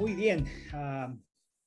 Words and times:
Muy 0.00 0.14
bien, 0.14 0.46
uh, 0.72 1.14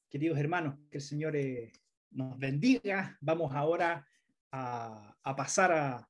queridos 0.09 0.39
hermanos, 0.39 0.79
que 0.89 0.97
el 0.97 1.03
Señor 1.03 1.35
eh, 1.35 1.71
nos 2.09 2.35
bendiga. 2.39 3.15
Vamos 3.21 3.53
ahora 3.53 4.07
a, 4.51 5.15
pasar 5.37 5.71
a, 5.71 6.09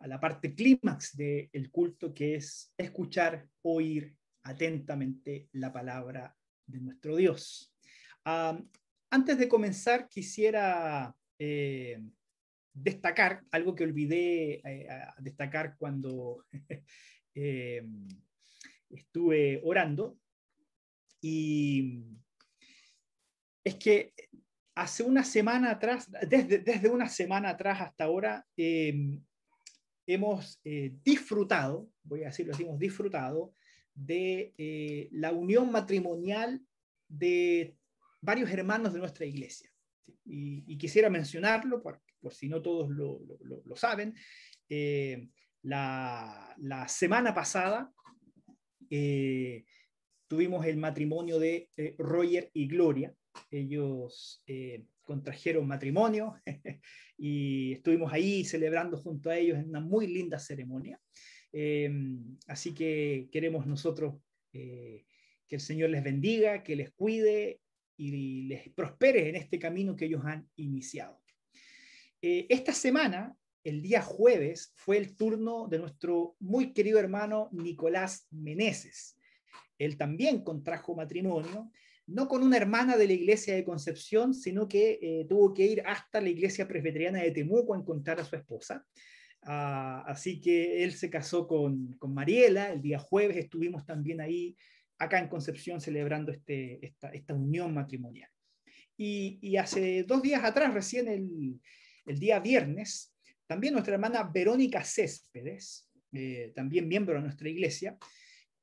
la 0.00 0.18
parte 0.18 0.52
clímax 0.52 1.16
del 1.16 1.70
culto, 1.70 2.12
que 2.12 2.34
es 2.34 2.74
escuchar, 2.76 3.48
oír 3.62 4.16
atentamente 4.42 5.48
la 5.52 5.72
palabra 5.72 6.36
de 6.66 6.80
nuestro 6.80 7.14
Dios. 7.14 7.72
Uh, 8.26 8.60
antes 9.08 9.38
de 9.38 9.46
comenzar, 9.48 10.08
quisiera 10.08 11.14
eh, 11.38 12.02
destacar 12.72 13.44
algo 13.52 13.76
que 13.76 13.84
olvidé 13.84 14.60
eh, 14.64 14.88
destacar 15.18 15.76
cuando 15.76 16.44
estuve 18.90 19.60
orando. 19.62 20.18
Y 21.20 22.04
es 23.64 23.74
que 23.76 24.12
hace 24.78 25.02
una 25.02 25.24
semana 25.24 25.72
atrás, 25.72 26.08
desde, 26.28 26.58
desde 26.58 26.88
una 26.88 27.08
semana 27.08 27.50
atrás 27.50 27.80
hasta 27.80 28.04
ahora, 28.04 28.46
eh, 28.56 29.18
hemos 30.06 30.60
eh, 30.64 30.94
disfrutado, 31.02 31.90
voy 32.04 32.22
a 32.22 32.26
decirlo 32.26 32.54
así, 32.54 32.62
hemos 32.62 32.78
disfrutado 32.78 33.52
de 33.92 34.54
eh, 34.56 35.08
la 35.10 35.32
unión 35.32 35.72
matrimonial 35.72 36.62
de 37.08 37.76
varios 38.20 38.50
hermanos 38.50 38.92
de 38.92 39.00
nuestra 39.00 39.26
iglesia. 39.26 39.68
Y, 40.24 40.78
quisiera 40.78 41.10
mencionarlo, 41.10 41.82
por, 41.82 42.00
por, 42.20 42.32
si 42.32 42.48
no 42.48 42.62
todos 42.62 42.88
lo, 42.88 43.20
lo, 43.40 43.62
lo 43.64 43.76
saben, 43.76 44.14
la, 45.62 46.54
la, 46.58 46.86
semana 46.86 47.34
pasada 47.34 47.92
tuvimos 50.28 50.64
el 50.66 50.76
matrimonio 50.76 51.38
de 51.38 51.70
eh, 51.76 51.94
Roger 51.98 52.50
y 52.52 52.68
Gloria. 52.68 53.12
Ellos 53.50 54.42
eh, 54.46 54.84
contrajeron 55.02 55.66
matrimonio 55.66 56.36
y 57.18 57.72
estuvimos 57.72 58.12
ahí 58.12 58.44
celebrando 58.44 58.98
junto 58.98 59.30
a 59.30 59.38
ellos 59.38 59.58
en 59.58 59.70
una 59.70 59.80
muy 59.80 60.06
linda 60.06 60.38
ceremonia. 60.38 61.00
Eh, 61.52 61.90
así 62.46 62.74
que 62.74 63.28
queremos 63.32 63.66
nosotros 63.66 64.16
que 64.52 65.04
el 65.54 65.60
Señor 65.60 65.90
les 65.90 66.02
bendiga, 66.02 66.62
que 66.62 66.74
les 66.74 66.90
cuide 66.90 67.60
y 67.96 68.42
les 68.48 68.68
prospere 68.70 69.28
en 69.28 69.36
este 69.36 69.58
camino 69.58 69.94
que 69.94 70.06
ellos 70.06 70.22
han 70.24 70.48
iniciado. 70.56 71.20
esta 72.20 72.72
semana 72.72 73.36
el 73.62 73.82
día 73.82 74.02
jueves 74.02 74.72
fue 74.74 74.96
el 74.96 75.14
turno 75.14 75.68
de 75.68 75.78
nuestro 75.78 76.34
muy 76.40 76.72
querido 76.72 76.98
hermano 76.98 77.50
Nicolás 77.52 78.26
Meneses. 78.30 79.17
Él 79.78 79.96
también 79.96 80.42
contrajo 80.42 80.94
matrimonio, 80.94 81.70
no 82.06 82.26
con 82.26 82.42
una 82.42 82.56
hermana 82.56 82.96
de 82.96 83.06
la 83.06 83.12
iglesia 83.12 83.54
de 83.54 83.64
Concepción, 83.64 84.34
sino 84.34 84.66
que 84.66 84.98
eh, 85.00 85.26
tuvo 85.28 85.52
que 85.52 85.66
ir 85.66 85.82
hasta 85.86 86.20
la 86.20 86.30
iglesia 86.30 86.66
presbiteriana 86.66 87.22
de 87.22 87.30
Temuco 87.30 87.74
a 87.74 87.78
encontrar 87.78 88.18
a 88.20 88.24
su 88.24 88.34
esposa. 88.36 88.84
Uh, 89.42 90.02
así 90.06 90.40
que 90.40 90.82
él 90.82 90.92
se 90.92 91.10
casó 91.10 91.46
con, 91.46 91.92
con, 91.94 92.12
Mariela, 92.12 92.72
el 92.72 92.82
día 92.82 92.98
jueves 92.98 93.36
estuvimos 93.36 93.86
también 93.86 94.20
ahí, 94.20 94.56
acá 94.98 95.20
en 95.20 95.28
Concepción, 95.28 95.80
celebrando 95.80 96.32
este, 96.32 96.84
esta, 96.84 97.10
esta 97.10 97.34
unión 97.34 97.72
matrimonial. 97.72 98.28
Y, 98.96 99.38
y, 99.40 99.56
hace 99.56 100.02
dos 100.02 100.22
días 100.22 100.42
atrás, 100.42 100.74
recién 100.74 101.06
el, 101.06 101.60
el 102.04 102.18
día 102.18 102.40
viernes, 102.40 103.14
también 103.46 103.74
nuestra 103.74 103.94
hermana 103.94 104.24
Verónica 104.24 104.82
Céspedes, 104.82 105.88
eh, 106.12 106.52
también 106.54 106.88
miembro 106.88 107.14
de 107.14 107.20
nuestra 107.20 107.48
iglesia, 107.48 107.96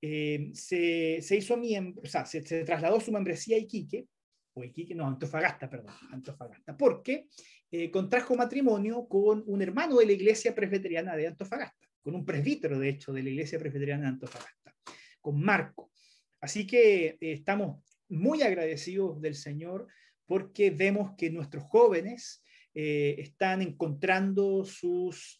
eh, 0.02 0.52
se, 0.54 1.20
se, 1.22 1.36
hizo 1.36 1.58
miembro, 1.58 2.02
o 2.04 2.08
sea, 2.08 2.26
se, 2.26 2.42
trasladó 2.42 3.00
su 3.00 3.12
membresía 3.12 3.58
a 3.58 3.60
Iquique, 3.60 4.08
o 4.54 4.64
Iquique, 4.64 4.96
no, 4.96 5.08
Antofagasta, 5.08 5.70
perdón, 5.70 5.94
Antofagasta, 6.12 6.78
porque 6.78 7.28
eh, 7.72 7.90
contrajo 7.90 8.36
matrimonio 8.36 9.08
con 9.08 9.44
un 9.48 9.62
hermano 9.62 9.98
de 9.98 10.06
la 10.06 10.12
iglesia 10.12 10.54
presbiteriana 10.54 11.16
de 11.16 11.28
Antofagasta, 11.28 11.88
con 12.02 12.16
un 12.16 12.26
presbítero, 12.26 12.80
de 12.80 12.90
hecho, 12.90 13.14
de 13.14 13.24
la 13.24 13.30
iglesia 13.30 13.60
presbiteriana 13.60 14.04
de 14.04 14.10
Antofagasta, 14.10 14.76
con 15.22 15.42
Marco. 15.42 15.92
Así 16.40 16.68
que 16.68 17.08
eh, 17.08 17.18
estamos 17.20 17.84
muy 18.08 18.44
agradecidos 18.44 19.20
del 19.22 19.36
Señor 19.36 19.88
porque 20.26 20.70
vemos 20.72 21.16
que 21.18 21.30
nuestros 21.30 21.64
jóvenes 21.64 22.44
están 22.78 23.62
encontrando 23.62 24.66
sus 24.66 25.40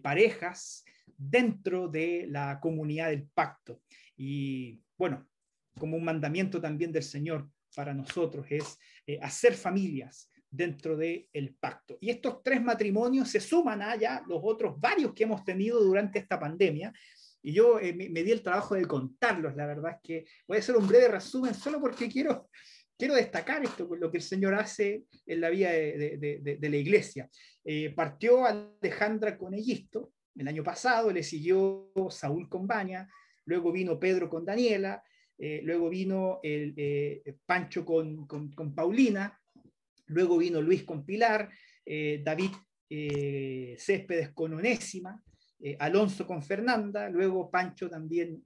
parejas 0.00 0.84
dentro 1.16 1.88
de 1.88 2.26
la 2.28 2.58
comunidad 2.60 3.10
del 3.10 3.28
pacto. 3.28 3.82
Y 4.16 4.80
bueno, 4.96 5.26
como 5.78 5.96
un 5.96 6.04
mandamiento 6.04 6.60
también 6.60 6.92
del 6.92 7.02
Señor 7.02 7.48
para 7.74 7.94
nosotros 7.94 8.46
es 8.50 8.78
eh, 9.06 9.18
hacer 9.22 9.54
familias 9.54 10.28
dentro 10.50 10.96
del 10.96 11.28
el 11.32 11.54
pacto. 11.54 11.98
Y 12.00 12.10
estos 12.10 12.42
tres 12.42 12.62
matrimonios 12.62 13.30
se 13.30 13.40
suman 13.40 13.82
a 13.82 13.96
ya 13.96 14.22
los 14.26 14.40
otros 14.42 14.80
varios 14.80 15.12
que 15.12 15.24
hemos 15.24 15.44
tenido 15.44 15.82
durante 15.82 16.18
esta 16.18 16.40
pandemia. 16.40 16.92
Y 17.42 17.52
yo 17.52 17.78
eh, 17.78 17.92
me, 17.92 18.08
me, 18.08 18.22
di 18.22 18.32
el 18.32 18.42
trabajo 18.42 18.74
de 18.74 18.86
contarlos, 18.86 19.54
la 19.54 19.66
verdad 19.66 19.92
es 19.92 20.00
que 20.02 20.24
voy 20.46 20.56
a 20.56 20.60
hacer 20.60 20.76
un 20.76 20.88
breve 20.88 21.08
resumen 21.08 21.54
solo 21.54 21.80
porque 21.80 22.08
quiero 22.08 22.48
quiero 22.98 23.14
destacar 23.14 23.62
esto, 23.62 23.88
lo 23.94 24.10
que 24.10 24.16
el 24.18 24.22
Señor 24.22 24.54
hace 24.54 25.04
en 25.24 25.40
la 25.40 25.50
vida 25.50 25.70
de, 25.70 26.18
de, 26.18 26.38
de, 26.40 26.56
de 26.56 26.68
la 26.68 26.76
iglesia. 26.76 27.30
Eh, 27.64 27.90
partió 27.90 28.44
Alejandra 28.44 29.38
con 29.38 29.54
Egisto 29.54 30.12
el 30.40 30.48
año 30.48 30.62
pasado, 30.62 31.10
le 31.10 31.22
siguió 31.22 31.92
Saúl 32.10 32.48
con 32.48 32.66
Baña, 32.66 33.08
luego 33.44 33.72
vino 33.72 33.98
Pedro 33.98 34.28
con 34.28 34.44
Daniela, 34.44 35.02
eh, 35.38 35.60
luego 35.62 35.88
vino 35.88 36.40
el, 36.42 36.74
eh, 36.76 37.36
Pancho 37.46 37.84
con, 37.84 38.26
con, 38.26 38.50
con, 38.52 38.74
Paulina, 38.74 39.40
luego 40.06 40.36
vino 40.38 40.60
Luis 40.60 40.84
con 40.84 41.04
Pilar, 41.04 41.48
eh, 41.84 42.20
David 42.24 42.50
Céspedes 43.78 44.30
con 44.30 44.54
Onésima, 44.54 45.22
Alonso 45.78 46.26
con 46.26 46.42
Fernanda, 46.42 47.10
luego 47.10 47.50
Pancho 47.50 47.90
también 47.90 48.40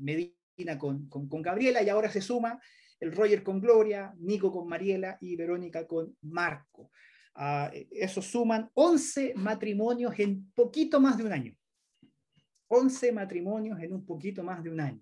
Medina 0.00 0.76
con, 0.76 1.08
con 1.08 1.40
Gabriela 1.40 1.80
y 1.80 1.88
ahora 1.88 2.10
se 2.10 2.20
suma 2.20 2.60
el 2.98 3.12
Roger 3.12 3.44
con 3.44 3.60
Gloria, 3.60 4.12
Nico 4.18 4.50
con 4.50 4.66
Mariela 4.66 5.16
y 5.20 5.36
Verónica 5.36 5.86
con 5.86 6.16
Marco. 6.22 6.90
Uh, 7.36 7.68
eso 7.90 8.22
suman 8.22 8.70
11 8.74 9.34
matrimonios 9.36 10.18
en 10.18 10.50
poquito 10.54 11.00
más 11.00 11.16
de 11.16 11.24
un 11.24 11.32
año. 11.32 11.56
11 12.68 13.12
matrimonios 13.12 13.80
en 13.80 13.92
un 13.92 14.06
poquito 14.06 14.42
más 14.42 14.62
de 14.62 14.70
un 14.70 14.80
año. 14.80 15.00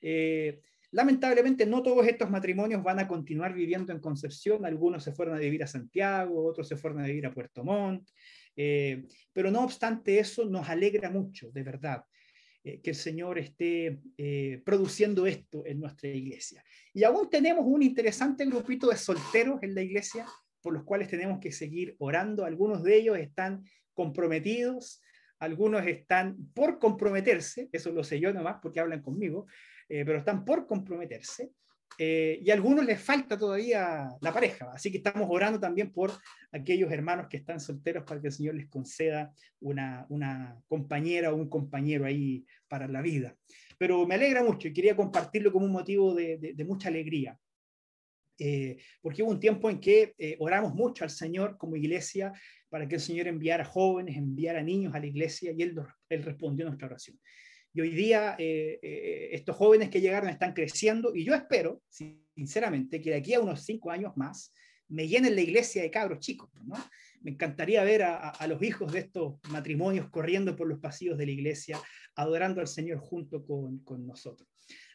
Eh, 0.00 0.60
lamentablemente 0.92 1.66
no 1.66 1.82
todos 1.82 2.06
estos 2.06 2.30
matrimonios 2.30 2.82
van 2.82 2.98
a 2.98 3.08
continuar 3.08 3.54
viviendo 3.54 3.92
en 3.92 4.00
Concepción, 4.00 4.64
algunos 4.64 5.04
se 5.04 5.12
fueron 5.12 5.36
a 5.36 5.38
vivir 5.38 5.62
a 5.62 5.66
Santiago, 5.66 6.46
otros 6.46 6.66
se 6.66 6.76
fueron 6.76 7.00
a 7.00 7.06
vivir 7.06 7.26
a 7.26 7.32
Puerto 7.32 7.62
Montt, 7.62 8.08
eh, 8.56 9.06
pero 9.32 9.50
no 9.50 9.62
obstante 9.62 10.18
eso 10.18 10.44
nos 10.44 10.68
alegra 10.68 11.10
mucho, 11.10 11.50
de 11.50 11.62
verdad, 11.62 12.04
eh, 12.64 12.80
que 12.82 12.90
el 12.90 12.96
Señor 12.96 13.38
esté 13.38 14.00
eh, 14.18 14.60
produciendo 14.64 15.26
esto 15.26 15.64
en 15.64 15.80
nuestra 15.80 16.08
iglesia. 16.08 16.62
Y 16.92 17.04
aún 17.04 17.30
tenemos 17.30 17.64
un 17.66 17.82
interesante 17.82 18.44
grupito 18.46 18.88
de 18.88 18.96
solteros 18.96 19.62
en 19.62 19.74
la 19.74 19.82
iglesia 19.82 20.26
por 20.60 20.72
los 20.72 20.84
cuales 20.84 21.08
tenemos 21.08 21.40
que 21.40 21.52
seguir 21.52 21.96
orando. 21.98 22.44
Algunos 22.44 22.82
de 22.82 22.96
ellos 22.96 23.18
están 23.18 23.64
comprometidos, 23.94 25.02
algunos 25.38 25.86
están 25.86 26.36
por 26.54 26.78
comprometerse, 26.78 27.68
eso 27.72 27.92
lo 27.92 28.04
sé 28.04 28.20
yo 28.20 28.32
nomás 28.32 28.56
porque 28.62 28.80
hablan 28.80 29.02
conmigo, 29.02 29.46
eh, 29.88 30.04
pero 30.04 30.18
están 30.18 30.44
por 30.44 30.66
comprometerse. 30.66 31.52
Eh, 31.98 32.40
y 32.42 32.50
a 32.50 32.54
algunos 32.54 32.86
les 32.86 33.00
falta 33.00 33.36
todavía 33.36 34.08
la 34.20 34.32
pareja, 34.32 34.70
así 34.72 34.90
que 34.90 34.98
estamos 34.98 35.26
orando 35.28 35.58
también 35.58 35.92
por 35.92 36.12
aquellos 36.52 36.90
hermanos 36.90 37.26
que 37.28 37.36
están 37.36 37.60
solteros 37.60 38.04
para 38.04 38.20
que 38.20 38.28
el 38.28 38.32
Señor 38.32 38.54
les 38.54 38.68
conceda 38.68 39.34
una, 39.60 40.06
una 40.08 40.56
compañera 40.68 41.32
o 41.32 41.36
un 41.36 41.50
compañero 41.50 42.06
ahí 42.06 42.46
para 42.68 42.86
la 42.88 43.02
vida. 43.02 43.36
Pero 43.80 44.06
me 44.06 44.14
alegra 44.14 44.44
mucho 44.44 44.68
y 44.68 44.74
quería 44.74 44.94
compartirlo 44.94 45.50
como 45.50 45.64
un 45.64 45.72
motivo 45.72 46.14
de, 46.14 46.54
mucha 46.66 46.88
alegría. 46.88 47.38
Eh, 48.42 48.78
porque 49.02 49.22
hubo 49.22 49.30
un 49.30 49.38
tiempo 49.38 49.68
en 49.68 49.78
que 49.78 50.14
eh, 50.16 50.34
oramos 50.40 50.72
mucho 50.74 51.04
al 51.04 51.10
Señor 51.10 51.58
como 51.58 51.76
iglesia 51.76 52.32
para 52.70 52.88
que 52.88 52.94
el 52.94 53.00
Señor 53.00 53.28
enviara 53.28 53.66
jóvenes, 53.66 54.16
enviara 54.16 54.62
niños 54.62 54.94
a 54.94 54.98
la 54.98 55.06
iglesia 55.06 55.52
y 55.54 55.60
Él, 55.60 55.76
respondió 56.08 56.64
a 56.64 56.70
nuestra 56.70 56.86
oración. 56.86 57.20
Y 57.74 57.82
hoy 57.82 57.90
día 57.90 58.36
eh, 58.38 59.28
estos 59.32 59.54
jóvenes 59.56 59.90
que 59.90 60.00
llegaron 60.00 60.30
están 60.30 60.54
creciendo 60.54 61.14
y 61.14 61.22
yo 61.22 61.34
espero, 61.34 61.82
sinceramente, 62.34 63.00
que 63.02 63.10
de 63.10 63.16
aquí 63.16 63.34
a 63.34 63.40
unos 63.40 63.62
cinco 63.62 63.90
años 63.90 64.16
más 64.16 64.54
me 64.88 65.06
llenen 65.06 65.34
la 65.34 65.42
iglesia 65.42 65.82
de 65.82 65.90
cabros 65.90 66.20
chicos. 66.20 66.48
¿no? 66.64 66.76
Me 67.20 67.32
encantaría 67.32 67.84
ver 67.84 68.04
a, 68.04 68.46
los 68.48 68.62
hijos 68.62 68.90
de 68.90 69.00
estos 69.00 69.34
matrimonios 69.50 70.08
corriendo 70.08 70.56
por 70.56 70.66
los 70.66 70.78
pasillos 70.78 71.18
de 71.18 71.26
la 71.26 71.32
iglesia, 71.32 71.78
adorando 72.14 72.62
al 72.62 72.68
Señor 72.68 73.00
junto 73.00 73.44
con 73.44 74.06
nosotros. 74.06 74.48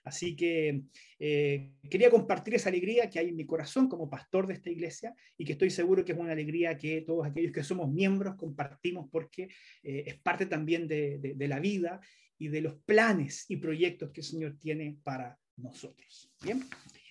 Así 0.06 0.36
que 0.36 0.84
eh, 1.18 1.72
quería 1.90 2.12
compartir 2.12 2.54
esa 2.54 2.70
alegría 2.70 3.10
que 3.10 3.18
hay 3.18 3.30
en 3.30 3.36
mi 3.36 3.46
corazón 3.46 3.90
como 3.90 4.08
pastor 4.08 4.46
de 4.46 4.54
esta 4.54 4.70
iglesia 4.70 5.16
y 5.36 5.44
que 5.44 5.54
estoy 5.54 5.72
seguro 5.72 6.06
que 6.06 6.12
es 6.12 6.18
una 6.18 6.32
alegría 6.32 6.78
que 6.78 7.02
todos 7.02 7.26
aquellos 7.26 7.52
que 7.52 7.64
somos 7.64 7.92
miembros 7.92 8.36
compartimos 8.36 9.10
porque 9.12 9.50
eh, 9.82 10.04
es 10.06 10.16
parte 10.20 10.46
también 10.46 10.88
de, 10.88 11.18
de, 11.18 11.48
la 11.48 11.60
vida 11.60 12.00
y 12.38 12.50
de 12.50 12.62
los 12.62 12.76
planes 12.86 13.46
y 13.50 13.58
proyectos 13.58 14.12
que 14.12 14.22
el 14.22 14.28
Señor 14.28 14.58
tiene 14.60 14.98
para 15.04 15.40
nosotros. 15.58 16.32
Bien, 16.44 16.64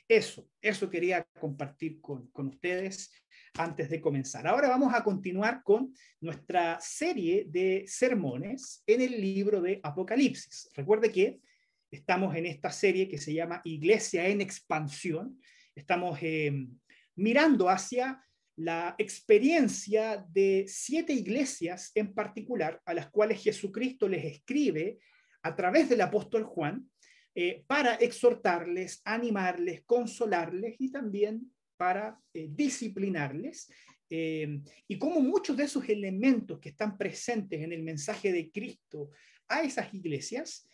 Eso, 0.07 0.49
eso 0.63 0.89
quería 0.89 1.27
compartir 1.41 2.01
con, 2.01 2.29
con 2.29 2.47
ustedes 2.47 3.11
antes 3.55 3.91
de 3.91 4.01
comenzar. 4.01 4.47
Ahora 4.47 4.69
vamos 4.69 4.95
a 4.95 5.03
continuar 5.03 5.63
con 5.65 5.93
nuestra 6.21 6.79
serie 6.81 7.47
de 7.49 7.85
sermones 7.89 8.85
en 8.87 9.01
el 9.01 9.21
libro 9.21 9.61
de 9.61 9.81
Apocalipsis. 9.83 10.71
Recuerde 10.75 11.11
que 11.11 11.41
estamos 11.95 12.35
en 12.37 12.47
esta 12.47 12.71
serie 12.71 13.09
que 13.09 13.19
se 13.19 13.33
llama 13.33 13.61
Iglesia 13.65 14.27
en 14.29 14.41
Expansión. 14.41 15.41
Estamos 15.75 16.19
eh, 16.23 16.67
mirando 17.17 17.69
hacia 17.69 18.21
la 18.57 18.95
experiencia 18.99 20.25
de 20.31 20.65
siete 20.69 21.13
iglesias 21.13 21.91
en 21.95 22.15
particular 22.15 22.81
a 22.85 22.95
las 22.95 23.11
cuales 23.11 23.43
Jesucristo 23.43 24.09
les 24.09 24.25
escribe 24.25 24.99
a 25.43 25.55
través 25.55 25.89
del 25.89 26.01
apóstol 26.01 26.45
Juan 26.45 26.89
eh, 27.35 27.65
para 27.67 27.95
exhortarles, 27.95 29.03
animarles, 29.05 29.83
consolarles 29.85 30.77
y 30.79 30.91
también 30.91 31.51
para 31.77 32.19
eh, 32.33 32.49
disciplinarles. 32.51 33.71
Eh, 34.09 34.61
y 34.87 34.99
como 34.99 35.21
muchos 35.21 35.57
de 35.57 35.65
esos 35.65 35.89
elementos 35.89 36.61
que 36.61 36.69
están 36.69 36.97
presentes 36.97 37.61
en 37.61 37.73
el 37.73 37.83
mensaje 37.83 38.31
de 38.33 38.51
Cristo 38.53 39.11
a 39.49 39.63
esas 39.63 39.93
iglesias 39.93 40.69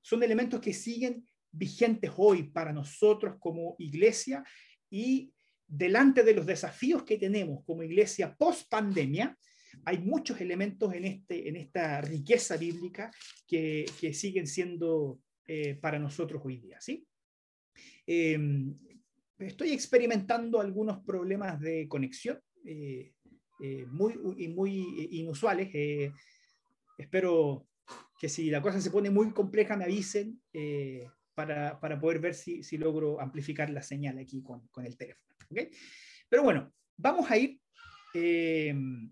son 0.00 0.22
elementos 0.22 0.60
que 0.60 0.72
siguen 0.72 1.24
vigentes 1.50 2.10
hoy 2.16 2.44
para 2.44 2.72
nosotros 2.72 3.36
como 3.38 3.76
iglesia 3.78 4.44
y 4.90 5.32
delante 5.66 6.22
de 6.22 6.34
los 6.34 6.46
desafíos 6.46 7.04
que 7.04 7.18
tenemos 7.18 7.64
como 7.64 7.82
iglesia 7.82 8.34
post 8.34 8.68
pandemia, 8.68 9.36
hay 9.84 9.98
muchos 9.98 10.40
elementos 10.40 10.92
en, 10.94 11.04
este, 11.04 11.48
en 11.48 11.56
esta 11.56 12.00
riqueza 12.00 12.56
bíblica 12.56 13.10
que, 13.46 13.84
que 14.00 14.14
siguen 14.14 14.46
siendo 14.46 15.20
eh, 15.46 15.74
para 15.74 15.98
nosotros 15.98 16.40
hoy 16.44 16.58
día. 16.58 16.80
¿sí? 16.80 17.06
Em, 18.06 18.74
estoy 19.38 19.72
experimentando 19.72 20.60
algunos 20.60 21.04
problemas 21.04 21.60
de 21.60 21.88
conexión 21.88 22.40
eh, 22.64 23.12
eh, 23.60 23.84
muy, 23.86 24.16
muy 24.48 25.08
inusuales. 25.10 25.70
espero 26.96 27.66
que 28.24 28.28
si 28.30 28.50
la 28.50 28.62
cosa 28.62 28.80
se 28.80 28.90
pone 28.90 29.10
muy 29.10 29.32
compleja 29.32 29.76
me 29.76 29.84
avisen 29.84 30.40
para, 31.34 31.78
para, 31.78 32.00
poder 32.00 32.20
ver 32.20 32.34
si, 32.34 32.62
si, 32.62 32.78
logro 32.78 33.20
amplificar 33.20 33.68
la 33.68 33.82
señal 33.82 34.18
aquí 34.18 34.42
con, 34.42 34.66
con 34.68 34.86
el 34.86 34.96
teléfono. 34.96 35.34
¿okay? 35.50 35.70
Pero 36.28 36.42
bueno, 36.42 36.72
vamos 36.96 37.30
a 37.30 37.36
ir 37.36 37.60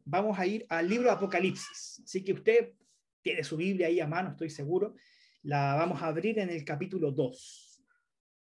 vamos 0.05 0.39
a 0.39 0.47
ir 0.47 0.65
al 0.69 0.89
libro 0.89 1.09
de 1.09 1.17
Apocalipsis. 1.17 2.03
Así 2.05 2.23
que 2.23 2.33
usted 2.33 2.73
tiene 3.21 3.43
su 3.43 3.57
Biblia 3.57 3.89
ahí 3.89 4.01
a 4.01 4.07
mano, 4.07 4.31
estoy 4.31 4.49
seguro 4.49 4.95
la 5.43 5.75
vamos 5.75 6.01
a 6.03 6.07
abrir 6.07 6.39
en 6.39 6.51
el 6.51 6.65
capítulo 6.65 7.11
2. 7.11 7.85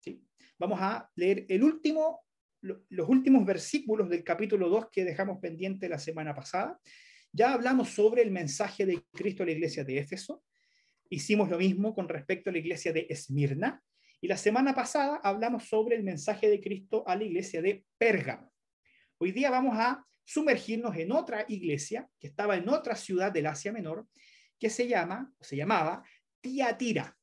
¿sí? 0.01 0.25
Vamos 0.59 0.79
a 0.81 1.11
leer 1.15 1.47
el 1.49 1.63
último, 1.63 2.25
los 2.61 3.09
últimos 3.09 3.45
versículos 3.47 4.09
del 4.09 4.25
capítulo 4.25 4.69
2 4.69 4.89
que 4.91 5.05
dejamos 5.05 5.39
pendiente 5.39 5.89
la 5.89 5.99
semana 5.99 6.35
pasada. 6.35 6.79
Ya 7.33 7.53
hablamos 7.53 7.91
sobre 7.91 8.23
el 8.23 8.31
mensaje 8.31 8.85
de 8.85 9.05
Cristo 9.13 9.43
a 9.43 9.47
la 9.47 9.53
iglesia 9.53 9.85
de 9.85 9.99
Éfeso. 9.99 10.43
Hicimos 11.11 11.49
lo 11.49 11.59
mismo 11.59 11.95
con 11.95 12.09
respecto 12.09 12.51
a 12.51 12.53
la 12.53 12.59
iglesia 12.59 12.93
de 12.93 13.07
Esmirna. 13.09 13.83
Y 14.21 14.29
la 14.29 14.37
semana 14.37 14.75
pasada 14.75 15.21
hablamos 15.23 15.65
sobre 15.65 15.97
el 15.97 16.03
mensaje 16.03 16.49
de 16.49 16.61
Cristo 16.61 17.05
a 17.07 17.17
la 17.17 17.25
iglesia 17.25 17.63
de 17.63 17.85
Pérgamo. 17.97 18.53
Hoy 19.19 19.33
día 19.33 19.51
vamos 19.51 19.77
a 19.79 20.05
sumergirnos 20.25 20.95
en 20.97 21.13
otra 21.13 21.47
iglesia 21.49 22.09
que 22.21 22.27
estaba 22.27 22.57
en 22.57 22.69
otra 22.69 22.95
ciudad 22.95 23.33
del 23.33 23.47
Asia 23.47 23.73
Menor, 23.73 24.07
que 24.59 24.69
se 24.69 24.87
llama, 24.87 25.33
se 25.41 25.57
llamaba 25.57 26.03
Tiatira. 26.41 27.17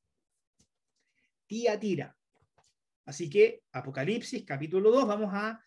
Tiatira. 1.45 2.17
Así 3.05 3.29
que 3.29 3.61
Apocalipsis 3.71 4.43
capítulo 4.43 4.89
2 4.91 5.07
vamos 5.07 5.29
a, 5.33 5.61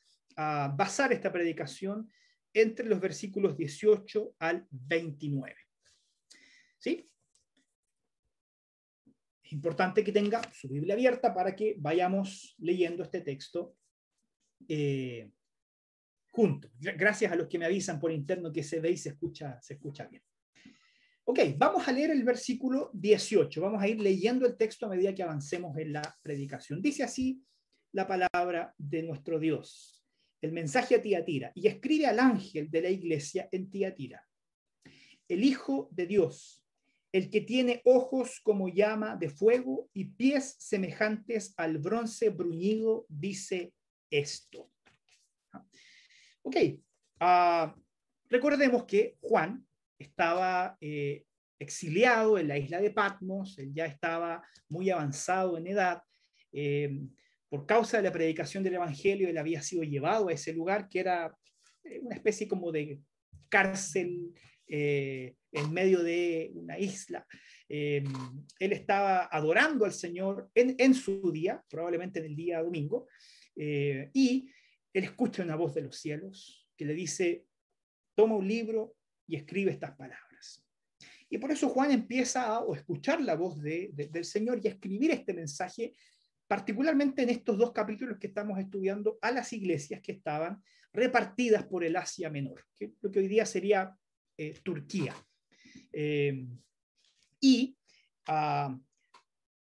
basar 0.77 1.13
esta 1.13 1.33
predicación 1.33 2.09
entre 2.53 2.87
los 2.87 3.01
versículos 3.01 3.57
18 3.57 4.37
al 4.39 4.67
29. 4.71 5.57
¿Sí? 6.79 7.05
Es 9.49 9.55
importante 9.55 10.05
que 10.05 10.13
tenga 10.13 10.43
su 10.53 10.69
Biblia 10.69 10.93
abierta 10.93 11.33
para 11.33 11.57
que 11.57 11.75
vayamos 11.79 12.55
leyendo 12.59 13.03
este 13.03 13.23
texto 13.23 13.77
eh, 14.69 15.31
juntos. 16.31 16.71
Gracias 16.79 17.33
a 17.33 17.35
los 17.35 17.49
que 17.49 17.59
me 17.59 17.65
avisan 17.65 17.99
por 17.99 18.13
interno 18.13 18.53
que 18.53 18.63
se 18.63 18.79
ve 18.79 18.91
y 18.91 18.99
se 18.99 19.09
escucha, 19.09 19.59
se 19.63 19.73
escucha 19.73 20.07
bien. 20.07 20.23
Ok, 21.25 21.39
vamos 21.57 21.89
a 21.89 21.93
leer 21.93 22.11
el 22.11 22.25
versículo 22.25 22.91
18. 22.93 23.59
Vamos 23.63 23.83
a 23.83 23.89
ir 23.89 23.99
leyendo 24.03 24.47
el 24.47 24.55
texto 24.55 24.85
a 24.85 24.91
medida 24.91 25.15
que 25.15 25.23
avancemos 25.23 25.75
en 25.79 25.95
la 25.95 26.19
predicación. 26.21 26.83
Dice 26.83 27.03
así 27.03 27.43
la 27.93 28.07
palabra 28.07 28.75
de 28.77 29.03
nuestro 29.03 29.39
Dios. 29.39 30.05
El 30.43 30.53
mensaje 30.53 30.95
a 30.95 31.01
Tiatira. 31.01 31.53
Y 31.55 31.69
escribe 31.69 32.05
al 32.05 32.19
ángel 32.19 32.71
de 32.71 32.83
la 32.83 32.91
iglesia 32.91 33.49
en 33.51 33.71
Tiatira. 33.71 34.23
El 35.27 35.43
Hijo 35.43 35.89
de 35.91 36.07
Dios, 36.07 36.68
el 37.13 37.31
que 37.31 37.41
tiene 37.41 37.81
ojos 37.85 38.41
como 38.43 38.69
llama 38.69 39.17
de 39.17 39.31
fuego 39.31 39.89
y 39.95 40.05
pies 40.07 40.57
semejantes 40.59 41.55
al 41.57 41.79
bronce 41.79 42.31
bruñido, 42.31 43.07
dice 43.09 43.73
esto. 44.11 44.71
Ok, 46.43 46.57
uh, 47.21 47.73
recordemos 48.29 48.85
que 48.85 49.17
Juan 49.21 49.67
estaba 49.99 50.77
eh, 50.81 51.25
exiliado 51.59 52.39
en 52.39 52.49
la 52.49 52.59
isla 52.59 52.81
de 52.81 52.91
Patmos, 52.91 53.59
él 53.59 53.73
ya 53.75 53.87
estaba 53.87 54.43
muy 54.69 54.91
avanzado 54.91 55.59
en 55.59 55.67
edad. 55.67 56.03
Eh, 56.53 57.01
por 57.49 57.67
causa 57.67 57.97
de 57.97 58.05
la 58.05 58.13
predicación 58.13 58.63
del 58.63 58.75
Evangelio, 58.75 59.29
él 59.29 59.39
había 59.39 59.63
sido 59.63 59.83
llevado 59.83 60.29
a 60.29 60.33
ese 60.33 60.53
lugar 60.53 60.89
que 60.89 61.01
era 61.01 61.35
eh, 61.85 61.99
una 62.01 62.15
especie 62.15 62.47
como 62.47 62.71
de 62.71 63.01
cárcel 63.49 64.35
en 65.53 65.73
medio 65.73 66.03
de 66.03 66.51
una 66.55 66.79
isla. 66.79 67.27
él 67.69 68.05
estaba 68.59 69.27
adorando 69.27 69.85
al 69.85 69.93
Señor 69.93 70.51
en, 70.55 70.95
su 70.95 71.31
día, 71.33 71.63
probablemente 71.69 72.19
en 72.19 72.27
el 72.27 72.37
día 72.37 72.63
domingo, 72.63 73.09
y 73.57 74.51
él 74.93 75.05
escucha 75.05 75.43
una 75.43 75.57
voz 75.57 75.75
de 75.75 75.83
los 75.83 75.97
cielos 75.97 76.67
que 76.77 76.85
le 76.85 76.95
dice, 76.95 77.45
toma 78.15 78.37
un 78.37 78.49
libro 78.49 78.97
y 79.27 79.37
escribe 79.37 79.73
estas 79.73 79.97
palabras. 79.97 80.65
Y 81.31 81.39
por 81.39 81.51
eso 81.51 81.69
Juan 81.69 81.91
empieza 81.91 82.57
a 82.57 82.65
escuchar 82.75 83.21
la 83.21 83.35
voz 83.35 83.61
de, 83.61 83.91
del 83.93 84.25
Señor 84.25 84.61
y 84.63 84.69
a 84.69 84.71
escribir 84.71 85.11
este 85.11 85.35
mensaje, 85.35 85.93
particularmente 86.47 87.23
en 87.23 87.29
estos 87.29 87.59
dos 87.59 87.73
capítulos 87.73 88.19
que 88.19 88.29
estamos 88.29 88.59
estudiando, 88.59 89.19
a 89.21 89.31
las 89.31 89.53
iglesias 89.53 90.01
que 90.01 90.13
estaban 90.13 90.63
repartidas 90.93 91.65
por 91.67 91.85
el 91.85 91.97
Asia 91.97 92.31
Menor, 92.31 92.65
que 92.75 92.95
lo 93.03 93.11
que 93.11 93.19
hoy 93.19 93.29
día 93.29 93.45
sería 93.45 93.95
eh, 94.37 94.59
Turquía. 94.63 95.15
Eh, 95.93 96.47
y 97.41 97.77
ah, 98.27 98.77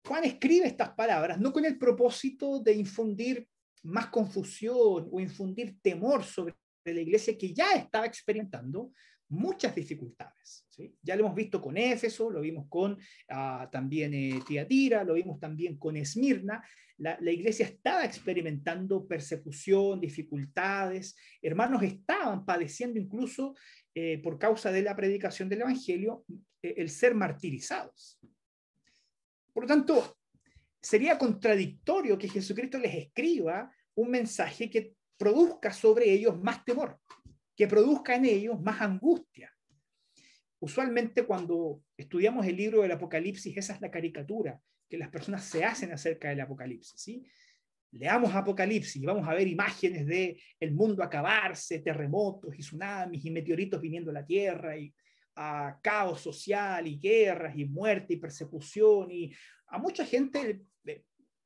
Juan 0.04 0.24
escribe 0.24 0.66
estas 0.66 0.90
palabras 0.90 1.38
no 1.38 1.52
con 1.52 1.64
el 1.64 1.78
propósito 1.78 2.60
de 2.60 2.72
infundir 2.74 3.46
más 3.82 4.06
confusión 4.06 5.08
o 5.10 5.20
infundir 5.20 5.76
temor 5.80 6.24
sobre 6.24 6.54
la 6.84 7.00
iglesia 7.00 7.36
que 7.36 7.52
ya 7.52 7.72
estaba 7.72 8.06
experimentando 8.06 8.92
muchas 9.28 9.74
dificultades. 9.74 10.66
Ya 11.02 11.16
lo 11.16 11.24
hemos 11.24 11.34
visto 11.34 11.60
con 11.60 11.76
Éfeso, 11.76 12.30
lo 12.30 12.40
vimos 12.40 12.66
con 12.68 12.98
ah, 13.28 13.68
también 13.70 14.14
eh, 14.14 14.40
Tiatira, 14.46 15.04
lo 15.04 15.14
vimos 15.14 15.38
también 15.38 15.76
con 15.76 15.96
Esmirna. 15.96 16.64
La, 16.98 17.18
la, 17.20 17.30
iglesia 17.30 17.66
estaba 17.66 18.04
experimentando 18.04 19.06
persecución, 19.06 20.00
dificultades. 20.00 21.16
Hermanos 21.42 21.82
estaban 21.82 22.44
padeciendo 22.44 22.98
incluso 22.98 23.54
eh, 24.00 24.20
por 24.22 24.38
causa 24.38 24.70
de 24.70 24.82
la 24.82 24.94
predicación 24.94 25.48
del 25.48 25.62
Evangelio 25.62 26.24
eh, 26.62 26.74
el 26.76 26.88
ser 26.88 27.16
martirizados. 27.16 28.20
Por 29.52 29.64
lo 29.64 29.66
tanto, 29.66 30.18
sería 30.80 31.18
contradictorio 31.18 32.16
que 32.16 32.28
Jesucristo 32.28 32.78
les 32.78 32.94
escriba 32.94 33.74
un 33.96 34.10
mensaje 34.10 34.70
que 34.70 34.94
produzca 35.16 35.72
sobre 35.72 36.12
ellos 36.12 36.40
más 36.40 36.64
temor 36.64 37.00
que 37.58 37.66
produzca 37.66 38.14
en 38.14 38.24
ellos 38.24 38.60
más 38.60 38.80
angustia. 38.80 39.52
Usualmente 40.60 41.26
cuando 41.26 41.82
estudiamos 41.96 42.46
el 42.46 42.56
libro 42.56 42.82
del 42.82 42.92
Apocalipsis, 42.92 43.56
esa 43.56 43.74
es 43.74 43.80
la 43.80 43.90
caricatura 43.90 44.60
que 44.88 44.96
las 44.96 45.08
personas 45.08 45.44
se 45.44 45.64
hacen 45.64 45.90
acerca 45.90 46.28
del 46.28 46.40
Apocalipsis. 46.40 47.00
¿sí? 47.00 47.26
Leamos 47.92 48.34
Apocalipsis 48.34 48.96
y 48.96 49.06
vamos 49.06 49.26
a 49.26 49.34
ver 49.34 49.48
imágenes 49.48 50.06
de 50.06 50.40
el 50.60 50.72
mundo 50.72 51.02
acabarse, 51.02 51.80
terremotos 51.80 52.54
y 52.54 52.58
tsunamis 52.58 53.24
y 53.24 53.30
meteoritos 53.30 53.80
viniendo 53.80 54.10
a 54.10 54.14
la 54.14 54.26
Tierra 54.26 54.76
y 54.76 54.92
a 55.36 55.78
caos 55.82 56.20
social 56.20 56.86
y 56.86 56.98
guerras 56.98 57.56
y 57.56 57.64
muerte 57.64 58.14
y 58.14 58.16
persecución 58.16 59.10
y 59.10 59.32
a 59.68 59.78
mucha 59.78 60.04
gente 60.04 60.62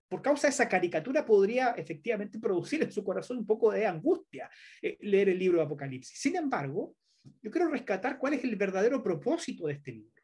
por 0.08 0.20
causa 0.20 0.46
de 0.46 0.52
esa 0.52 0.68
caricatura 0.68 1.24
podría 1.24 1.70
efectivamente 1.70 2.38
producir 2.38 2.82
en 2.82 2.92
su 2.92 3.02
corazón 3.02 3.38
un 3.38 3.46
poco 3.46 3.72
de 3.72 3.86
angustia 3.86 4.50
eh, 4.82 4.98
leer 5.00 5.30
el 5.30 5.38
libro 5.38 5.56
de 5.56 5.64
Apocalipsis. 5.64 6.18
Sin 6.18 6.36
embargo, 6.36 6.94
yo 7.40 7.50
quiero 7.50 7.68
rescatar 7.68 8.18
cuál 8.18 8.34
es 8.34 8.44
el 8.44 8.54
verdadero 8.56 9.02
propósito 9.02 9.66
de 9.66 9.72
este 9.72 9.92
libro. 9.92 10.22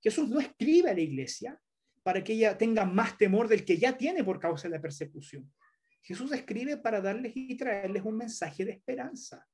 Jesús 0.00 0.28
no 0.28 0.38
escribe 0.38 0.90
a 0.90 0.94
la 0.94 1.00
iglesia 1.00 1.60
para 2.02 2.22
que 2.24 2.32
ella 2.32 2.56
tenga 2.56 2.84
más 2.84 3.16
temor 3.18 3.48
del 3.48 3.64
que 3.64 3.76
ya 3.76 3.96
tiene 3.96 4.24
por 4.24 4.38
causa 4.38 4.68
de 4.68 4.76
la 4.76 4.82
persecución. 4.82 5.50
Jesús 6.02 6.32
escribe 6.32 6.76
para 6.78 7.00
darles 7.00 7.32
y 7.34 7.56
traerles 7.56 8.04
un 8.04 8.16
mensaje 8.16 8.64
de 8.64 8.72
esperanza. 8.72 9.46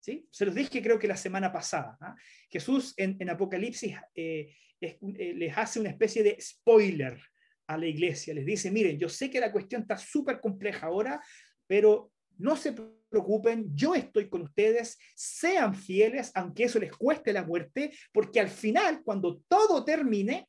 ¿Sí? 0.00 0.28
Se 0.30 0.46
los 0.46 0.54
dije 0.54 0.80
creo 0.80 0.98
que 0.98 1.08
la 1.08 1.16
semana 1.16 1.52
pasada. 1.52 1.98
¿ah? 2.00 2.14
Jesús 2.48 2.94
en, 2.96 3.28
Apocalipsis 3.28 3.96
eh, 4.14 4.54
eh, 4.80 4.98
les 5.34 5.58
hace 5.58 5.80
una 5.80 5.88
especie 5.88 6.22
de 6.22 6.36
spoiler 6.40 7.20
a 7.66 7.76
la 7.76 7.86
iglesia. 7.86 8.32
Les 8.34 8.46
dice, 8.46 8.70
miren, 8.70 8.98
yo 8.98 9.08
sé 9.08 9.28
que 9.30 9.40
la 9.40 9.50
cuestión 9.50 9.82
está 9.82 9.98
súper 9.98 10.40
compleja 10.40 10.86
ahora, 10.86 11.20
pero 11.66 12.12
no 12.38 12.56
se 12.56 12.72
preocupen, 13.08 13.74
yo 13.74 13.94
estoy 13.94 14.28
con 14.28 14.42
ustedes, 14.42 14.98
sean 15.14 15.74
fieles, 15.74 16.30
aunque 16.34 16.64
eso 16.64 16.78
les 16.78 16.92
cueste 16.92 17.32
la 17.32 17.44
muerte, 17.44 17.92
porque 18.12 18.40
al 18.40 18.48
final, 18.48 19.02
cuando 19.02 19.42
todo 19.48 19.84
termine, 19.84 20.48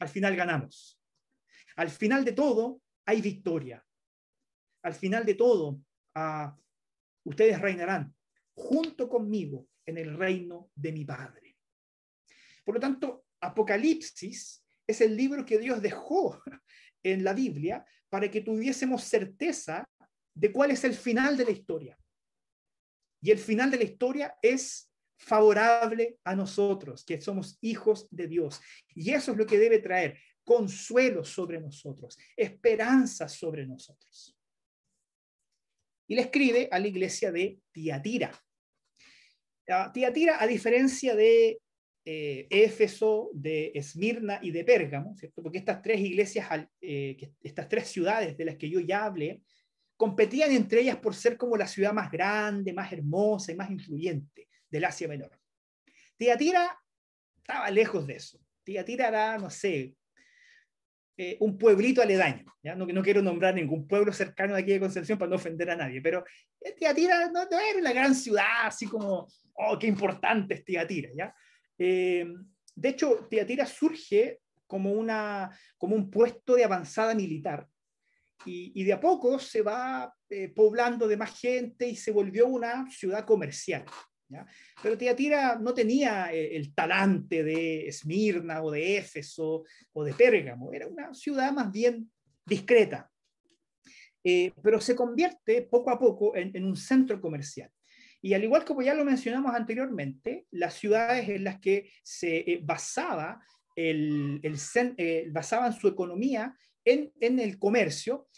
al 0.00 0.08
final 0.08 0.34
ganamos. 0.34 0.98
Al 1.76 1.90
final 1.90 2.24
de 2.24 2.32
todo, 2.32 2.82
hay 3.06 3.20
victoria. 3.20 3.84
Al 4.82 4.94
final 4.94 5.24
de 5.24 5.34
todo, 5.34 5.80
ustedes 7.24 7.60
reinarán 7.60 8.14
junto 8.54 9.08
conmigo 9.08 9.68
en 9.86 9.98
el 9.98 10.16
reino 10.16 10.70
de 10.74 10.92
mi 10.92 11.04
Padre. 11.04 11.56
Por 12.64 12.74
lo 12.74 12.80
tanto, 12.80 13.26
Apocalipsis 13.40 14.64
es 14.86 15.00
el 15.00 15.16
libro 15.16 15.44
que 15.44 15.58
Dios 15.58 15.80
dejó 15.80 16.42
en 17.02 17.22
la 17.22 17.32
Biblia 17.32 17.84
para 18.08 18.30
que 18.30 18.40
tuviésemos 18.40 19.04
certeza 19.04 19.88
de 20.34 20.52
cuál 20.52 20.70
es 20.70 20.84
el 20.84 20.94
final 20.94 21.36
de 21.36 21.44
la 21.44 21.50
historia. 21.50 21.98
Y 23.22 23.30
el 23.30 23.38
final 23.38 23.70
de 23.70 23.76
la 23.76 23.84
historia 23.84 24.34
es 24.40 24.89
favorable 25.20 26.18
a 26.24 26.34
nosotros, 26.34 27.04
que 27.04 27.20
somos 27.20 27.58
hijos 27.60 28.08
de 28.10 28.26
Dios. 28.26 28.60
Y 28.94 29.10
eso 29.10 29.32
es 29.32 29.38
lo 29.38 29.46
que 29.46 29.58
debe 29.58 29.78
traer 29.78 30.18
consuelo 30.42 31.24
sobre 31.24 31.60
nosotros, 31.60 32.18
esperanza 32.36 33.28
sobre 33.28 33.66
nosotros. 33.66 34.36
Y 36.08 36.14
le 36.14 36.22
escribe 36.22 36.68
a 36.72 36.78
la 36.78 36.88
iglesia 36.88 37.30
de 37.30 37.60
Tiatira. 37.70 38.32
Tiatira, 39.92 40.42
a 40.42 40.46
diferencia 40.46 41.14
de 41.14 41.60
eh, 42.04 42.46
Éfeso, 42.50 43.30
de 43.34 43.70
Esmirna 43.74 44.40
y 44.42 44.50
de 44.50 44.64
Pérgamo, 44.64 45.14
porque 45.34 45.58
estas 45.58 45.82
tres 45.82 46.00
iglesias, 46.00 46.48
eh, 46.80 47.30
estas 47.42 47.68
tres 47.68 47.86
ciudades 47.88 48.36
de 48.36 48.44
las 48.46 48.56
que 48.56 48.70
yo 48.70 48.80
ya 48.80 49.04
hablé, 49.04 49.42
competían 49.96 50.50
entre 50.50 50.80
ellas 50.80 50.96
por 50.96 51.14
ser 51.14 51.36
como 51.36 51.58
la 51.58 51.68
ciudad 51.68 51.92
más 51.92 52.10
grande, 52.10 52.72
más 52.72 52.90
hermosa 52.90 53.52
y 53.52 53.56
más 53.56 53.70
influyente 53.70 54.49
del 54.70 54.84
Asia 54.84 55.08
Menor. 55.08 55.38
Tiatira 56.16 56.78
estaba 57.38 57.70
lejos 57.70 58.06
de 58.06 58.14
eso. 58.14 58.38
Tiatira 58.62 59.08
era, 59.08 59.38
no 59.38 59.50
sé, 59.50 59.94
eh, 61.16 61.36
un 61.40 61.58
pueblito 61.58 62.00
aledaño. 62.00 62.44
¿ya? 62.62 62.74
No, 62.74 62.86
no 62.86 63.02
quiero 63.02 63.22
nombrar 63.22 63.54
ningún 63.54 63.86
pueblo 63.86 64.12
cercano 64.12 64.54
de 64.54 64.62
aquí 64.62 64.72
de 64.72 64.80
Concepción 64.80 65.18
para 65.18 65.30
no 65.30 65.36
ofender 65.36 65.70
a 65.70 65.76
nadie, 65.76 66.00
pero 66.00 66.24
Tiatira 66.78 67.30
no, 67.30 67.42
era 67.42 67.80
la 67.80 67.92
gran 67.92 68.14
ciudad, 68.14 68.66
así 68.66 68.86
como, 68.86 69.26
oh, 69.54 69.78
qué 69.78 69.86
importante 69.86 70.54
es 70.54 70.64
Tiatira. 70.64 71.10
¿ya? 71.14 71.34
Eh, 71.78 72.26
de 72.74 72.88
hecho, 72.88 73.26
Tiatira 73.28 73.66
surge 73.66 74.40
como, 74.66 74.92
una, 74.92 75.50
como 75.76 75.96
un 75.96 76.10
puesto 76.10 76.54
de 76.54 76.64
avanzada 76.64 77.14
militar 77.14 77.66
y, 78.46 78.84
de 78.84 78.92
a 78.92 79.00
poco 79.00 79.38
se 79.38 79.62
va 79.62 80.14
eh, 80.28 80.48
poblando 80.48 81.06
de 81.06 81.16
más 81.16 81.38
gente 81.38 81.86
y 81.86 81.96
se 81.96 82.10
volvió 82.10 82.46
una 82.46 82.90
ciudad 82.90 83.26
comercial. 83.26 83.84
¿Ya? 84.30 84.46
Pero 84.82 84.96
Tiatira 84.96 85.58
no 85.58 85.74
tenía 85.74 86.32
eh, 86.32 86.56
el 86.56 86.74
talante 86.74 87.44
de 87.44 87.88
Esmirna 87.88 88.62
o 88.62 88.70
de 88.70 88.96
Éfeso 88.96 89.64
o 89.92 90.04
de 90.04 90.14
Pérgamo, 90.14 90.72
era 90.72 90.86
una 90.86 91.12
ciudad 91.12 91.52
más 91.52 91.70
bien 91.70 92.10
discreta. 92.46 93.10
Eh, 94.22 94.52
pero 94.62 94.80
se 94.80 94.94
convierte 94.94 95.62
poco 95.62 95.90
a 95.90 95.98
poco 95.98 96.36
en, 96.36 96.64
un 96.64 96.76
centro 96.76 97.20
comercial. 97.20 97.70
Y 98.22 98.34
al 98.34 98.44
igual 98.44 98.64
como 98.64 98.82
ya 98.82 98.94
lo 98.94 99.04
mencionamos 99.04 99.54
anteriormente, 99.54 100.46
las 100.50 100.74
ciudades 100.74 101.28
en 101.28 101.44
las 101.44 101.58
que 101.58 101.90
se 102.02 102.60
basaba 102.62 103.42
el, 103.74 104.40
el, 104.42 105.32
basaban 105.32 105.72
su 105.72 105.88
economía 105.88 106.54
en, 106.84 107.38
el 107.38 107.58
comercio 107.58 108.28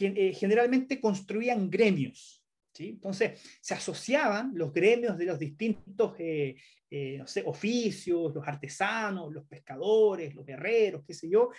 eh, 0.00 0.32
generalmente 0.34 1.00
construían 1.00 1.70
gremios. 1.70 2.37
Entonces, 2.78 3.40
se 3.60 3.74
asociaban 3.74 4.52
los 4.54 4.72
gremios 4.72 5.18
de 5.18 5.24
los 5.24 5.38
distintos 5.38 6.14
eh, 6.18 6.56
eh, 6.90 7.22
oficios, 7.44 8.34
los 8.34 8.46
artesanos, 8.46 9.32
los 9.32 9.46
pescadores, 9.46 10.34
los 10.34 10.46
guerreros, 10.46 11.04
qué 11.06 11.14
sé 11.14 11.28
yo, 11.28 11.50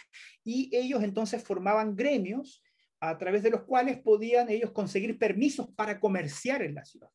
y 0.44 0.70
ellos 0.76 1.04
entonces 1.04 1.44
formaban 1.44 1.96
gremios 1.96 2.64
a 3.00 3.18
través 3.18 3.44
de 3.44 3.52
los 3.52 3.64
cuales 3.64 4.00
podían 4.00 4.50
ellos 4.50 4.72
conseguir 4.72 5.18
permisos 5.18 5.70
para 5.76 6.00
comerciar 6.00 6.62
en 6.64 6.76
la 6.76 6.86
ciudad, 6.86 7.10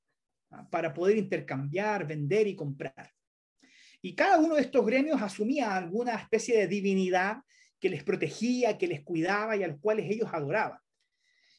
¿ah? 0.50 0.68
para 0.70 0.94
poder 0.94 1.16
intercambiar, 1.16 2.06
vender 2.06 2.46
y 2.46 2.56
comprar. 2.56 3.10
Y 4.00 4.14
cada 4.14 4.38
uno 4.38 4.54
de 4.54 4.62
estos 4.62 4.84
gremios 4.84 5.20
asumía 5.20 5.74
alguna 5.76 6.14
especie 6.14 6.58
de 6.58 6.68
divinidad 6.68 7.38
que 7.80 7.88
les 7.88 8.04
protegía, 8.04 8.78
que 8.78 8.86
les 8.86 9.02
cuidaba 9.02 9.56
y 9.56 9.62
a 9.62 9.68
los 9.68 9.80
cuales 9.80 10.10
ellos 10.10 10.28
adoraban. 10.32 10.78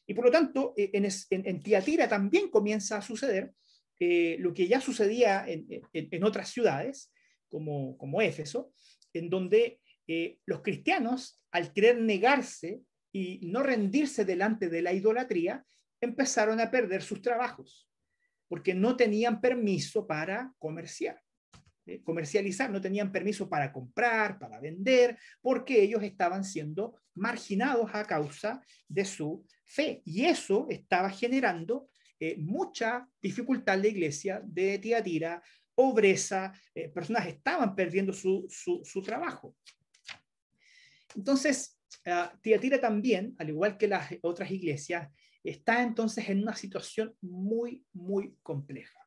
Y 0.06 0.14
por 0.14 0.24
lo 0.24 0.30
tanto, 0.30 0.72
eh, 0.76 0.90
en, 0.92 1.62
Tiatira 1.62 2.08
también 2.08 2.48
comienza 2.48 2.98
a 2.98 3.02
suceder 3.02 3.52
eh, 3.98 4.36
lo 4.38 4.54
que 4.54 4.68
ya 4.68 4.80
sucedía 4.80 5.44
en, 5.48 6.24
otras 6.24 6.50
ciudades, 6.50 7.12
como, 7.48 7.96
como, 7.98 8.22
Éfeso, 8.22 8.72
en 9.12 9.28
donde 9.28 9.80
eh, 10.06 10.38
los 10.46 10.62
cristianos, 10.62 11.42
al 11.50 11.72
querer 11.72 12.00
negarse 12.00 12.82
y 13.12 13.40
no 13.46 13.62
rendirse 13.62 14.24
delante 14.24 14.68
de 14.68 14.82
la 14.82 14.92
idolatría, 14.92 15.64
empezaron 16.00 16.60
a 16.60 16.70
perder 16.70 17.02
sus 17.02 17.22
trabajos, 17.22 17.88
porque 18.48 18.74
no 18.74 18.96
tenían 18.96 19.40
permiso 19.40 20.06
para 20.06 20.52
comerciar. 20.58 21.20
Eh, 21.88 22.02
comercializar, 22.02 22.68
no 22.68 22.80
tenían 22.80 23.12
permiso 23.12 23.48
para 23.48 23.72
comprar, 23.72 24.40
para 24.40 24.58
vender, 24.58 25.16
porque 25.40 25.80
ellos 25.80 26.02
estaban 26.02 26.42
siendo 26.42 26.96
marginados 27.14 27.88
a 27.92 28.04
causa 28.04 28.60
de 28.88 29.04
su 29.04 29.46
fe. 29.64 30.02
Y 30.04 30.24
eso 30.24 30.66
estaba 30.68 31.10
generando 31.10 31.88
eh, 32.18 32.36
mucha 32.38 33.08
dificultad 33.22 33.76
en 33.76 33.82
la 33.82 33.88
iglesia 33.88 34.42
de 34.44 34.80
Tiatira, 34.80 35.40
pobreza, 35.76 36.52
eh, 36.74 36.88
personas 36.88 37.24
estaban 37.28 37.76
perdiendo 37.76 38.12
su, 38.12 38.48
su, 38.48 39.02
trabajo. 39.02 39.54
Entonces, 41.14 41.78
uh, 42.04 42.36
Tiatira 42.40 42.80
también, 42.80 43.36
al 43.38 43.50
igual 43.50 43.76
que 43.78 43.86
las 43.86 44.10
otras 44.22 44.50
iglesias, 44.50 45.08
está 45.44 45.82
entonces 45.82 46.28
en 46.28 46.42
una 46.42 46.56
situación 46.56 47.14
muy, 47.20 47.84
muy 47.92 48.34
compleja. 48.42 48.98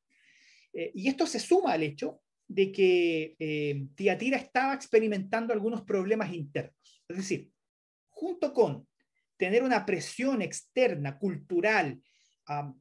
y 0.71 1.09
esto 1.09 1.25
se 1.25 1.39
suma 1.39 1.73
al 1.73 1.83
hecho 1.83 2.21
de 2.49 2.71
que 2.71 3.35
eh, 3.39 3.87
Tiatira 3.95 4.35
estaba 4.35 4.73
experimentando 4.73 5.53
algunos 5.53 5.83
problemas 5.83 6.33
internos. 6.33 7.03
Es 7.07 7.15
decir, 7.17 7.51
junto 8.09 8.53
con 8.53 8.87
tener 9.37 9.63
una 9.63 9.85
presión 9.85 10.41
externa, 10.41 11.17
cultural, 11.17 12.01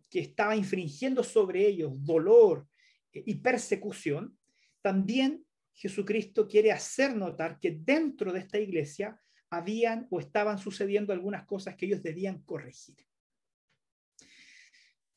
que 0.09 0.21
estaba 0.21 0.57
infringiendo 0.57 1.23
sobre 1.23 1.67
ellos 1.67 1.93
dolor 1.95 2.67
eh, 3.13 3.23
y 3.27 3.35
persecución, 3.35 4.39
también 4.81 5.45
Jesucristo 5.75 6.49
quiere 6.49 6.73
hacer 6.73 7.15
notar 7.15 7.61
que 7.61 7.73
dentro 7.73 8.33
de 8.33 8.41
esta 8.41 8.59
iglesia 8.59 9.21
habían 9.51 10.07
o 10.11 10.21
estaban 10.21 10.59
sucediendo 10.59 11.13
algunas 11.13 11.45
cosas 11.47 11.77
que 11.77 11.85
ellos 11.85 12.03
debían 12.03 12.43
corregir. 12.43 12.97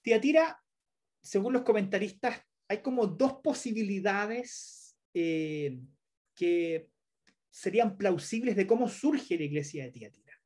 Tiatira, 0.01 0.61
según 1.21 1.53
los 1.53 1.61
comentaristas, 1.61 2.41
hay 2.71 2.81
como 2.81 3.05
dos 3.05 3.33
posibilidades 3.43 4.97
eh, 5.13 5.77
que 6.33 6.87
serían 7.49 7.97
plausibles 7.97 8.55
de 8.55 8.65
cómo 8.65 8.87
surge 8.87 9.37
la 9.37 9.43
iglesia 9.43 9.83
de 9.83 9.91
Tiatira. 9.91 10.41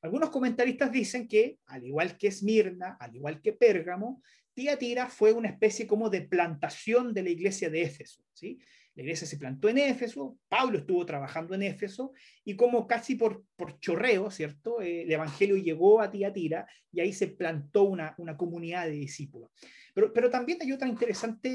Algunos 0.00 0.30
comentaristas 0.30 0.92
dicen 0.92 1.26
que, 1.26 1.58
al 1.66 1.84
igual 1.84 2.16
que 2.16 2.28
Esmirna, 2.28 2.96
al 3.00 3.16
igual 3.16 3.42
que 3.42 3.52
Pérgamo, 3.52 4.22
Tiatira 4.54 5.08
fue 5.08 5.32
una 5.32 5.48
especie 5.48 5.88
como 5.88 6.08
de 6.08 6.22
plantación 6.22 7.12
de 7.12 7.24
la 7.24 7.30
iglesia 7.30 7.68
de 7.68 7.82
Éfeso. 7.82 8.24
¿sí? 8.32 8.60
La 9.00 9.04
iglesia 9.04 9.26
se 9.26 9.38
plantó 9.38 9.70
en 9.70 9.78
Éfeso, 9.78 10.36
Pablo 10.46 10.76
estuvo 10.76 11.06
trabajando 11.06 11.54
en 11.54 11.62
Éfeso, 11.62 12.12
y 12.44 12.54
como 12.54 12.86
casi 12.86 13.14
por, 13.14 13.44
por 13.56 13.80
chorreo, 13.80 14.30
¿cierto? 14.30 14.82
Eh, 14.82 15.04
el 15.04 15.10
Evangelio 15.10 15.56
llegó 15.56 16.02
a 16.02 16.10
Tiatira 16.10 16.66
y 16.92 17.00
ahí 17.00 17.14
se 17.14 17.28
plantó 17.28 17.84
una, 17.84 18.14
una 18.18 18.36
comunidad 18.36 18.84
de 18.84 18.90
discípulos. 18.90 19.52
Pero, 19.94 20.12
pero 20.12 20.28
también 20.28 20.58
hay 20.60 20.70
otra 20.72 20.86
interesante 20.86 21.48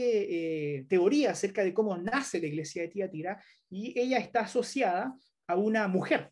eh, 0.77 0.85
teoría 0.89 1.33
acerca 1.33 1.63
de 1.63 1.71
cómo 1.71 1.95
nace 1.95 2.41
la 2.41 2.47
iglesia 2.47 2.81
de 2.81 2.87
Tiatira 2.87 3.39
y 3.69 3.93
ella 3.99 4.17
está 4.17 4.39
asociada 4.39 5.15
a 5.45 5.55
una 5.55 5.87
mujer, 5.87 6.31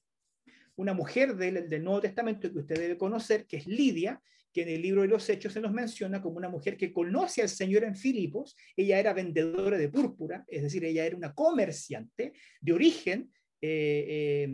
una 0.76 0.96
mujer 0.96 1.36
del, 1.36 1.70
del, 1.70 1.84
Nuevo 1.84 2.02
Testamento 2.02 2.52
que 2.52 2.58
usted 2.58 2.80
debe 2.80 2.98
conocer, 2.98 3.46
que 3.46 3.58
es 3.58 3.68
Lidia, 3.68 4.20
que 4.54 4.62
en 4.62 4.70
el 4.70 4.82
libro 4.82 5.02
de 5.02 5.08
los 5.08 5.28
Hechos 5.30 5.54
se 5.54 5.62
nos 5.62 5.74
menciona 5.74 6.22
como 6.22 6.38
una 6.38 6.50
mujer 6.50 6.78
que 6.78 6.94
conoce 6.94 7.42
al 7.42 7.50
Señor 7.50 7.84
en 7.84 7.96
Filipos. 7.96 8.56
Ella 8.78 9.00
era 9.00 9.14
vendedora 9.14 9.78
de 9.78 9.90
púrpura, 9.90 10.46
es 10.48 10.62
decir, 10.62 10.86
ella 10.86 11.06
era 11.06 11.18
una 11.18 11.34
comerciante 11.34 12.34
de 12.62 12.74
origen 12.74 13.32
eh, 13.66 14.46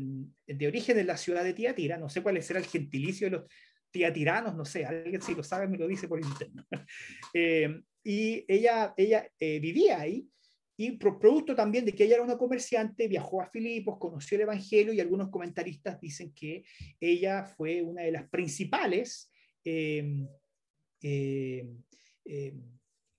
eh, 0.45 0.53
de 0.53 0.67
origen 0.67 0.99
en 0.99 1.07
la 1.07 1.17
ciudad 1.17 1.43
de 1.43 1.55
Tiatira, 1.55 1.97
no 1.97 2.09
sé 2.09 2.21
cuál 2.21 2.41
será 2.43 2.59
el 2.59 2.67
gentilicio 2.67 3.25
de 3.25 3.37
los 3.37 3.51
tiatiranos, 3.89 4.55
no 4.55 4.63
sé, 4.65 4.85
alguien 4.85 5.19
si 5.19 5.33
lo 5.33 5.41
sabe 5.41 5.67
me 5.67 5.79
lo 5.79 5.87
dice 5.87 6.07
por 6.07 6.21
internet. 6.21 6.65
y 8.03 8.45
ella, 8.47 8.93
ella 8.95 9.27
vivía 9.39 9.99
ahí 9.99 10.29
y 10.81 10.91
producto 10.91 11.55
también 11.55 11.83
de 11.83 11.93
que 11.93 12.05
ella 12.05 12.15
era 12.15 12.23
una 12.23 12.37
comerciante, 12.37 13.09
viajó 13.09 13.41
a 13.41 13.49
Filipos, 13.49 13.97
conoció 13.99 14.35
el 14.37 14.43
Evangelio 14.43 14.93
y 14.93 15.01
algunos 15.01 15.29
comentaristas 15.29 15.99
dicen 15.99 16.31
que 16.33 16.63
ella 17.01 17.43
fue 17.43 17.81
una 17.81 18.03
de 18.03 18.13
las 18.13 18.29
principales 18.29 19.28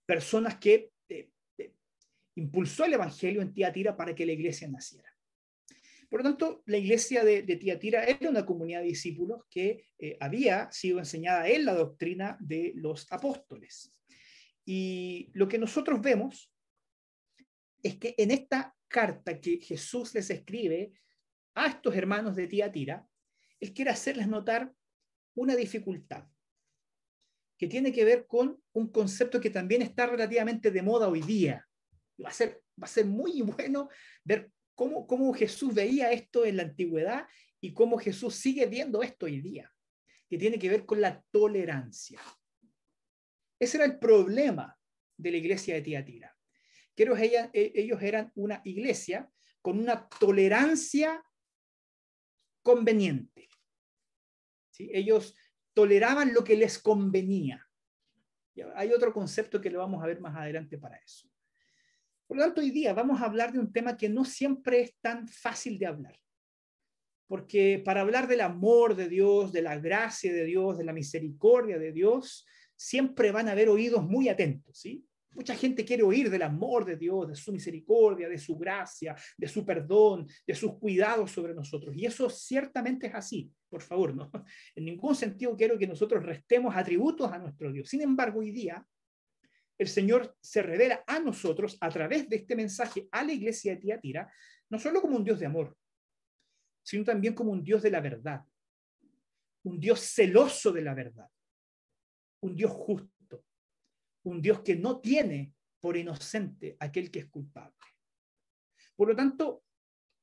personas 0.06 0.59
que 0.59 0.90
impulsó 2.37 2.85
el 2.85 2.94
Evangelio 2.94 3.42
en 3.42 3.52
Tiatira 3.52 3.97
para 3.97 4.14
que 4.14 4.26
la 4.26 4.32
iglesia 4.32 4.68
naciera. 4.68 5.11
Por 6.09 6.20
lo 6.20 6.30
tanto, 6.30 6.62
la 6.66 6.76
iglesia 6.76 7.23
de, 7.23 7.42
Tiatira 7.42 8.02
era 8.04 8.28
una 8.28 8.44
comunidad 8.44 8.80
de 8.80 8.88
discípulos 8.88 9.44
que 9.49 9.85
eh, 9.97 10.16
había 10.18 10.70
sido 10.73 10.99
enseñada 10.99 11.49
en 11.49 11.64
la 11.64 11.75
doctrina 11.75 12.37
de 12.40 12.73
los 12.75 13.06
apóstoles. 13.12 13.94
Y 14.64 15.30
lo 15.35 15.47
que 15.47 15.59
nosotros 15.59 16.00
vemos 16.00 16.52
es 17.82 17.97
que 17.97 18.14
en 18.18 18.32
esta 18.32 18.75
carta 18.88 19.40
que 19.40 19.59
Jesús 19.59 20.12
les 20.14 20.28
escribe 20.30 20.92
a 21.54 21.68
estos 21.68 21.94
hermanos 21.94 22.35
de 22.35 22.49
Tiatira, 22.49 23.06
Él 23.61 23.73
quiere 23.73 23.92
hacerles 23.92 24.26
notar 24.26 24.73
una 25.34 25.56
dificultad 25.56 26.25
que 27.56 27.66
tiene 27.66 27.92
que 27.92 28.04
ver 28.04 28.26
con 28.26 28.62
un 28.72 28.90
concepto 28.90 29.40
que 29.40 29.50
también 29.50 29.82
está 29.82 30.06
relativamente 30.06 30.70
de 30.70 30.82
moda 30.82 31.08
hoy 31.08 31.20
día, 31.20 31.68
va 32.25 32.30
a 32.30 32.32
ser, 32.32 32.62
va 32.80 32.87
a 32.87 32.88
ser 32.88 33.04
muy 33.04 33.42
bueno 33.42 33.88
ver 34.25 34.50
cómo, 34.75 35.06
cómo 35.06 35.32
Jesús 35.34 35.75
veía 35.75 36.10
esto 36.10 36.46
en 36.46 36.56
la 36.56 36.62
antigüedad 36.62 37.26
y 37.60 37.75
cómo 37.75 37.99
Jesús 37.99 38.37
sigue 38.37 38.66
viendo 38.66 39.02
esto 39.02 39.26
hoy 39.26 39.42
día, 39.42 39.70
que 40.28 40.38
tiene 40.38 40.58
que 40.58 40.70
ver 40.70 40.87
con 40.87 41.02
la 41.02 41.22
tolerancia. 41.30 42.18
Ese 43.58 43.76
era 43.76 43.84
el 43.84 43.99
problema 43.99 44.75
de 45.18 45.30
la 45.30 45.37
iglesia 45.37 45.75
de 45.75 45.82
Tiatira. 45.82 46.34
Que 46.96 47.04
e, 47.52 47.72
ellos 47.75 48.02
eran 48.02 48.32
una 48.34 48.62
iglesia 48.64 49.30
con 49.60 49.78
una 49.78 50.08
tolerancia 50.08 51.22
conveniente. 52.62 53.50
Ellos 54.92 55.37
toleraban 55.75 56.32
lo 56.32 56.44
que 56.44 56.56
les 56.56 56.78
convenía. 56.78 57.66
Hay 58.75 58.92
otro 58.92 59.12
concepto 59.12 59.60
que 59.60 59.70
lo 59.70 59.78
vamos 59.78 60.02
a 60.02 60.06
ver 60.06 60.20
más 60.20 60.37
adelante 60.37 60.78
para 60.78 60.96
eso. 60.96 61.28
Por 62.26 62.37
lo 62.37 62.44
tanto, 62.44 62.60
hoy 62.60 62.70
día 62.70 62.92
vamos 62.94 63.20
a 63.20 63.25
hablar 63.25 63.52
de 63.52 63.58
un 63.58 63.72
tema 63.72 63.96
que 63.96 64.08
no 64.08 64.25
siempre 64.25 64.82
es 64.82 64.96
tan 65.00 65.26
fácil 65.26 65.78
de 65.78 65.87
hablar. 65.87 66.16
Porque 67.26 67.80
para 67.84 68.00
hablar 68.00 68.28
del 68.28 68.40
amor 68.40 68.94
de 68.94 69.08
Dios, 69.08 69.52
de 69.52 69.62
la 69.62 69.78
gracia 69.78 70.32
de 70.32 70.44
Dios, 70.44 70.78
de 70.78 70.84
la 70.84 70.92
misericordia 70.92 71.78
de 71.78 71.92
Dios, 71.92 72.46
siempre 72.76 73.30
van 73.30 73.49
a 73.49 73.52
haber 73.52 73.68
oídos 73.68 74.04
muy 74.04 74.28
atentos, 74.28 74.78
¿sí? 74.78 75.04
Mucha 75.32 75.54
gente 75.54 75.84
quiere 75.84 76.02
oír 76.02 76.28
del 76.28 76.42
amor 76.42 76.84
de 76.84 76.96
Dios, 76.96 77.28
de 77.28 77.37
su 77.37 77.52
misericordia, 77.52 78.28
de 78.28 78.38
su 78.38 78.56
gracia, 78.56 79.14
de 79.37 79.46
su 79.46 79.64
perdón, 79.64 80.26
de 80.44 80.54
sus 80.54 80.76
cuidados 80.78 81.30
sobre 81.30 81.54
nosotros. 81.54 81.94
Y 81.96 82.04
eso 82.04 82.28
ciertamente 82.28 83.06
es 83.06 83.14
así, 83.14 83.50
por 83.68 83.80
favor, 83.80 84.14
¿no? 84.14 84.30
En 84.75 84.84
ningún 84.84 85.14
sentido 85.14 85.56
quiero 85.56 85.78
que 85.78 85.87
nosotros 85.87 86.25
restemos 86.25 86.75
atributos 86.75 87.30
a 87.30 87.38
nuestro 87.38 87.72
Dios. 87.72 87.88
Sin 87.88 88.02
embargo, 88.02 88.40
hoy 88.40 88.50
día 88.50 88.84
el 89.78 89.88
Señor 89.88 90.37
se 90.40 90.62
revela 90.62 91.04
a 91.06 91.20
nosotros 91.20 91.78
a 91.80 91.88
través 91.88 92.28
de 92.28 92.37
este 92.37 92.54
mensaje 92.56 93.08
a 93.10 93.25
la 93.25 93.32
iglesia 93.32 93.72
de 93.72 93.80
Tiatira, 93.80 94.30
no 94.68 94.78
solo 94.78 95.00
como 95.00 95.16
un 95.16 95.25
Dios 95.25 95.38
de 95.38 95.46
amor, 95.46 95.76
sino 96.82 97.04
también 97.04 97.34
como 97.34 97.52
un 97.52 97.62
Dios 97.62 97.82
de 97.82 97.90
la 97.90 98.00
verdad, 98.00 98.43
un 99.62 99.78
Dios 99.78 100.00
celoso 100.00 100.73
de 100.73 100.82
la 100.82 100.93
verdad, 100.93 101.28
un 102.43 102.54
Dios 102.54 102.73
justo, 102.73 103.20
un 104.25 104.41
Dios 104.43 104.61
que 104.61 104.76
no 104.76 105.00
tiene 105.00 105.52
por 105.80 105.97
inocente 105.97 106.76
aquel 106.78 107.11
que 107.11 107.21
es 107.21 107.26
culpable. 107.26 107.76
Por 108.95 109.09
lo 109.09 109.17
tanto, 109.17 109.65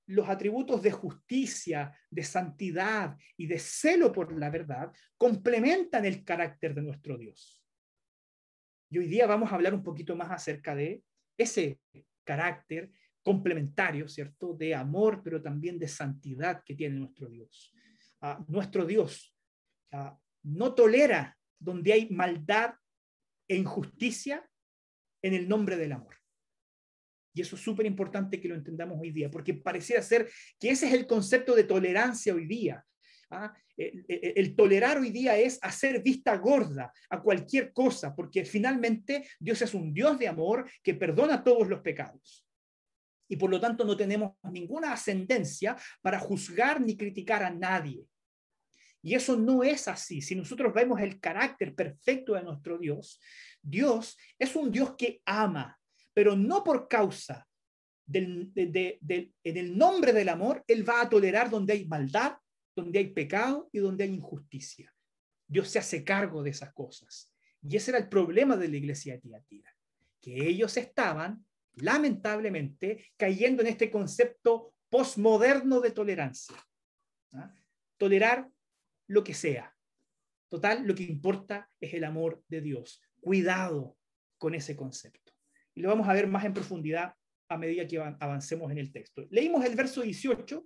los 0.08 0.30
atributos 0.30 0.82
de 0.82 0.92
justicia, 0.92 1.94
de 2.10 2.24
santidad 2.24 3.18
y 3.36 3.48
de 3.48 3.60
celo 3.60 4.12
por 4.12 4.38
la 4.38 4.50
verdad 4.50 4.92
complementan 5.18 6.06
el 6.06 6.24
carácter 6.24 6.74
de 6.74 6.82
nuestro 6.82 7.18
Dios. 7.18 7.64
Y 8.90 9.00
hoy 9.00 9.08
día 9.08 9.28
vamos 9.28 9.52
a 9.52 9.56
hablar 9.56 9.74
un 9.74 9.84
poquito 9.84 10.16
más 10.16 10.32
acerca 10.32 10.76
de 10.76 11.04
ese 11.38 11.80
carácter 12.24 12.92
complementario, 13.22 14.08
¿cierto? 14.08 14.54
De 14.54 14.74
amor, 14.74 15.22
pero 15.22 15.42
también 15.42 15.78
de 15.78 15.90
santidad 15.90 16.64
que 16.64 16.76
tiene 16.76 16.96
nuestro 16.96 17.28
Dios. 17.28 17.74
Ah, 18.22 18.44
nuestro 18.48 18.86
Dios 18.86 19.36
ah, 19.92 20.18
no 20.44 20.74
tolera 20.74 21.38
donde 21.60 21.92
hay 21.92 22.10
maldad 22.10 22.76
e 23.48 23.56
injusticia 23.56 24.48
en 25.22 25.34
el 25.34 25.48
nombre 25.48 25.78
del 25.78 25.94
amor. 25.94 26.16
Y 27.34 27.42
eso 27.42 27.56
es 27.56 27.62
súper 27.62 27.86
importante 27.86 28.42
que 28.42 28.48
lo 28.48 28.56
entendamos 28.56 28.98
hoy 29.00 29.12
día, 29.12 29.30
porque 29.30 29.54
pareciera 29.54 30.02
ser 30.02 30.28
que 30.60 30.72
ese 30.72 30.88
es 30.88 30.94
el 30.94 31.06
concepto 31.06 31.54
de 31.54 31.66
tolerancia 31.66 32.34
hoy 32.34 32.48
día. 32.48 32.84
¿ah? 33.30 33.54
El, 33.78 34.56
tolerar 34.56 34.98
hoy 34.98 35.12
día 35.12 35.38
es 35.38 35.60
hacer 35.62 36.02
vista 36.02 36.36
gorda 36.38 36.92
a 37.12 37.22
cualquier 37.22 37.72
cosa, 37.74 38.16
porque 38.16 38.44
finalmente 38.44 39.28
Dios 39.40 39.62
es 39.62 39.76
un 39.76 39.94
Dios 39.94 40.18
de 40.18 40.28
amor 40.28 40.68
que 40.82 40.96
perdona 40.96 41.44
todos 41.44 41.68
los 41.68 41.82
pecados. 41.82 42.44
Y 43.30 43.36
por 43.36 43.52
lo 43.52 43.60
tanto 43.60 43.86
no 43.86 43.96
tenemos 43.96 44.34
ninguna 44.52 44.94
ascendencia 44.94 45.76
para 46.02 46.18
juzgar 46.18 46.82
ni 46.82 46.98
criticar 46.98 47.44
a 47.44 47.52
nadie. 47.52 48.04
Y 49.08 49.16
eso 49.16 49.38
no 49.38 49.64
es 49.64 49.88
así. 49.88 50.22
Si 50.22 50.36
nosotros 50.36 50.74
vemos 50.74 51.00
el 51.00 51.22
carácter 51.22 51.74
perfecto 51.74 52.34
de 52.34 52.44
nuestro 52.44 52.78
Dios, 52.78 53.22
Dios 53.62 54.18
es 54.38 54.54
un 54.58 54.70
Dios 54.70 54.98
que 54.98 55.22
ama, 55.24 55.80
pero 56.14 56.36
no 56.36 56.62
por 56.62 56.90
causa 56.90 57.48
del, 58.06 58.52
en 58.54 59.32
el 59.58 59.78
nombre 59.78 60.12
del 60.12 60.28
amor, 60.28 60.62
Él 60.68 60.88
va 60.88 61.00
a 61.00 61.08
tolerar 61.08 61.50
donde 61.50 61.72
hay 61.72 61.86
maldad, 61.86 62.34
donde 62.76 63.00
hay 63.00 63.14
pecado 63.14 63.70
y 63.72 63.80
donde 63.80 64.04
hay 64.04 64.10
injusticia. 64.10 64.94
Dios 65.48 65.70
se 65.70 65.80
hace 65.80 66.04
cargo 66.04 66.44
de 66.44 66.50
esas 66.50 66.74
cosas. 66.74 67.32
Y 67.62 67.78
ese 67.78 67.92
era 67.92 68.00
el 68.00 68.10
problema 68.10 68.58
de 68.58 68.68
la 68.68 68.76
iglesia 68.76 69.14
de 69.14 69.20
Tiatira, 69.22 69.74
que 70.20 70.50
ellos 70.50 70.76
estaban, 70.76 71.46
lamentablemente, 71.76 73.06
cayendo 73.16 73.62
en 73.62 73.70
este 73.70 73.90
concepto 73.90 74.74
postmoderno 74.90 75.80
de 75.80 75.92
tolerancia. 75.92 76.58
¿ah? 77.32 77.54
Tolerar 77.96 78.50
lo 79.08 79.24
que 79.24 79.34
sea. 79.34 79.76
Total, 80.50 80.86
lo 80.86 80.96
que 80.96 81.04
importa 81.04 81.70
es 81.80 81.94
el 81.94 82.04
amor 82.04 82.44
de 82.48 82.62
Dios. 82.62 83.02
Cuidado 83.20 83.98
con 84.38 84.54
ese 84.54 84.76
concepto. 84.76 85.34
Y 85.74 85.82
lo 85.82 85.90
vamos 85.90 86.08
a 86.08 86.14
ver 86.14 86.28
más 86.28 86.46
en 86.46 86.54
profundidad 86.54 87.14
a 87.50 87.58
medida 87.58 87.88
que 87.88 88.00
avancemos 88.00 88.72
en 88.72 88.78
el 88.78 88.92
texto. 88.92 89.26
Leímos 89.30 89.64
el 89.66 89.76
verso 89.76 90.02
18 90.02 90.66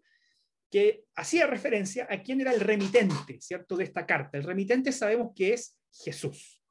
que 0.69 1.04
hacía 1.15 1.47
referencia 1.47 2.08
a 2.10 2.21
quién 2.23 2.41
era 2.41 2.54
el 2.54 2.62
remitente, 2.62 3.39
¿cierto?, 3.41 3.75
de 3.75 3.84
esta 3.84 4.06
carta. 4.06 4.38
El 4.38 4.45
remitente 4.45 4.91
sabemos 4.91 5.34
que 5.36 5.54
es 5.54 5.77
Jesús. 5.91 6.63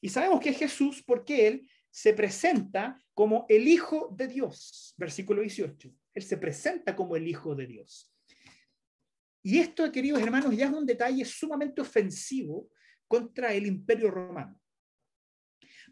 Y 0.00 0.08
sabemos 0.08 0.40
que 0.40 0.50
es 0.50 0.58
Jesús 0.58 1.02
porque 1.06 1.46
él 1.46 1.70
se 1.90 2.14
presenta 2.14 3.00
como 3.14 3.46
el 3.48 3.68
Hijo 3.68 4.12
de 4.16 4.26
Dios, 4.26 4.94
versículo 4.96 5.42
18. 5.42 5.94
Él 6.14 6.22
se 6.22 6.36
presenta 6.36 6.96
como 6.96 7.14
el 7.14 7.28
Hijo 7.28 7.54
de 7.54 7.66
Dios. 7.66 8.11
Y 9.42 9.58
esto, 9.58 9.90
queridos 9.90 10.22
hermanos, 10.22 10.56
ya 10.56 10.66
es 10.66 10.72
un 10.72 10.86
detalle 10.86 11.24
sumamente 11.24 11.80
ofensivo 11.80 12.68
contra 13.08 13.52
el 13.52 13.66
imperio 13.66 14.10
romano. 14.10 14.60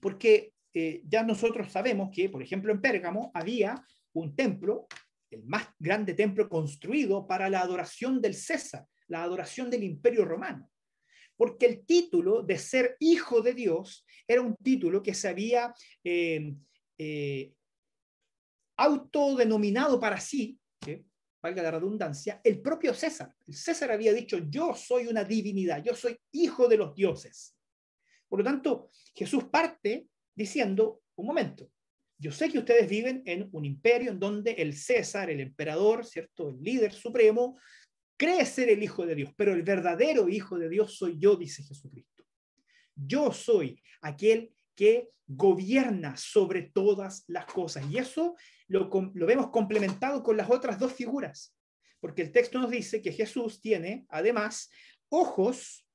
Porque 0.00 0.54
eh, 0.72 1.02
ya 1.04 1.22
nosotros 1.22 1.70
sabemos 1.70 2.10
que, 2.12 2.28
por 2.28 2.42
ejemplo, 2.42 2.72
en 2.72 2.80
Pérgamo 2.80 3.30
había 3.34 3.84
un 4.12 4.34
templo 4.34 4.86
el 5.30 5.44
más 5.44 5.68
grande 5.78 6.14
templo 6.14 6.48
construido 6.48 7.26
para 7.26 7.48
la 7.48 7.60
adoración 7.60 8.20
del 8.20 8.34
César, 8.34 8.86
la 9.06 9.22
adoración 9.22 9.70
del 9.70 9.84
imperio 9.84 10.24
romano. 10.24 10.70
Porque 11.36 11.66
el 11.66 11.86
título 11.86 12.42
de 12.42 12.58
ser 12.58 12.96
hijo 12.98 13.40
de 13.40 13.54
Dios 13.54 14.04
era 14.26 14.42
un 14.42 14.56
título 14.56 15.02
que 15.02 15.14
se 15.14 15.28
había 15.28 15.72
eh, 16.04 16.54
eh, 16.98 17.52
autodenominado 18.76 19.98
para 20.00 20.20
sí, 20.20 20.58
que 20.80 21.04
valga 21.42 21.62
la 21.62 21.70
redundancia, 21.70 22.40
el 22.44 22.61
propio 22.61 22.94
César. 22.94 23.35
El 23.46 23.55
César 23.55 23.90
había 23.90 24.12
dicho, 24.12 24.38
yo 24.48 24.74
soy 24.74 25.07
una 25.07 25.24
divinidad, 25.24 25.83
yo 25.83 25.94
soy 25.94 26.18
hijo 26.33 26.68
de 26.68 26.76
los 26.76 26.94
dioses. 26.94 27.57
Por 28.29 28.40
lo 28.40 28.44
tanto, 28.44 28.90
Jesús 29.14 29.44
parte 29.44 30.09
diciendo, 30.35 31.03
un 31.16 31.26
momento, 31.26 31.70
yo 32.18 32.31
sé 32.31 32.50
que 32.50 32.59
ustedes 32.59 32.88
viven 32.88 33.22
en 33.24 33.48
un 33.53 33.64
imperio 33.64 34.11
en 34.11 34.20
donde 34.20 34.53
el 34.53 34.76
César, 34.76 35.31
el 35.31 35.40
emperador, 35.40 36.05
¿cierto? 36.05 36.50
El 36.50 36.62
líder 36.62 36.92
supremo, 36.92 37.59
cree 38.16 38.44
ser 38.44 38.68
el 38.68 38.83
Hijo 38.83 39.07
de 39.07 39.14
Dios, 39.14 39.33
pero 39.35 39.55
el 39.55 39.62
verdadero 39.62 40.29
Hijo 40.29 40.59
de 40.59 40.68
Dios 40.68 40.96
soy 40.96 41.18
yo, 41.18 41.37
dice 41.37 41.62
Jesucristo. 41.62 42.24
Yo 42.94 43.33
soy 43.33 43.83
aquel 44.03 44.53
que 44.74 45.09
gobierna 45.26 46.16
sobre 46.16 46.62
todas 46.62 47.24
las 47.29 47.46
cosas. 47.46 47.88
Y 47.90 47.98
eso 47.98 48.37
lo, 48.70 48.88
lo 49.14 49.26
vemos 49.26 49.50
complementado 49.50 50.22
con 50.22 50.37
las 50.37 50.48
otras 50.48 50.78
dos 50.78 50.92
figuras, 50.92 51.54
porque 51.98 52.22
el 52.22 52.33
texto 52.33 52.59
nos 52.61 52.70
dice 52.70 53.02
que 53.02 53.12
Jesús 53.12 53.61
tiene, 53.61 54.06
además, 54.09 54.70
ojos 55.09 55.87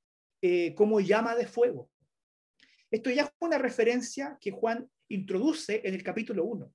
eh, 0.42 0.74
como 0.74 1.00
llama 1.00 1.34
de 1.34 1.46
fuego. 1.46 1.90
Esto 2.90 3.10
ya 3.10 3.24
es 3.24 3.30
una 3.40 3.58
referencia 3.58 4.36
que 4.40 4.50
Juan 4.50 4.88
introduce 5.08 5.80
en 5.84 5.94
el 5.94 6.02
capítulo 6.02 6.44
1 6.44 6.72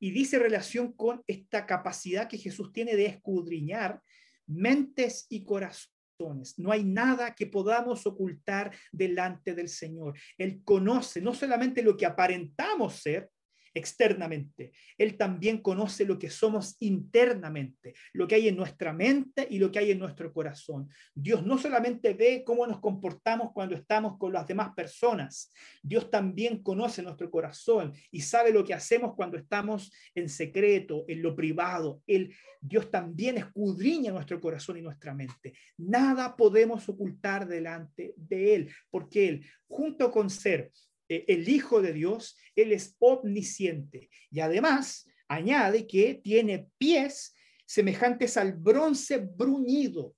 y 0.00 0.10
dice 0.10 0.38
relación 0.38 0.92
con 0.92 1.22
esta 1.26 1.66
capacidad 1.66 2.28
que 2.28 2.38
Jesús 2.38 2.72
tiene 2.72 2.96
de 2.96 3.06
escudriñar 3.06 4.02
mentes 4.46 5.26
y 5.28 5.44
corazones. 5.44 6.58
No 6.58 6.72
hay 6.72 6.84
nada 6.84 7.34
que 7.34 7.46
podamos 7.46 8.06
ocultar 8.06 8.74
delante 8.90 9.54
del 9.54 9.68
Señor. 9.68 10.18
Él 10.36 10.62
conoce 10.64 11.20
no 11.20 11.32
solamente 11.32 11.82
lo 11.82 11.96
que 11.96 12.06
aparentamos 12.06 12.94
ser, 12.94 13.30
externamente. 13.78 14.72
Él 14.96 15.16
también 15.16 15.58
conoce 15.58 16.04
lo 16.04 16.18
que 16.18 16.30
somos 16.30 16.76
internamente, 16.80 17.94
lo 18.12 18.26
que 18.26 18.34
hay 18.34 18.48
en 18.48 18.56
nuestra 18.56 18.92
mente 18.92 19.46
y 19.48 19.58
lo 19.58 19.70
que 19.70 19.78
hay 19.78 19.92
en 19.92 19.98
nuestro 19.98 20.32
corazón. 20.32 20.88
Dios 21.14 21.44
no 21.44 21.58
solamente 21.58 22.14
ve 22.14 22.42
cómo 22.44 22.66
nos 22.66 22.80
comportamos 22.80 23.52
cuando 23.52 23.74
estamos 23.74 24.18
con 24.18 24.32
las 24.32 24.46
demás 24.46 24.74
personas, 24.74 25.52
Dios 25.82 26.10
también 26.10 26.62
conoce 26.62 27.02
nuestro 27.02 27.30
corazón 27.30 27.92
y 28.10 28.20
sabe 28.20 28.52
lo 28.52 28.64
que 28.64 28.74
hacemos 28.74 29.14
cuando 29.14 29.36
estamos 29.36 29.92
en 30.14 30.28
secreto, 30.28 31.04
en 31.08 31.22
lo 31.22 31.34
privado. 31.34 32.02
Él, 32.06 32.34
Dios 32.60 32.90
también 32.90 33.38
escudriña 33.38 34.12
nuestro 34.12 34.40
corazón 34.40 34.78
y 34.78 34.82
nuestra 34.82 35.14
mente. 35.14 35.54
Nada 35.76 36.36
podemos 36.36 36.88
ocultar 36.88 37.46
delante 37.46 38.14
de 38.16 38.54
Él, 38.54 38.70
porque 38.90 39.28
Él, 39.28 39.46
junto 39.66 40.10
con 40.10 40.28
ser 40.30 40.70
eh, 41.08 41.24
el 41.28 41.48
Hijo 41.48 41.80
de 41.80 41.92
Dios, 41.92 42.36
Él 42.54 42.72
es 42.72 42.96
omnisciente. 42.98 44.10
Y 44.30 44.40
además 44.40 45.08
añade 45.28 45.86
que 45.86 46.14
tiene 46.14 46.70
pies 46.78 47.34
semejantes 47.66 48.36
al 48.36 48.54
bronce 48.54 49.18
bruñido. 49.18 50.14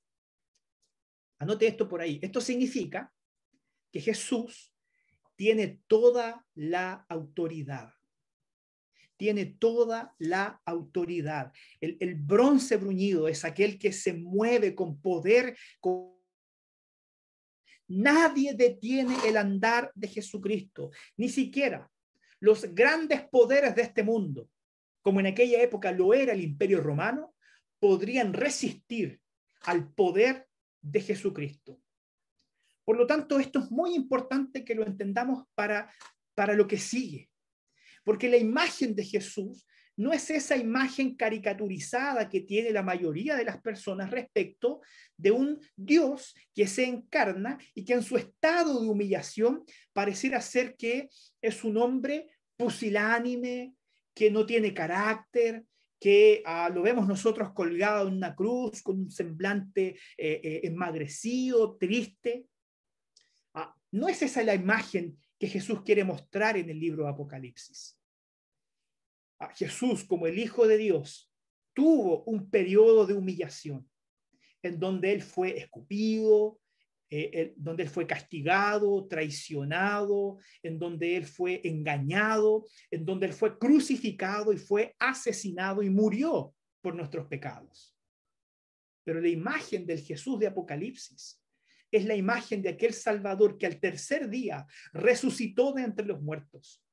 Anote 1.39 1.67
esto 1.67 1.89
por 1.89 2.01
ahí. 2.01 2.19
Esto 2.23 2.41
significa 2.41 3.13
que 3.91 4.01
Jesús 4.01 4.75
tiene 5.37 5.81
toda 5.87 6.47
la 6.55 7.07
autoridad. 7.09 7.93
Tiene 9.17 9.47
toda 9.47 10.15
la 10.19 10.63
autoridad. 10.65 11.53
El, 11.81 11.97
el 12.01 12.15
bronce 12.15 12.77
bruñido 12.77 13.27
es 13.29 13.45
aquel 13.45 13.79
que 13.79 13.93
se 13.93 14.15
mueve 14.15 14.75
con 14.75 15.01
poder, 15.01 15.57
con 15.81 16.20
Nadie 17.91 18.55
detiene 18.55 19.17
el 19.27 19.37
andar 19.37 19.91
de 19.97 20.07
Jesucristo, 20.07 20.93
ni 21.17 21.29
siquiera 21.29 21.91
los 22.39 22.73
grandes 22.73 23.29
poderes 23.29 23.75
de 23.75 23.83
este 23.83 24.05
mundo, 24.05 24.49
como 25.03 25.19
en 25.19 25.27
aquella 25.27 25.61
época 25.61 25.91
lo 25.91 26.15
era 26.15 26.33
el 26.33 26.41
imperio 26.41 26.81
romano, 26.81 27.35
podrían 27.81 28.33
resistir 28.33 29.21
al 29.63 29.93
poder 29.93 30.47
de 30.81 31.01
Jesucristo. 31.01 31.81
Por 32.85 32.97
lo 32.97 33.09
tanto, 33.09 33.41
esto 33.41 33.59
es 33.59 33.73
muy 33.73 33.97
importante 33.97 34.65
que 34.65 34.77
lo 34.77 34.87
entendamos 34.87 35.45
para, 35.57 35.93
para 36.37 36.55
lo 36.55 36.69
que 36.69 36.79
sigue, 36.79 37.29
porque 38.05 38.29
la 38.29 38.37
imagen 38.37 38.95
de 38.95 39.05
Jesús 39.05 39.67
no 39.97 40.13
es 40.13 40.31
esa 40.31 40.57
imagen 40.57 41.15
caricaturizada 41.15 42.29
que 42.29 42.41
tiene 42.41 42.71
la 42.71 42.83
mayoría 42.83 43.37
de 43.37 43.45
las 43.45 43.61
personas 43.61 44.11
respecto 44.11 44.81
de 45.17 45.31
un 45.31 45.61
Dios 45.77 46.35
que 46.55 46.67
se 46.67 46.85
encarna 46.85 47.59
y 47.75 47.85
que 47.85 47.93
en 47.95 48.03
su 48.03 48.17
estado 48.17 48.81
de 48.81 48.89
humillación 48.89 49.65
pareciera 49.93 50.41
ser 50.41 50.77
que 50.77 51.11
es 51.43 51.65
un 51.65 51.77
hombre 51.77 52.29
pusilánime, 52.57 53.75
que 54.15 54.31
no 54.31 54.47
tiene 54.47 54.75
carácter, 54.75 55.65
que 56.01 56.43
ah, 56.47 56.71
lo 56.73 56.83
vemos 56.83 57.07
nosotros 57.07 57.53
colgado 57.53 58.09
en 58.09 58.15
una 58.15 58.35
cruz 58.35 58.83
con 58.83 58.99
un 58.99 59.11
semblante 59.11 59.99
eh, 60.17 60.41
eh, 60.43 61.77
triste. 61.79 62.47
Ah, 63.53 63.77
no 63.93 64.09
es 64.09 64.23
esa 64.23 64.43
la 64.43 64.55
imagen 64.55 65.19
que 65.39 65.49
Jesús 65.49 65.83
quiere 65.83 66.05
mostrar 66.05 66.57
en 66.57 66.71
el 66.71 66.81
libro 66.81 67.05
de 67.05 67.11
Apocalipsis. 67.11 68.00
Jesús 69.49 70.05
como 70.05 70.27
el 70.27 70.39
Hijo 70.39 70.67
de 70.67 70.77
Dios 70.77 71.33
tuvo 71.73 72.25
un 72.25 72.51
periodo 72.51 73.07
de 73.07 73.15
humillación 73.15 73.89
en 74.63 74.79
donde 74.79 75.13
él 75.13 75.23
fue 75.23 75.57
escupido, 75.59 76.61
eh, 77.13 77.55
donde 77.57 77.85
él 77.85 77.89
fue 77.89 78.07
castigado, 78.07 79.09
traicionado, 79.09 80.39
en 80.63 80.79
donde 80.79 81.17
él 81.17 81.27
fue 81.27 81.61
engañado, 81.65 82.67
en 82.91 83.05
donde 83.05 83.27
él 83.27 83.33
fue 83.33 83.59
crucificado 83.59 84.53
y 84.53 84.59
fue 84.59 84.95
asesinado 84.99 85.83
y 85.83 85.91
murió 85.91 86.55
por 86.81 86.95
nuestros 86.95 87.27
pecados. 87.27 87.97
Pero 89.03 89.21
la 89.21 89.29
imagen 89.29 89.87
del 89.87 90.01
Jesús 90.01 90.39
de 90.39 90.47
Apocalipsis 90.47 91.43
es 91.91 92.05
la 92.05 92.15
imagen 92.15 92.63
de 92.63 92.69
aquel 92.69 92.93
Salvador 92.93 93.59
que 93.59 93.67
al 93.67 93.81
tercer 93.81 94.29
día 94.29 94.65
resucitó 94.93 95.73
de 95.73 95.83
entre 95.83 96.07
los 96.07 96.23
muertos 96.23 96.85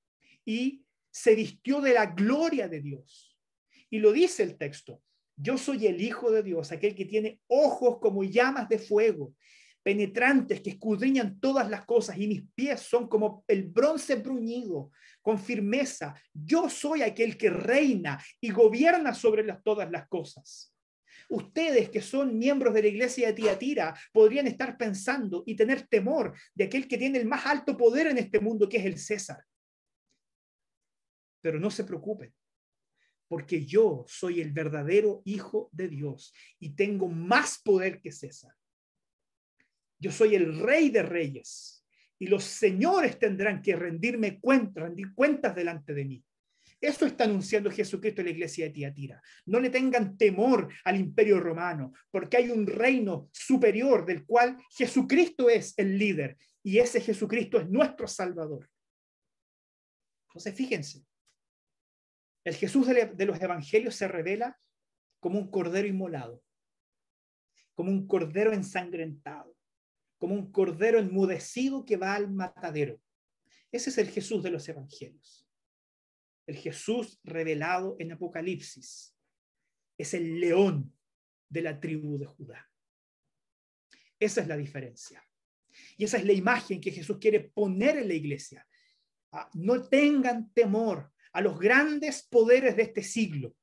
y 0.44 0.84
se 1.18 1.34
vistió 1.34 1.82
de 1.82 1.96
la 1.96 2.06
gloria 2.06 2.68
de 2.68 2.80
Dios. 2.80 3.36
Y 3.90 3.98
lo 3.98 4.12
dice 4.12 4.44
el 4.44 4.56
texto, 4.56 5.02
yo 5.36 5.58
soy 5.58 5.88
el 5.88 6.00
Hijo 6.00 6.30
de 6.30 6.44
Dios, 6.44 6.72
aquel 6.72 6.94
que 6.94 7.06
tiene 7.06 7.42
ojos 7.48 7.98
como 8.00 8.24
llamas 8.24 8.70
de 8.70 8.78
fuego, 8.78 9.34
penetrantes 9.82 10.62
que 10.62 10.70
escudriñan 10.70 11.40
todas 11.40 11.72
las 11.72 11.86
cosas, 11.86 12.20
y 12.20 12.28
mis 12.28 12.44
pies 12.54 12.82
son 12.82 13.08
como 13.08 13.44
el 13.48 13.64
bronce 13.64 14.16
bruñido, 14.16 14.92
con 15.24 15.40
firmeza. 15.40 16.14
Yo 16.32 16.70
soy 16.70 17.02
aquel 17.02 17.36
que 17.36 17.50
reina 17.50 18.24
y 18.40 18.52
gobierna 18.52 19.16
sobre 19.16 19.44
todas 19.64 19.90
las 19.90 20.08
cosas. 20.08 20.72
Ustedes 21.30 21.90
que 21.90 22.02
son 22.02 22.38
miembros 22.38 22.76
de 22.76 22.84
la 22.84 22.90
iglesia 22.90 23.28
de 23.28 23.34
Tiatira 23.34 23.98
podrían 24.14 24.46
estar 24.46 24.78
pensando 24.78 25.44
y 25.48 25.56
tener 25.56 25.88
temor 25.88 26.38
de 26.54 26.66
aquel 26.66 26.88
que 26.88 27.00
tiene 27.00 27.18
el 27.18 27.26
más 27.26 27.48
alto 27.48 27.76
poder 27.76 28.06
en 28.06 28.20
este 28.20 28.40
mundo, 28.40 28.70
que 28.70 28.78
es 28.78 28.86
el 28.86 29.00
César. 29.00 29.44
Pero 31.48 31.62
no 31.62 31.72
se 31.72 31.86
preocupen, 31.86 32.34
porque 33.30 33.66
yo 33.66 34.04
soy 34.06 34.42
el 34.42 34.52
verdadero 34.52 35.22
Hijo 35.24 35.70
de 35.72 35.88
Dios 35.88 36.34
y 36.60 36.72
tengo 36.72 37.08
más 37.08 37.62
poder 37.64 38.02
que 38.02 38.12
César. 38.12 38.54
Yo 39.98 40.12
soy 40.12 40.36
el 40.36 40.60
Rey 40.60 40.90
de 40.90 41.04
Reyes 41.04 41.88
y 42.20 42.28
los 42.28 42.44
señores 42.44 43.18
tendrán 43.18 43.62
que 43.62 43.78
rendirme 43.78 44.42
cuentas, 44.42 44.84
rendir 44.84 45.14
cuentas 45.16 45.56
delante 45.56 45.94
de 45.94 46.04
mí. 46.04 46.26
Eso 46.82 47.06
está 47.06 47.24
anunciando 47.24 47.72
Jesucristo 47.72 48.20
en 48.20 48.26
la 48.26 48.34
iglesia 48.34 48.66
de 48.66 48.72
Tiatira. 48.72 49.22
No 49.46 49.62
le 49.62 49.70
tengan 49.70 50.18
temor 50.18 50.68
al 50.84 50.98
imperio 50.98 51.40
romano, 51.40 51.94
porque 52.12 52.36
hay 52.36 52.50
un 52.50 52.68
reino 52.68 53.30
superior 53.32 54.06
del 54.06 54.26
cual 54.26 54.58
Jesucristo 54.70 55.50
es 55.50 55.74
el 55.78 55.98
líder 55.98 56.38
y 56.62 56.80
ese 56.80 57.00
Jesucristo 57.00 57.58
es 57.58 57.70
nuestro 57.70 58.06
Salvador. 58.06 58.70
Entonces, 60.28 60.54
fíjense, 60.54 61.04
el 62.48 62.56
Jesús 62.56 62.88
de 62.88 63.26
los 63.26 63.42
evangelios 63.42 63.94
se 63.94 64.08
revela 64.08 64.58
como 65.20 65.38
un 65.38 65.52
cordero 65.52 65.86
inmolado, 65.86 66.42
como 67.74 67.92
un 67.92 68.08
cordero 68.08 68.54
ensangrentado, 68.54 69.54
como 70.18 70.34
un 70.34 70.50
cordero 70.50 70.98
enmudecido 70.98 71.84
que 71.84 71.98
va 71.98 72.16
al 72.16 72.32
matadero. 72.32 73.02
Ese 73.70 73.90
es 73.90 73.98
el 73.98 74.08
Jesús 74.08 74.44
de 74.44 74.52
los 74.52 74.70
evangelios. 74.70 75.46
El 76.46 76.56
Jesús 76.56 77.20
revelado 77.26 77.98
en 78.00 78.14
Apocalipsis 78.14 79.14
es 79.98 80.14
el 80.14 80.40
león 80.40 80.96
de 81.50 81.62
la 81.64 81.82
tribu 81.82 82.18
de 82.18 82.28
Judá. 82.28 82.72
Esa 84.18 84.40
es 84.40 84.48
la 84.48 84.56
diferencia. 84.56 85.22
Y 85.98 86.06
esa 86.06 86.16
es 86.16 86.24
la 86.24 86.32
imagen 86.32 86.80
que 86.80 86.94
Jesús 86.94 87.18
quiere 87.18 87.42
poner 87.42 87.98
en 87.98 88.08
la 88.08 88.14
iglesia. 88.14 88.66
Ah, 89.34 89.50
no 89.54 89.86
tengan 89.90 90.50
temor 90.54 91.12
a 91.38 91.42
los 91.42 91.60
grandes 91.60 92.24
poderes 92.24 92.76
de 92.76 92.82
este 92.82 93.04
siglo, 93.04 93.56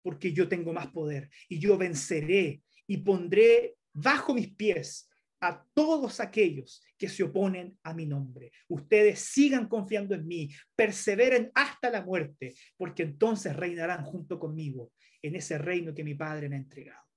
porque 0.00 0.32
yo 0.32 0.48
tengo 0.48 0.72
más 0.72 0.86
poder 0.92 1.28
y 1.48 1.58
yo 1.58 1.76
venceré 1.76 2.62
y 2.86 2.98
pondré 2.98 3.74
bajo 3.92 4.32
mis 4.32 4.54
pies 4.54 5.10
a 5.40 5.66
todos 5.74 6.20
aquellos 6.20 6.84
que 6.96 7.08
se 7.08 7.24
oponen 7.24 7.76
a 7.82 7.94
mi 7.94 8.06
nombre. 8.06 8.52
Ustedes 8.68 9.18
sigan 9.18 9.66
confiando 9.66 10.14
en 10.14 10.24
mí, 10.24 10.50
perseveren 10.76 11.50
hasta 11.56 11.90
la 11.90 12.04
muerte, 12.04 12.54
porque 12.76 13.02
entonces 13.02 13.56
reinarán 13.56 14.04
junto 14.04 14.38
conmigo 14.38 14.92
en 15.20 15.34
ese 15.34 15.58
reino 15.58 15.92
que 15.92 16.04
mi 16.04 16.14
Padre 16.14 16.48
me 16.48 16.54
ha 16.54 16.60
entregado. 16.60 17.08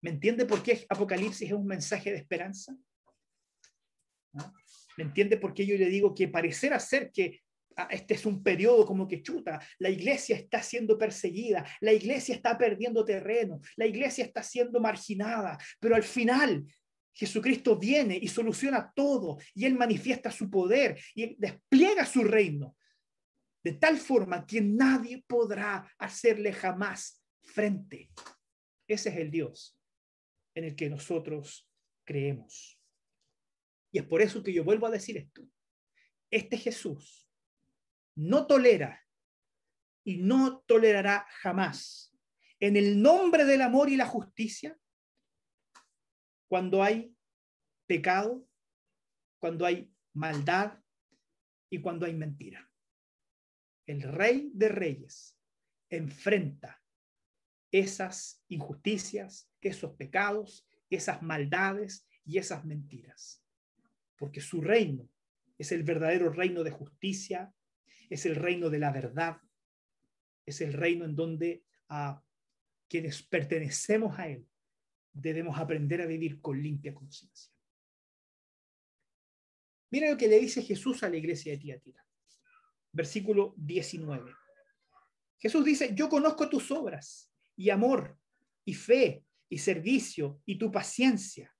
¿Me 0.00 0.10
entiende 0.10 0.44
por 0.44 0.60
qué 0.60 0.84
Apocalipsis 0.88 1.46
es 1.46 1.54
un 1.54 1.68
mensaje 1.68 2.10
de 2.10 2.16
esperanza? 2.16 2.76
¿Me 4.96 5.04
entiende 5.04 5.36
por 5.36 5.54
qué 5.54 5.66
yo 5.66 5.76
le 5.76 5.86
digo 5.86 6.14
que 6.14 6.28
parecerá 6.28 6.78
ser 6.78 7.10
que 7.10 7.40
ah, 7.76 7.88
este 7.90 8.14
es 8.14 8.26
un 8.26 8.42
periodo 8.42 8.86
como 8.86 9.08
que 9.08 9.22
chuta, 9.22 9.60
la 9.78 9.90
iglesia 9.90 10.36
está 10.36 10.62
siendo 10.62 10.98
perseguida, 10.98 11.66
la 11.80 11.92
iglesia 11.92 12.34
está 12.34 12.58
perdiendo 12.58 13.04
terreno, 13.04 13.60
la 13.76 13.86
iglesia 13.86 14.24
está 14.24 14.42
siendo 14.42 14.80
marginada, 14.80 15.58
pero 15.80 15.96
al 15.96 16.02
final 16.02 16.64
Jesucristo 17.14 17.78
viene 17.78 18.18
y 18.20 18.28
soluciona 18.28 18.92
todo 18.94 19.38
y 19.54 19.66
Él 19.66 19.74
manifiesta 19.74 20.30
su 20.30 20.50
poder 20.50 20.98
y 21.14 21.36
despliega 21.38 22.06
su 22.06 22.24
reino 22.24 22.76
de 23.62 23.72
tal 23.74 23.98
forma 23.98 24.46
que 24.46 24.60
nadie 24.60 25.22
podrá 25.26 25.88
hacerle 25.98 26.52
jamás 26.52 27.22
frente. 27.42 28.10
Ese 28.88 29.10
es 29.10 29.16
el 29.16 29.30
Dios 29.30 29.78
en 30.54 30.64
el 30.64 30.76
que 30.76 30.90
nosotros 30.90 31.68
creemos. 32.04 32.81
Y 33.92 33.98
es 33.98 34.04
por 34.04 34.22
eso 34.22 34.42
que 34.42 34.52
yo 34.52 34.64
vuelvo 34.64 34.86
a 34.86 34.90
decir 34.90 35.16
esto. 35.18 35.46
Este 36.30 36.56
Jesús 36.56 37.28
no 38.16 38.46
tolera 38.46 39.00
y 40.02 40.16
no 40.16 40.60
tolerará 40.66 41.26
jamás 41.42 42.12
en 42.58 42.76
el 42.76 43.02
nombre 43.02 43.44
del 43.44 43.60
amor 43.60 43.90
y 43.90 43.96
la 43.96 44.06
justicia 44.06 44.78
cuando 46.48 46.82
hay 46.82 47.14
pecado, 47.86 48.46
cuando 49.38 49.66
hay 49.66 49.92
maldad 50.14 50.78
y 51.70 51.80
cuando 51.80 52.06
hay 52.06 52.14
mentira. 52.14 52.70
El 53.86 54.02
rey 54.02 54.50
de 54.54 54.68
reyes 54.68 55.36
enfrenta 55.90 56.82
esas 57.70 58.42
injusticias, 58.48 59.50
esos 59.60 59.94
pecados, 59.96 60.66
esas 60.88 61.22
maldades 61.22 62.06
y 62.24 62.38
esas 62.38 62.64
mentiras. 62.64 63.41
Porque 64.22 64.40
su 64.40 64.60
reino 64.60 65.08
es 65.58 65.72
el 65.72 65.82
verdadero 65.82 66.30
reino 66.30 66.62
de 66.62 66.70
justicia, 66.70 67.52
es 68.08 68.24
el 68.24 68.36
reino 68.36 68.70
de 68.70 68.78
la 68.78 68.92
verdad, 68.92 69.38
es 70.46 70.60
el 70.60 70.74
reino 70.74 71.04
en 71.04 71.16
donde 71.16 71.64
a 71.88 72.22
quienes 72.88 73.24
pertenecemos 73.24 74.16
a 74.20 74.28
él 74.28 74.46
debemos 75.12 75.58
aprender 75.58 76.02
a 76.02 76.06
vivir 76.06 76.40
con 76.40 76.62
limpia 76.62 76.94
conciencia. 76.94 77.52
Mira 79.90 80.08
lo 80.08 80.16
que 80.16 80.28
le 80.28 80.38
dice 80.38 80.62
Jesús 80.62 81.02
a 81.02 81.08
la 81.08 81.16
iglesia 81.16 81.50
de 81.50 81.58
Tiatira. 81.58 82.06
Versículo 82.92 83.54
19. 83.56 84.32
Jesús 85.40 85.64
dice, 85.64 85.96
yo 85.96 86.08
conozco 86.08 86.48
tus 86.48 86.70
obras 86.70 87.28
y 87.56 87.70
amor 87.70 88.16
y 88.64 88.74
fe 88.74 89.24
y 89.48 89.58
servicio 89.58 90.40
y 90.46 90.58
tu 90.58 90.70
paciencia. 90.70 91.52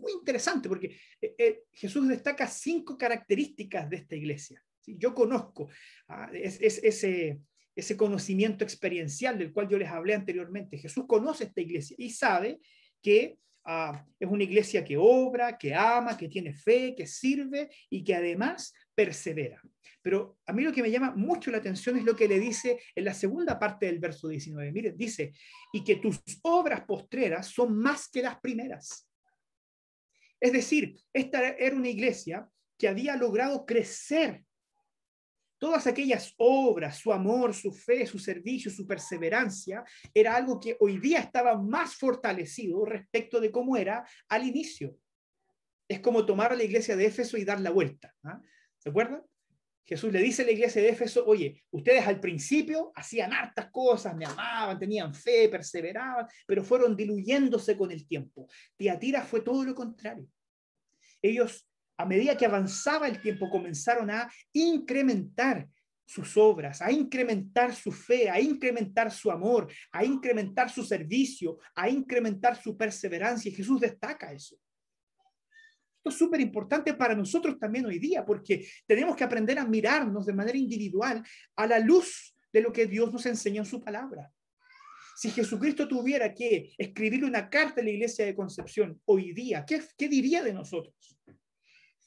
Muy 0.00 0.12
interesante 0.12 0.68
porque 0.68 0.96
eh, 1.20 1.34
eh, 1.38 1.62
Jesús 1.72 2.08
destaca 2.08 2.46
cinco 2.46 2.96
características 2.96 3.88
de 3.88 3.96
esta 3.96 4.16
iglesia. 4.16 4.62
Yo 4.86 5.14
conozco 5.14 5.68
ah, 6.08 6.30
ese, 6.32 7.40
ese 7.74 7.96
conocimiento 7.96 8.64
experiencial 8.64 9.38
del 9.38 9.52
cual 9.52 9.68
yo 9.68 9.78
les 9.78 9.88
hablé 9.88 10.14
anteriormente. 10.14 10.78
Jesús 10.78 11.04
conoce 11.06 11.44
esta 11.44 11.60
iglesia 11.60 11.96
y 11.98 12.10
sabe 12.10 12.60
que 13.02 13.38
ah, 13.64 14.04
es 14.18 14.28
una 14.28 14.44
iglesia 14.44 14.84
que 14.84 14.96
obra, 14.96 15.58
que 15.58 15.74
ama, 15.74 16.16
que 16.16 16.28
tiene 16.28 16.54
fe, 16.54 16.94
que 16.94 17.06
sirve 17.06 17.70
y 17.90 18.04
que 18.04 18.14
además 18.14 18.72
persevera. 18.94 19.60
Pero 20.04 20.38
a 20.46 20.52
mí 20.52 20.62
lo 20.62 20.72
que 20.72 20.82
me 20.82 20.90
llama 20.90 21.14
mucho 21.16 21.50
la 21.50 21.58
atención 21.58 21.96
es 21.96 22.04
lo 22.04 22.14
que 22.14 22.28
le 22.28 22.38
dice 22.38 22.78
en 22.94 23.06
la 23.06 23.14
segunda 23.14 23.58
parte 23.58 23.86
del 23.86 23.98
verso 23.98 24.28
19. 24.28 24.70
Mire, 24.70 24.92
dice, 24.92 25.32
y 25.72 25.82
que 25.82 25.96
tus 25.96 26.20
obras 26.42 26.82
postreras 26.82 27.46
son 27.46 27.78
más 27.78 28.08
que 28.08 28.20
las 28.20 28.38
primeras. 28.38 29.08
Es 30.44 30.52
decir, 30.52 31.00
esta 31.10 31.42
era 31.42 31.74
una 31.74 31.88
iglesia 31.88 32.46
que 32.78 32.86
había 32.86 33.16
logrado 33.16 33.64
crecer 33.64 34.44
todas 35.56 35.86
aquellas 35.86 36.34
obras, 36.36 36.98
su 36.98 37.14
amor, 37.14 37.54
su 37.54 37.72
fe, 37.72 38.06
su 38.06 38.18
servicio, 38.18 38.70
su 38.70 38.86
perseverancia, 38.86 39.82
era 40.12 40.36
algo 40.36 40.60
que 40.60 40.76
hoy 40.80 40.98
día 40.98 41.20
estaba 41.20 41.56
más 41.56 41.96
fortalecido 41.96 42.84
respecto 42.84 43.40
de 43.40 43.50
cómo 43.50 43.74
era 43.74 44.06
al 44.28 44.46
inicio. 44.46 44.98
Es 45.88 46.00
como 46.00 46.26
tomar 46.26 46.52
a 46.52 46.56
la 46.56 46.64
iglesia 46.64 46.94
de 46.94 47.06
Éfeso 47.06 47.38
y 47.38 47.46
dar 47.46 47.62
la 47.62 47.70
vuelta. 47.70 48.14
¿ah? 48.24 48.38
¿Se 48.76 48.90
acuerdan? 48.90 49.22
Jesús 49.84 50.12
le 50.12 50.20
dice 50.20 50.42
a 50.42 50.46
la 50.46 50.52
iglesia 50.52 50.80
de 50.80 50.88
Éfeso, 50.88 51.24
oye, 51.26 51.62
ustedes 51.70 52.06
al 52.06 52.20
principio 52.20 52.92
hacían 52.94 53.32
hartas 53.32 53.70
cosas, 53.70 54.16
me 54.16 54.24
amaban, 54.24 54.78
tenían 54.78 55.14
fe, 55.14 55.48
perseveraban, 55.48 56.26
pero 56.46 56.64
fueron 56.64 56.96
diluyéndose 56.96 57.76
con 57.76 57.90
el 57.90 58.06
tiempo. 58.06 58.48
Tiatira 58.76 59.22
fue 59.22 59.42
todo 59.42 59.62
lo 59.64 59.74
contrario. 59.74 60.26
Ellos 61.20 61.66
a 61.96 62.04
medida 62.04 62.36
que 62.36 62.46
avanzaba 62.46 63.08
el 63.08 63.20
tiempo, 63.20 63.48
comenzaron 63.48 64.10
a 64.10 64.30
incrementar 64.52 65.68
sus 66.06 66.36
obras, 66.36 66.82
a 66.82 66.92
incrementar 66.92 67.74
su 67.74 67.90
fe, 67.90 68.28
a 68.28 68.40
incrementar 68.40 69.10
su 69.10 69.30
amor, 69.30 69.72
a 69.92 70.04
incrementar 70.04 70.70
su 70.70 70.84
servicio, 70.84 71.58
a 71.74 71.88
incrementar 71.88 72.60
su 72.60 72.76
perseverancia. 72.76 73.50
Y 73.50 73.54
Jesús 73.54 73.80
destaca 73.80 74.32
eso. 74.32 74.56
Esto 76.04 76.10
es 76.10 76.18
súper 76.18 76.42
importante 76.42 76.92
para 76.92 77.14
nosotros 77.14 77.58
también 77.58 77.86
hoy 77.86 77.98
día, 77.98 78.26
porque 78.26 78.68
tenemos 78.86 79.16
que 79.16 79.24
aprender 79.24 79.58
a 79.58 79.64
mirarnos 79.64 80.26
de 80.26 80.34
manera 80.34 80.58
individual 80.58 81.24
a 81.56 81.66
la 81.66 81.78
luz 81.78 82.36
de 82.52 82.60
lo 82.60 82.70
que 82.70 82.84
Dios 82.84 83.10
nos 83.10 83.24
enseñó 83.24 83.62
en 83.62 83.66
su 83.66 83.80
palabra. 83.80 84.30
Si 85.16 85.30
Jesucristo 85.30 85.88
tuviera 85.88 86.34
que 86.34 86.74
escribirle 86.76 87.26
una 87.26 87.48
carta 87.48 87.80
a 87.80 87.84
la 87.84 87.88
iglesia 87.88 88.26
de 88.26 88.34
Concepción 88.34 89.00
hoy 89.06 89.32
día, 89.32 89.64
¿qué, 89.66 89.82
qué 89.96 90.06
diría 90.06 90.42
de 90.42 90.52
nosotros? 90.52 91.16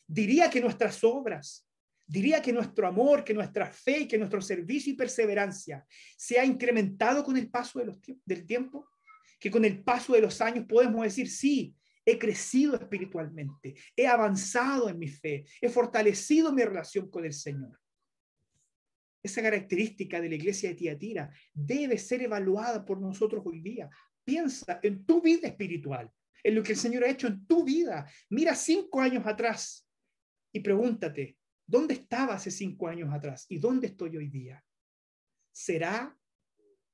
diría 0.08 0.50
que 0.50 0.62
nuestras 0.62 1.04
obras, 1.04 1.68
diría 2.06 2.40
que 2.40 2.54
nuestro 2.54 2.88
amor, 2.88 3.24
que 3.24 3.34
nuestra 3.34 3.66
fe, 3.66 4.08
que 4.08 4.18
nuestro 4.18 4.42
servicio 4.42 4.94
y 4.94 4.96
perseverancia 4.96 5.86
se 6.16 6.40
ha 6.40 6.46
incrementado 6.46 7.24
con 7.24 7.36
el 7.36 7.50
paso 7.50 7.82
del 8.26 8.46
tiempo, 8.46 8.88
que 9.40 9.52
con 9.52 9.66
el 9.66 9.84
paso 9.84 10.14
de 10.14 10.22
los 10.22 10.40
años 10.40 10.66
podemos 10.68 11.04
decir, 11.04 11.30
sí, 11.30 11.76
he 12.08 12.18
crecido 12.18 12.76
espiritualmente, 12.76 13.76
he 13.94 14.08
avanzado 14.08 14.88
en 14.88 14.98
mi 14.98 15.10
fe, 15.10 15.44
he 15.60 15.68
fortalecido 15.68 16.54
mi 16.54 16.64
relación 16.64 17.10
con 17.10 17.26
el 17.26 17.34
Señor. 17.34 17.78
Esa 19.22 19.42
característica 19.42 20.22
de 20.22 20.30
la 20.30 20.36
iglesia 20.36 20.70
de 20.70 20.76
Tiatira 20.76 21.30
debe 21.54 21.98
ser 21.98 22.22
evaluada 22.22 22.86
por 22.86 23.02
nosotros 23.02 23.44
hoy 23.46 23.60
día. 23.60 23.90
Piensa 24.24 24.80
en 24.84 25.06
tu 25.06 25.22
vida 25.22 25.50
espiritual, 25.50 26.10
en 26.42 26.56
lo 26.56 26.64
que 26.64 26.72
el 26.72 26.78
Señor 26.78 27.04
ha 27.04 27.10
hecho 27.10 27.28
en 27.28 27.46
tu 27.46 27.66
vida. 27.66 28.10
Mira 28.30 28.56
cinco 28.56 29.02
años 29.02 29.28
atrás 29.28 29.86
y 30.54 30.62
pregúntate, 30.62 31.38
¿dónde 31.66 31.96
estaba 31.96 32.36
hace 32.36 32.52
cinco 32.52 32.88
años 32.88 33.14
atrás 33.14 33.46
y 33.50 33.60
dónde 33.60 33.88
estoy 33.88 34.16
hoy 34.16 34.30
día? 34.30 34.64
¿Será 35.52 36.18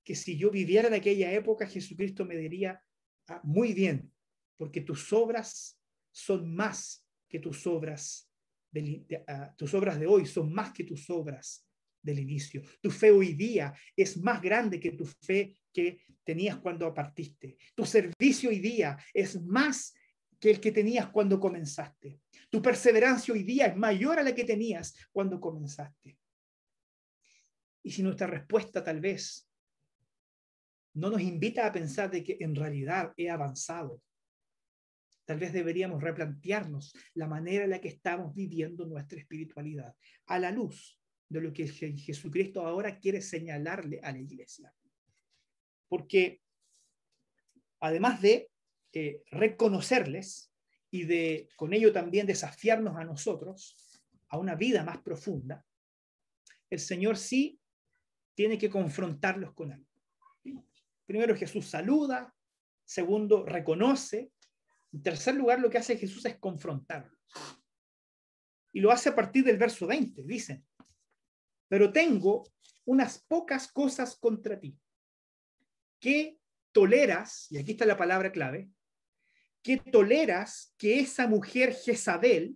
que 0.04 0.16
si 0.16 0.40
yo 0.40 0.50
viviera 0.50 0.88
en 0.88 0.96
aquella 0.96 1.32
época, 1.32 1.68
Jesucristo 1.68 2.26
me 2.26 2.36
diría, 2.36 2.82
ah, 3.28 3.42
muy 3.44 3.74
bien, 3.74 4.13
porque 4.64 4.80
tus 4.80 5.12
obras 5.12 5.78
son 6.10 6.56
más 6.56 7.06
que 7.28 7.38
tus 7.40 7.68
obras, 7.68 8.32
de, 8.72 9.06
ah, 9.28 9.54
tus 9.58 9.74
obras 9.74 10.00
de 10.00 10.08
hoy 10.08 10.26
son 10.26 10.54
más 10.54 10.72
que 10.72 10.86
tus 10.86 11.10
obras 11.10 11.68
del 12.02 12.20
inicio. 12.20 12.62
Tu 12.82 12.90
fe 12.90 13.12
hoy 13.12 13.34
día 13.34 13.74
es 13.94 14.16
más 14.16 14.42
grande 14.42 14.80
que 14.80 14.94
tu 14.94 15.06
fe 15.06 15.58
que 15.74 16.00
tenías 16.24 16.60
cuando 16.60 16.94
partiste. 16.94 17.58
Tu 17.76 17.86
servicio 17.86 18.52
hoy 18.52 18.60
día 18.60 18.98
es 19.14 19.42
más 19.42 19.94
que 20.40 20.52
el 20.52 20.62
que 20.62 20.72
tenías 20.72 21.10
cuando 21.10 21.42
comenzaste. 21.42 22.22
Tu 22.50 22.62
perseverancia 22.62 23.34
hoy 23.34 23.44
día 23.44 23.66
es 23.66 23.76
mayor 23.76 24.18
a 24.18 24.24
la 24.24 24.34
que 24.34 24.46
tenías 24.46 24.96
cuando 25.12 25.42
comenzaste. 25.42 26.18
Y 27.84 27.92
si 27.92 28.02
nuestra 28.02 28.28
respuesta 28.28 28.82
tal 28.82 29.02
vez 29.02 29.46
no 30.94 31.10
nos 31.10 31.20
invita 31.20 31.68
a 31.68 31.74
pensar 31.74 32.10
de 32.10 32.24
que 32.24 32.38
en 32.40 32.56
realidad 32.56 33.12
he 33.18 33.30
avanzado, 33.30 34.02
tal 35.26 35.40
vez 35.40 35.54
deberíamos 35.54 36.02
replantearnos 36.02 36.94
la 37.14 37.28
manera 37.28 37.64
en 37.64 37.70
la 37.70 37.82
que 37.82 37.88
estamos 37.88 38.34
viviendo 38.36 38.86
nuestra 38.86 39.20
espiritualidad 39.20 39.96
a 40.28 40.40
la 40.40 40.52
luz 40.52 41.00
de 41.30 41.42
lo 41.42 41.52
que 41.52 41.68
Jesucristo 41.68 42.66
ahora 42.66 43.00
quiere 43.00 43.22
señalarle 43.22 44.00
a 44.04 44.12
la 44.12 44.20
iglesia. 44.20 44.74
Porque 45.88 46.42
además 47.80 48.22
de 48.22 48.50
eh, 48.92 49.24
reconocerles 49.32 50.52
y 50.92 51.06
de 51.06 51.50
con 51.56 51.74
ello 51.74 51.92
también 51.92 52.28
desafiarnos 52.28 52.98
a 52.98 53.04
nosotros 53.04 54.02
a 54.28 54.38
una 54.38 54.56
vida 54.56 54.84
más 54.84 55.00
profunda, 55.00 55.66
el 56.70 56.80
Señor 56.80 57.18
sí 57.18 57.60
tiene 58.36 58.58
que 58.58 58.70
confrontarlos 58.70 59.54
con 59.54 59.72
algo. 59.72 59.88
Primero 61.06 61.36
Jesús 61.36 61.68
saluda, 61.68 62.34
segundo 62.86 63.46
reconoce, 63.46 64.32
en 64.94 65.02
tercer 65.02 65.36
lugar 65.36 65.60
lo 65.60 65.70
que 65.70 65.80
hace 65.80 65.98
Jesús 65.98 66.24
es 66.26 66.38
confrontarlos. 66.38 67.18
Y 68.72 68.80
lo 68.80 68.92
hace 68.92 69.10
a 69.10 69.16
partir 69.16 69.44
del 69.44 69.58
verso 69.58 69.88
20, 69.88 70.24
dicen, 70.24 70.66
pero 71.68 71.92
tengo 71.92 72.44
unas 72.86 73.24
pocas 73.24 73.72
cosas 73.72 74.16
contra 74.16 74.60
ti, 74.60 74.78
que 76.00 76.38
toleras, 76.72 77.52
y 77.52 77.58
aquí 77.58 77.72
está 77.72 77.86
la 77.86 77.98
palabra 77.98 78.32
clave, 78.32 78.70
que 79.64 79.78
toleras 79.78 80.74
que 80.78 81.00
esa 81.00 81.28
mujer 81.28 81.74
Jezabel, 81.74 82.56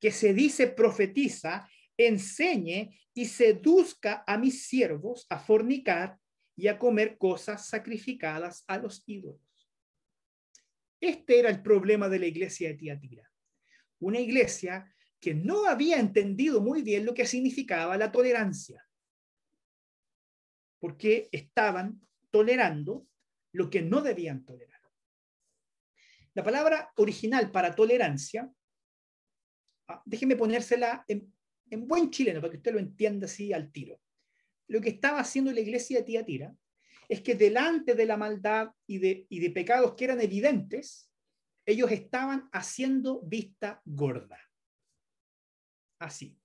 que 0.00 0.10
se 0.10 0.34
dice 0.34 0.66
profetiza, 0.66 1.68
enseñe 1.96 2.98
y 3.14 3.26
seduzca 3.26 4.24
a 4.26 4.36
mis 4.36 4.66
siervos 4.66 5.26
a 5.28 5.38
fornicar 5.38 6.18
y 6.56 6.68
a 6.68 6.78
comer 6.78 7.16
cosas 7.16 7.66
sacrificadas 7.66 8.64
a 8.66 8.78
los 8.78 9.02
ídolos. 9.06 9.49
Este 11.00 11.38
era 11.38 11.48
el 11.48 11.62
problema 11.62 12.08
de 12.08 12.18
la 12.18 12.26
iglesia 12.26 12.68
de 12.68 12.74
Tiatira. 12.74 13.30
Una 14.00 14.20
iglesia 14.20 14.94
que 15.18 15.34
no 15.34 15.66
había 15.66 15.98
entendido 15.98 16.60
muy 16.60 16.82
bien 16.82 17.04
lo 17.04 17.14
que 17.14 17.26
significaba 17.26 17.96
la 17.96 18.12
tolerancia. 18.12 18.86
Porque 20.78 21.28
estaban 21.32 22.00
tolerando 22.30 23.06
lo 23.52 23.68
que 23.68 23.82
no 23.82 24.00
debían 24.02 24.44
tolerar. 24.44 24.80
La 26.34 26.44
palabra 26.44 26.92
original 26.96 27.50
para 27.50 27.74
tolerancia, 27.74 28.50
ah, 29.88 30.02
déjeme 30.04 30.36
ponérsela 30.36 31.04
en, 31.08 31.34
en 31.70 31.88
buen 31.88 32.10
chileno 32.10 32.40
para 32.40 32.52
que 32.52 32.58
usted 32.58 32.72
lo 32.72 32.78
entienda 32.78 33.26
así 33.26 33.52
al 33.52 33.72
tiro. 33.72 34.00
Lo 34.68 34.80
que 34.80 34.90
estaba 34.90 35.20
haciendo 35.20 35.52
la 35.52 35.60
iglesia 35.60 35.98
de 35.98 36.04
Tiatira 36.04 36.54
es 37.10 37.22
que 37.22 37.34
delante 37.34 37.96
de 37.96 38.06
la 38.06 38.16
maldad 38.16 38.70
y 38.86 38.98
de, 38.98 39.26
y 39.28 39.48
pecados 39.48 39.96
que 39.96 40.04
eran 40.04 40.20
evidentes, 40.20 41.10
ellos 41.66 41.90
estaban 41.90 42.48
haciendo 42.52 43.20
vista 43.22 43.82
gorda. 43.84 44.38
Así. 46.00 46.38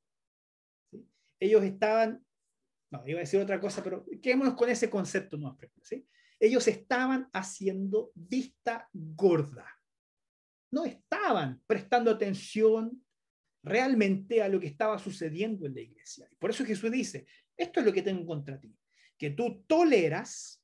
Ellos 1.39 1.63
estaban, 1.63 2.25
no, 2.91 3.07
iba 3.07 3.19
a 3.19 3.21
decir 3.21 3.39
otra 3.39 3.61
cosa, 3.61 3.83
pero 3.83 4.07
quedémonos 4.23 4.55
con 4.55 4.67
ese 4.67 4.89
concepto 4.89 5.37
más. 5.37 5.55
¿sí? 5.83 6.07
Ellos 6.39 6.67
estaban 6.67 7.29
haciendo 7.31 8.11
vista 8.15 8.89
gorda. 8.91 9.67
No 10.71 10.83
estaban 10.83 11.61
prestando 11.67 12.09
atención 12.09 13.05
realmente 13.63 14.41
a 14.41 14.49
lo 14.49 14.59
que 14.59 14.67
estaba 14.67 14.97
sucediendo 14.97 15.67
en 15.67 15.75
la 15.75 15.81
iglesia. 15.81 16.27
Por 16.39 16.49
eso 16.49 16.65
Jesús 16.65 16.89
dice, 16.89 17.27
esto 17.55 17.81
es 17.81 17.85
lo 17.85 17.93
que 17.93 18.01
tengo 18.01 18.25
contra 18.25 18.59
ti 18.59 18.75
que 19.17 19.31
tú 19.31 19.63
toleras, 19.67 20.61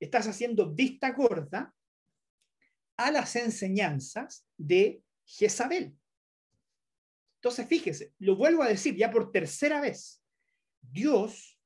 estás 0.00 0.26
haciendo 0.26 0.72
vista 0.72 1.10
gorda 1.12 1.74
a 2.96 3.10
las 3.10 3.36
enseñanzas 3.36 4.46
de 4.56 5.02
Jezabel. 5.24 5.96
Entonces, 7.36 7.66
fíjese, 7.66 8.14
lo 8.18 8.36
vuelvo 8.36 8.62
a 8.62 8.68
decir 8.68 8.96
ya 8.96 9.10
por 9.10 9.30
tercera 9.30 9.80
vez. 9.80 10.22
Dios 10.80 11.58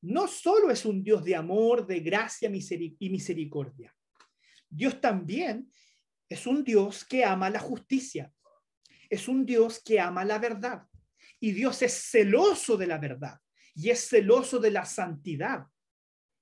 no 0.00 0.26
solo 0.26 0.70
es 0.70 0.84
un 0.84 1.02
Dios 1.02 1.24
de 1.24 1.36
amor, 1.36 1.86
de 1.86 2.00
gracia 2.00 2.50
y 2.98 3.10
misericordia. 3.10 3.94
Dios 4.68 5.00
también 5.00 5.70
es 6.28 6.46
un 6.46 6.64
Dios 6.64 7.04
que 7.04 7.24
ama 7.24 7.50
la 7.50 7.60
justicia. 7.60 8.32
Es 9.10 9.28
un 9.28 9.44
Dios 9.44 9.82
que 9.84 10.00
ama 10.00 10.24
la 10.24 10.38
verdad. 10.38 10.86
Y 11.38 11.52
Dios 11.52 11.82
es 11.82 11.92
celoso 11.92 12.76
de 12.76 12.86
la 12.86 12.98
verdad 12.98 13.38
y 13.74 13.90
es 13.90 14.08
celoso 14.08 14.58
de 14.58 14.70
la 14.70 14.84
santidad. 14.84 15.66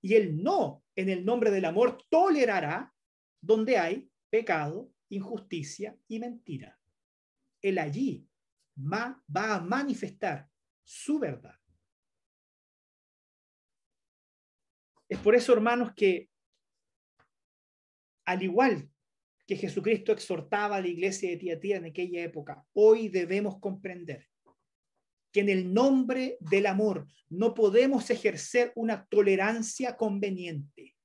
Y 0.03 0.15
él 0.15 0.43
no, 0.43 0.85
en 0.97 1.09
el 1.09 1.25
nombre 1.25 1.51
del 1.51 1.65
amor, 1.65 2.05
tolerará 2.09 2.95
donde 3.41 3.79
hay 3.79 4.11
pecado, 4.31 4.93
injusticia 5.09 5.97
y 6.09 6.19
mentira. 6.19 6.79
Él 7.61 7.79
allí 7.79 8.27
va 8.77 9.23
a 9.35 9.61
manifestar 9.61 10.49
su 10.83 11.19
verdad. 11.19 11.59
Es 15.09 15.19
por 15.19 15.35
eso, 15.35 15.53
hermanos, 15.53 15.93
que 15.95 16.31
al 18.25 18.43
igual 18.45 18.89
que 19.45 19.57
Jesucristo 19.57 20.13
exhortaba 20.13 20.77
a 20.77 20.81
la 20.81 20.87
iglesia 20.87 21.31
de 21.31 21.37
Tiatira 21.37 21.79
en 21.79 21.87
aquella 21.87 22.23
época, 22.23 22.65
hoy 22.73 23.09
debemos 23.09 23.59
comprender 23.59 24.30
que 25.33 25.41
en 25.41 25.49
el 25.49 25.73
nombre 25.73 26.37
del 26.41 26.67
amor 26.67 27.07
no 27.29 27.55
podemos 27.55 28.11
ejercer 28.11 28.73
una 28.75 29.07
tolerancia 29.07 29.97
conveniente. 29.97 30.97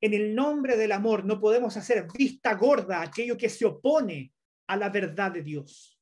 En 0.00 0.14
el 0.14 0.34
nombre 0.34 0.76
del 0.76 0.92
amor 0.92 1.24
no 1.24 1.40
podemos 1.40 1.76
hacer 1.76 2.06
vista 2.12 2.54
gorda 2.54 3.02
aquello 3.02 3.36
que 3.36 3.48
se 3.48 3.64
opone 3.64 4.32
a 4.66 4.76
la 4.76 4.90
verdad 4.90 5.32
de 5.32 5.42
Dios. 5.42 5.98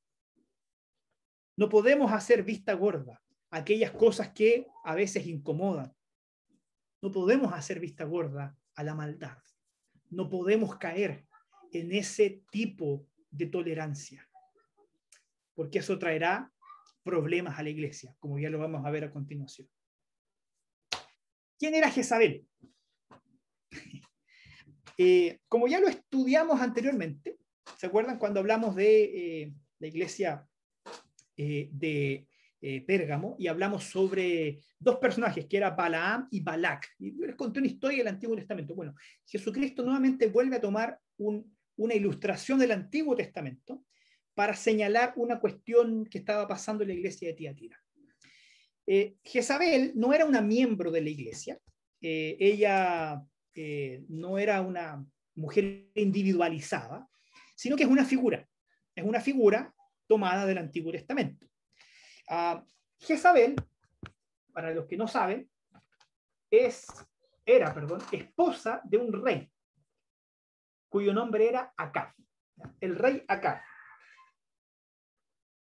No 1.57 1.69
podemos 1.69 2.13
hacer 2.13 2.43
vista 2.43 2.75
gorda 2.75 3.23
aquellas 3.51 3.93
cosas 3.93 4.31
que 4.33 4.67
a 4.85 4.95
veces 4.95 5.27
incomodan. 5.27 5.95
No 7.01 7.11
podemos 7.11 7.53
hacer 7.53 7.81
vista 7.81 8.05
gorda 8.05 8.57
a 8.75 8.83
la 8.83 8.95
maldad. 8.95 9.39
No 10.11 10.29
podemos 10.29 10.77
caer 10.77 11.27
en 11.73 11.93
ese 11.93 12.43
tipo 12.51 13.07
de 13.31 13.47
tolerancia, 13.47 14.29
porque 15.55 15.79
eso 15.79 15.99
traerá 15.99 16.53
problemas 17.07 17.57
a 17.57 17.63
la 17.63 17.71
iglesia, 17.71 18.13
como 18.19 18.37
ya 18.37 18.51
lo 18.51 18.59
vamos 18.59 18.85
a 18.85 18.91
ver 18.91 19.05
a 19.05 19.13
continuación. 19.13 19.69
¿Quién 21.57 21.75
era 21.75 21.91
Jezabel? 21.91 22.45
Eh, 24.99 25.41
como 25.47 25.69
ya 25.69 25.79
lo 25.79 25.89
estudiamos 25.89 26.59
anteriormente, 26.59 27.37
¿se 27.77 27.87
acuerdan 27.87 28.19
cuando 28.19 28.41
hablamos 28.41 28.75
de 28.75 29.43
eh, 29.43 29.53
la 29.79 29.87
iglesia 29.89 30.49
eh, 31.37 31.69
de 31.71 32.27
Pérgamo 32.87 33.37
y 33.39 33.49
hablamos 33.49 33.85
sobre 33.85 34.63
dos 34.79 34.97
personajes, 34.97 35.45
que 35.45 35.59
era 35.59 35.73
Balaam 35.73 36.29
y 36.31 36.41
Balak? 36.41 36.95
Y 36.99 37.11
les 37.11 37.37
conté 37.37 37.59
una 37.59 37.69
historia 37.69 37.99
del 37.99 38.09
Antiguo 38.09 38.37
Testamento. 38.37 38.75
Bueno, 38.75 38.95
Jesucristo 39.27 39.83
nuevamente 39.83 40.29
vuelve 40.29 40.57
a 40.57 40.63
tomar 40.63 40.99
una 41.19 41.95
ilustración 41.95 42.59
del 42.59 42.73
Antiguo 42.73 43.15
Testamento 43.15 43.85
para 44.37 44.55
señalar 44.55 45.15
una 45.17 45.41
cuestión 45.41 46.05
que 46.05 46.19
estaba 46.19 46.47
pasando 46.47 46.83
en 46.83 46.89
la 46.91 46.95
iglesia 46.95 47.29
de 47.29 47.35
Tiatira. 47.35 47.83
Eh, 48.87 49.17
Jezabel 49.25 49.93
no 49.95 50.13
era 50.13 50.27
una 50.27 50.43
miembro 50.43 50.91
de 50.91 51.01
la 51.01 51.09
iglesia, 51.09 51.59
eh, 52.03 52.37
ella 52.39 53.25
eh, 53.55 54.05
no 54.11 54.37
era 54.37 54.61
una 54.61 55.03
mujer 55.37 55.89
individualizada, 55.95 57.09
sino 57.57 57.77
que 57.77 57.85
es 57.85 57.89
una 57.89 58.05
figura, 58.05 58.47
es 58.95 59.05
una 59.05 59.23
figura 59.23 59.75
tomada 60.07 60.45
del 60.45 60.59
Antiguo 60.59 60.93
Testamento. 60.93 61.47
Uh, 62.29 62.61
Jezabel, 62.99 63.57
para 64.53 64.75
los 64.75 64.85
que 64.85 64.99
no 64.99 65.09
saben, 65.09 65.49
es, 66.51 66.87
era 67.47 67.73
perdón, 67.73 68.03
esposa 68.13 68.83
de 68.85 68.99
un 68.99 69.13
rey, 69.15 69.51
cuyo 70.91 71.15
nombre 71.15 71.49
era 71.49 71.73
Acab, 71.79 72.13
el 72.81 72.97
rey 72.97 73.25
Acab 73.29 73.63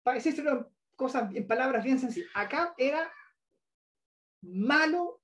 para 0.08 0.16
decirse 0.16 0.40
una 0.40 0.66
cosa 0.96 1.28
en 1.34 1.46
palabras 1.46 1.84
bien 1.84 1.98
sencillas, 1.98 2.30
acá 2.32 2.72
era 2.78 3.12
malo 4.40 5.20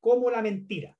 como 0.00 0.28
la 0.32 0.42
mentira. 0.42 0.98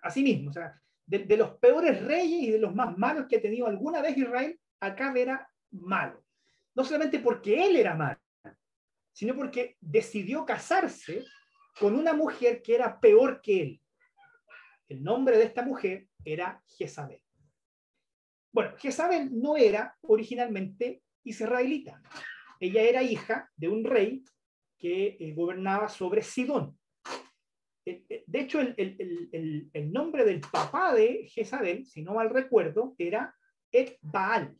Así 0.00 0.22
mismo, 0.22 0.48
o 0.48 0.52
sea, 0.54 0.80
de, 1.04 1.36
los 1.36 1.58
peores 1.58 2.02
reyes 2.02 2.42
y 2.42 2.50
de 2.52 2.58
los 2.58 2.74
más 2.74 2.96
malos 2.96 3.26
que 3.28 3.36
ha 3.36 3.42
tenido 3.42 3.66
alguna 3.66 4.00
vez 4.00 4.16
Israel, 4.16 4.58
acá 4.80 5.12
era 5.14 5.46
malo. 5.72 6.24
No 6.74 6.86
solamente 6.86 7.18
porque 7.18 7.66
él 7.66 7.76
era 7.76 7.94
malo, 7.94 8.18
sino 9.12 9.36
porque 9.36 9.76
decidió 9.78 10.46
casarse 10.46 11.22
con 11.78 11.94
una 11.94 12.14
mujer 12.14 12.62
que 12.62 12.76
era 12.76 12.98
peor 12.98 13.42
que 13.42 13.60
él. 13.60 13.82
El 14.88 15.04
nombre 15.04 15.36
de 15.36 15.44
esta 15.44 15.62
mujer 15.62 16.08
era 16.24 16.62
Jezabel. 16.66 17.20
Bueno, 18.54 18.74
Jezabel 18.78 19.28
no 19.38 19.58
era 19.58 19.98
originalmente 20.00 21.02
israelita. 21.24 22.00
Ella 22.60 22.82
era 22.82 23.02
hija 23.02 23.50
de 23.56 23.68
un 23.68 23.84
rey 23.84 24.22
que 24.78 25.16
eh, 25.18 25.32
gobernaba 25.34 25.88
sobre 25.88 26.22
Sidón. 26.22 26.78
Eh, 27.86 28.04
eh, 28.08 28.24
de 28.26 28.40
hecho, 28.40 28.60
el, 28.60 29.92
nombre 29.92 30.24
del 30.24 30.40
papá 30.40 30.94
de 30.94 31.26
Jezabel, 31.28 31.84
si 31.86 32.02
no 32.02 32.14
mal 32.14 32.30
recuerdo, 32.30 32.94
era 32.98 33.34
Baal 34.00 34.56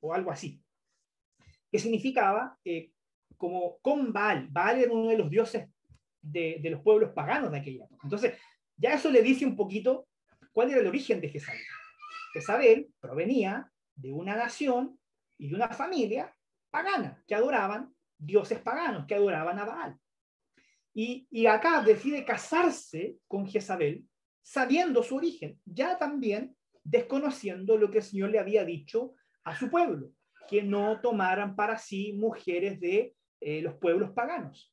o 0.00 0.14
algo 0.14 0.30
así, 0.30 0.62
que 1.70 1.78
significaba 1.78 2.58
como 3.36 3.78
con 3.78 4.12
Baal. 4.12 4.48
Baal 4.50 4.80
era 4.80 4.92
uno 4.92 5.08
de 5.08 5.18
los 5.18 5.28
dioses 5.28 5.68
de, 6.20 6.58
de, 6.62 6.70
los 6.70 6.80
pueblos 6.82 7.10
paganos 7.12 7.50
de 7.50 7.58
aquella 7.58 7.84
época. 7.84 8.02
Entonces, 8.04 8.38
ya 8.76 8.94
eso 8.94 9.10
le 9.10 9.22
dice 9.22 9.44
un 9.44 9.56
poquito 9.56 10.06
cuál 10.52 10.70
era 10.70 10.80
el 10.80 10.86
origen 10.86 11.20
de 11.20 11.28
Jezabel. 11.28 11.60
Jezabel 12.32 12.88
provenía 13.00 13.70
de 13.94 14.12
una 14.12 14.36
nación 14.36 14.98
y 15.42 15.52
una 15.52 15.68
familia 15.68 16.32
pagana 16.70 17.20
que 17.26 17.34
adoraban 17.34 17.92
dioses 18.16 18.60
paganos, 18.60 19.06
que 19.06 19.16
adoraban 19.16 19.58
a 19.58 19.64
Baal. 19.64 19.98
Y, 20.94 21.26
y 21.30 21.46
acá 21.46 21.82
decide 21.82 22.24
casarse 22.24 23.16
con 23.26 23.48
Jezabel 23.48 24.04
sabiendo 24.40 25.02
su 25.02 25.16
origen, 25.16 25.60
ya 25.64 25.98
también 25.98 26.56
desconociendo 26.84 27.76
lo 27.76 27.90
que 27.90 27.98
el 27.98 28.04
Señor 28.04 28.30
le 28.30 28.38
había 28.38 28.64
dicho 28.64 29.14
a 29.42 29.56
su 29.56 29.68
pueblo, 29.68 30.12
que 30.48 30.62
no 30.62 31.00
tomaran 31.00 31.56
para 31.56 31.76
sí 31.76 32.12
mujeres 32.12 32.78
de 32.78 33.16
eh, 33.40 33.62
los 33.62 33.74
pueblos 33.74 34.12
paganos. 34.12 34.72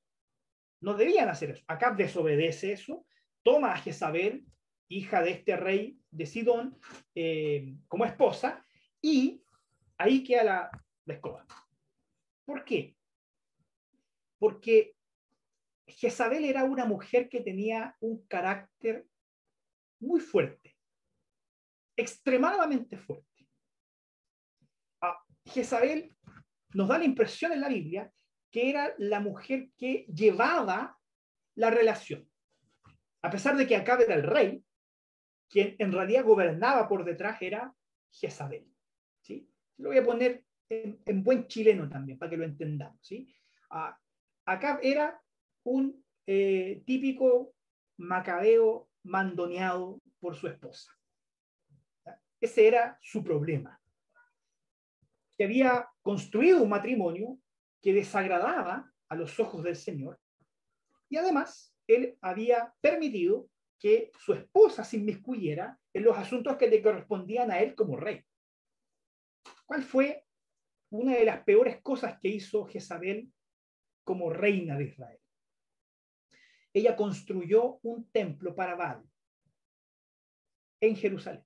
No 0.82 0.94
debían 0.94 1.30
hacer 1.30 1.52
eso. 1.52 1.64
Acá 1.68 1.92
desobedece 1.92 2.74
eso, 2.74 3.08
toma 3.42 3.74
a 3.74 3.78
Jezabel, 3.78 4.46
hija 4.88 5.24
de 5.24 5.32
este 5.32 5.58
rey 5.58 5.98
de 6.12 6.28
Sidón, 6.28 6.78
eh, 7.16 7.76
como 7.88 8.06
esposa, 8.06 8.64
y 9.02 9.42
ahí 10.00 10.24
queda 10.24 10.44
la, 10.44 10.72
escoba. 11.06 11.46
¿Por 12.46 12.66
qué? 12.66 12.96
Porque 14.40 14.96
Jezabel 15.88 16.46
era 16.46 16.64
una 16.64 16.86
mujer 16.86 17.30
que 17.30 17.42
tenía 17.42 17.96
un 18.00 18.26
carácter 18.28 19.06
muy 20.00 20.20
fuerte. 20.20 20.76
extremadamente 21.98 22.98
fuerte. 22.98 23.46
A 25.02 25.22
Jezabel 25.46 26.16
nos 26.74 26.88
da 26.88 26.98
la 26.98 27.04
impresión 27.04 27.52
en 27.52 27.60
la 27.60 27.68
Biblia 27.68 28.12
que 28.52 28.70
era 28.70 28.96
la 28.98 29.20
mujer 29.20 29.70
que 29.78 30.06
llevaba 30.06 30.98
la 31.56 31.70
relación. 31.70 32.28
A 33.22 33.30
pesar 33.30 33.58
de 33.58 33.68
que 33.68 33.76
Acab 33.76 34.00
era 34.00 34.16
el 34.16 34.24
rey, 34.24 34.64
quien 35.50 35.76
en 35.78 35.92
realidad 35.92 36.24
gobernaba 36.24 36.88
por 36.88 37.04
detrás 37.04 37.42
era 37.42 37.76
Jezabel. 38.12 38.69
Lo 39.80 39.90
voy 39.90 39.98
a 39.98 40.04
poner 40.04 40.44
en, 40.70 41.24
buen 41.24 41.48
chileno 41.48 41.90
también, 41.90 42.18
para 42.18 42.30
que 42.30 42.38
lo 42.38 42.46
entendamos. 42.46 43.00
¿sí? 43.02 43.28
Acab 44.46 44.80
era 44.82 45.22
un 45.64 46.04
eh, 46.28 46.84
típico 46.86 47.54
macabeo 47.98 48.90
mandoneado 49.04 50.00
por 50.20 50.36
su 50.36 50.48
esposa. 50.48 50.92
Ese 52.40 52.68
era 52.68 52.98
su 53.02 53.24
problema. 53.24 53.82
Que 55.38 55.46
había 55.46 55.90
construido 56.02 56.64
un 56.64 56.70
matrimonio 56.70 57.40
que 57.82 57.94
desagradaba 57.94 58.94
a 59.08 59.16
los 59.16 59.40
ojos 59.40 59.64
del 59.64 59.76
Señor 59.76 60.20
y 61.10 61.18
además 61.18 61.76
él 61.88 62.18
había 62.22 62.74
permitido 62.82 63.50
que 63.80 64.12
su 64.20 64.34
esposa 64.34 64.84
se 64.84 64.98
inmiscuyera 64.98 65.80
en 65.94 66.04
los 66.04 66.18
asuntos 66.18 66.56
que 66.58 66.68
le 66.68 66.82
correspondían 66.82 67.50
a 67.52 67.60
él 67.60 67.76
como 67.76 67.98
rey. 67.98 68.24
¿Cuál 69.70 69.84
fue 69.84 70.26
una 70.90 71.14
de 71.14 71.26
las 71.26 71.44
peores 71.44 71.80
cosas 71.84 72.18
que 72.20 72.28
hizo 72.28 72.66
Jezabel 72.66 73.32
como 74.04 74.32
reina 74.32 74.76
de 74.76 74.86
Israel? 74.86 75.20
Ella 76.74 76.96
construyó 76.96 77.78
un 77.84 78.10
templo 78.10 78.56
para 78.56 78.74
Baal 78.74 79.08
en 80.82 80.96
Jerusalén, 80.96 81.46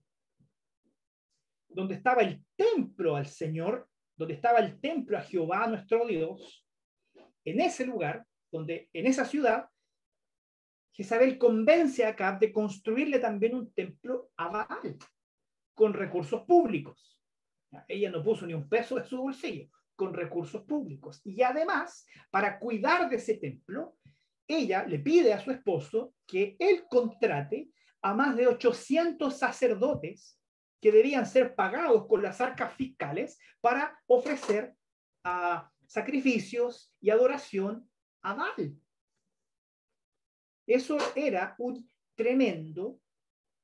donde 1.68 1.96
estaba 1.96 2.22
el 2.22 2.46
templo 2.56 3.18
al 3.18 3.28
Señor, 3.28 3.90
donde 4.16 4.36
estaba 4.36 4.60
el 4.60 4.80
templo 4.80 5.18
a 5.18 5.22
Jehová 5.24 5.68
nuestro 5.68 6.08
Dios. 6.08 6.66
En 7.44 7.60
ese 7.60 7.86
lugar, 7.86 8.26
donde 8.50 8.90
en 8.94 9.06
esa 9.06 9.26
ciudad 9.26 9.68
Jezabel 10.94 11.38
convence 11.38 12.06
a 12.06 12.12
Acab 12.12 12.40
de 12.40 12.54
construirle 12.54 13.20
también 13.20 13.54
un 13.54 13.74
templo 13.74 14.32
a 14.38 14.48
Baal 14.48 14.98
con 15.74 15.94
recursos 15.94 16.44
públicos. 16.44 17.13
Ella 17.88 18.10
no 18.10 18.24
puso 18.24 18.46
ni 18.46 18.54
un 18.54 18.68
peso 18.68 18.96
de 18.96 19.06
su 19.06 19.18
bolsillo, 19.18 19.70
con 19.96 20.14
recursos 20.14 20.64
públicos. 20.64 21.22
Y 21.24 21.42
además, 21.42 22.06
para 22.32 22.60
cuidar 22.60 23.10
de 23.10 23.18
ese 23.18 23.36
templo, 23.36 23.98
ella 24.48 24.86
le 24.86 25.00
pide 25.00 25.34
a 25.34 25.40
su 25.40 25.52
esposo 25.52 26.14
que 26.28 26.56
él 26.60 26.86
contrate 26.90 27.70
a 28.02 28.14
más 28.14 28.36
de 28.36 28.48
800 28.48 29.38
sacerdotes 29.38 30.40
que 30.82 30.92
debían 30.92 31.26
ser 31.26 31.56
pagados 31.56 32.08
con 32.08 32.22
las 32.22 32.42
arcas 32.42 32.74
fiscales 32.74 33.40
para 33.62 33.98
ofrecer 34.08 34.76
sacrificios 35.88 36.94
y 37.00 37.10
adoración 37.10 37.90
a 38.22 38.34
Baal. 38.34 38.78
Eso 40.68 40.98
era 41.16 41.56
un 41.58 41.90
tremendo 42.16 43.00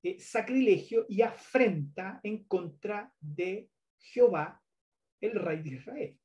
eh, 0.02 0.20
sacrilegio 0.20 1.06
y 1.10 1.22
afrenta 1.22 2.22
en 2.24 2.46
contra 2.46 3.14
de 3.20 3.70
Jehová, 4.00 4.62
el 5.22 5.40
rey 5.40 5.62
de 5.62 5.70
Israel. 5.70 6.20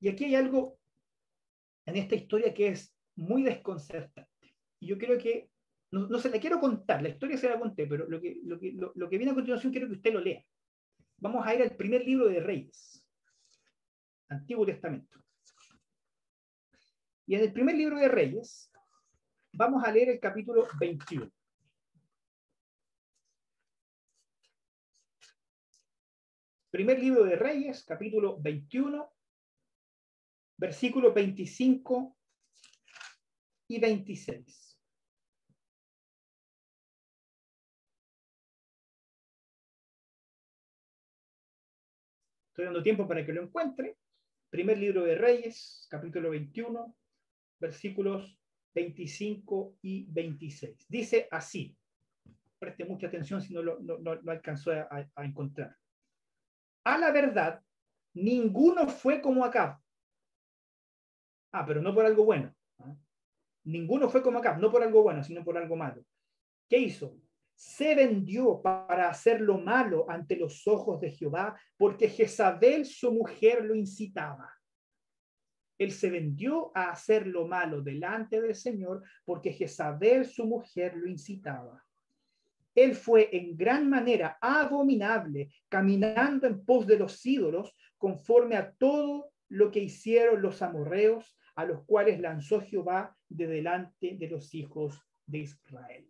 Y 0.00 0.08
aquí 0.08 0.24
hay 0.24 0.34
algo 0.34 0.78
en 1.86 1.96
esta 1.96 2.14
historia 2.14 2.52
que 2.52 2.68
es 2.68 2.94
muy 3.16 3.42
desconcertante. 3.42 4.54
Y 4.80 4.88
yo 4.88 4.98
creo 4.98 5.18
que, 5.18 5.48
no, 5.90 6.18
se 6.18 6.30
la 6.30 6.40
quiero 6.40 6.58
contar, 6.58 7.02
la 7.02 7.10
historia 7.10 7.36
se 7.36 7.48
la 7.48 7.58
conté, 7.58 7.86
pero 7.86 8.08
lo 8.08 8.20
que, 8.20 9.16
viene 9.16 9.30
a 9.30 9.34
continuación 9.34 9.72
quiero 9.72 9.88
que 9.88 9.94
usted 9.94 10.12
lo 10.12 10.20
lea. 10.20 10.44
Vamos 11.18 11.46
a 11.46 11.54
ir 11.54 11.62
al 11.62 11.76
primer 11.76 12.04
libro 12.04 12.28
de 12.28 12.40
Reyes, 12.40 13.06
Antiguo 14.28 14.66
Testamento. 14.66 15.22
Y 17.26 17.36
en 17.36 17.42
el 17.42 17.52
primer 17.52 17.76
libro 17.76 17.98
de 17.98 18.08
Reyes, 18.08 18.72
vamos 19.52 19.84
a 19.84 19.92
leer 19.92 20.08
el 20.08 20.20
capítulo 20.20 20.66
21. 20.80 21.30
Primer 26.72 26.98
libro 26.98 27.24
de 27.24 27.36
Reyes, 27.36 27.84
capítulo 27.84 28.40
21, 28.40 29.12
versículos 30.56 31.12
25 31.12 32.16
y 33.68 33.78
26. 33.78 34.80
Estoy 42.48 42.64
dando 42.64 42.82
tiempo 42.82 43.06
para 43.06 43.26
que 43.26 43.34
lo 43.34 43.42
encuentre. 43.42 43.98
Primer 44.48 44.78
libro 44.78 45.04
de 45.04 45.14
Reyes, 45.14 45.86
capítulo 45.90 46.30
21, 46.30 46.96
versículos 47.60 48.40
25 48.74 49.76
y 49.82 50.06
26. 50.10 50.86
Dice 50.88 51.28
así, 51.30 51.76
preste 52.58 52.86
mucha 52.86 53.08
atención 53.08 53.42
si 53.42 53.52
no 53.52 53.62
lo, 53.62 53.78
no, 53.78 54.18
alcanzó 54.30 54.70
a, 54.70 55.10
encontrar. 55.22 55.81
A 56.84 56.98
la 56.98 57.10
verdad, 57.12 57.62
ninguno 58.14 58.88
fue 58.88 59.20
como 59.20 59.44
acá. 59.44 59.80
Ah, 61.52 61.64
pero 61.66 61.80
no 61.80 61.94
por 61.94 62.04
algo 62.04 62.24
bueno. 62.24 62.54
¿ah? 62.78 62.94
Ninguno 63.64 64.08
fue 64.08 64.22
como 64.22 64.38
acá, 64.38 64.56
no 64.56 64.70
por 64.70 64.82
algo 64.82 65.02
bueno, 65.02 65.22
sino 65.22 65.44
por 65.44 65.56
algo 65.56 65.76
malo. 65.76 66.04
¿Qué 66.68 66.78
hizo? 66.78 67.16
Se 67.54 67.94
vendió 67.94 68.60
para 68.60 69.08
hacer 69.08 69.40
lo 69.40 69.58
malo 69.58 70.06
ante 70.08 70.36
los 70.36 70.66
ojos 70.66 71.00
de 71.00 71.12
Jehová, 71.12 71.60
porque 71.76 72.08
Jezabel, 72.08 72.86
su 72.86 73.12
mujer, 73.12 73.64
lo 73.64 73.74
incitaba. 73.74 74.50
Él 75.78 75.92
se 75.92 76.10
vendió 76.10 76.70
a 76.74 76.90
hacer 76.90 77.26
lo 77.26 77.46
malo 77.46 77.82
delante 77.82 78.40
del 78.40 78.54
Señor 78.54 79.02
porque 79.24 79.52
Jezabel, 79.52 80.24
su 80.24 80.46
mujer, 80.46 80.96
lo 80.96 81.08
incitaba. 81.08 81.84
Él 82.74 82.94
fue 82.94 83.28
en 83.36 83.56
gran 83.56 83.88
manera 83.88 84.38
abominable, 84.40 85.50
caminando 85.68 86.46
en 86.46 86.64
pos 86.64 86.86
de 86.86 86.98
los 86.98 87.24
ídolos, 87.24 87.74
conforme 87.98 88.56
a 88.56 88.72
todo 88.72 89.32
lo 89.48 89.70
que 89.70 89.80
hicieron 89.80 90.40
los 90.40 90.62
amorreos, 90.62 91.36
a 91.54 91.64
los 91.64 91.84
cuales 91.84 92.18
lanzó 92.20 92.60
Jehová 92.62 93.16
de 93.28 93.46
delante 93.46 94.16
de 94.16 94.28
los 94.28 94.54
hijos 94.54 94.98
de 95.26 95.38
Israel. 95.38 96.08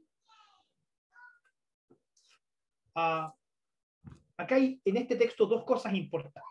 Ah, 2.95 3.35
acá 4.37 4.55
hay 4.57 4.81
en 4.85 4.97
este 4.97 5.17
texto 5.17 5.47
dos 5.47 5.65
cosas 5.65 5.95
importantes. 5.95 6.43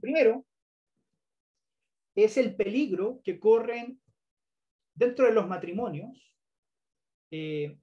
Primero, 0.00 0.44
es 2.14 2.36
el 2.36 2.54
peligro 2.54 3.20
que 3.24 3.38
corren 3.38 4.00
dentro 4.94 5.26
de 5.26 5.32
los 5.32 5.48
matrimonios 5.48 6.32
eh, 7.30 7.78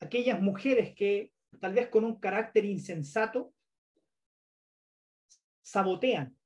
aquellas 0.00 0.40
mujeres 0.40 0.94
que 0.94 1.32
tal 1.60 1.74
vez 1.74 1.88
con 1.88 2.04
un 2.04 2.18
carácter 2.18 2.64
insensato 2.64 3.54
sabotean 5.62 6.36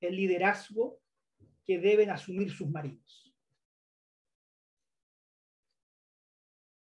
el 0.00 0.14
liderazgo 0.14 1.00
que 1.64 1.78
deben 1.78 2.10
asumir 2.10 2.50
sus 2.50 2.68
maridos. 2.70 3.34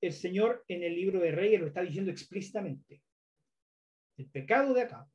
El 0.02 0.14
Señor 0.14 0.64
en 0.68 0.84
el 0.84 0.96
libro 0.96 1.20
de 1.20 1.32
Reyes 1.32 1.60
lo 1.60 1.68
está 1.68 1.82
diciendo 1.82 2.12
explícitamente. 2.12 3.02
El 4.18 4.30
pecado 4.30 4.74
de 4.74 4.84
acá 4.84 5.10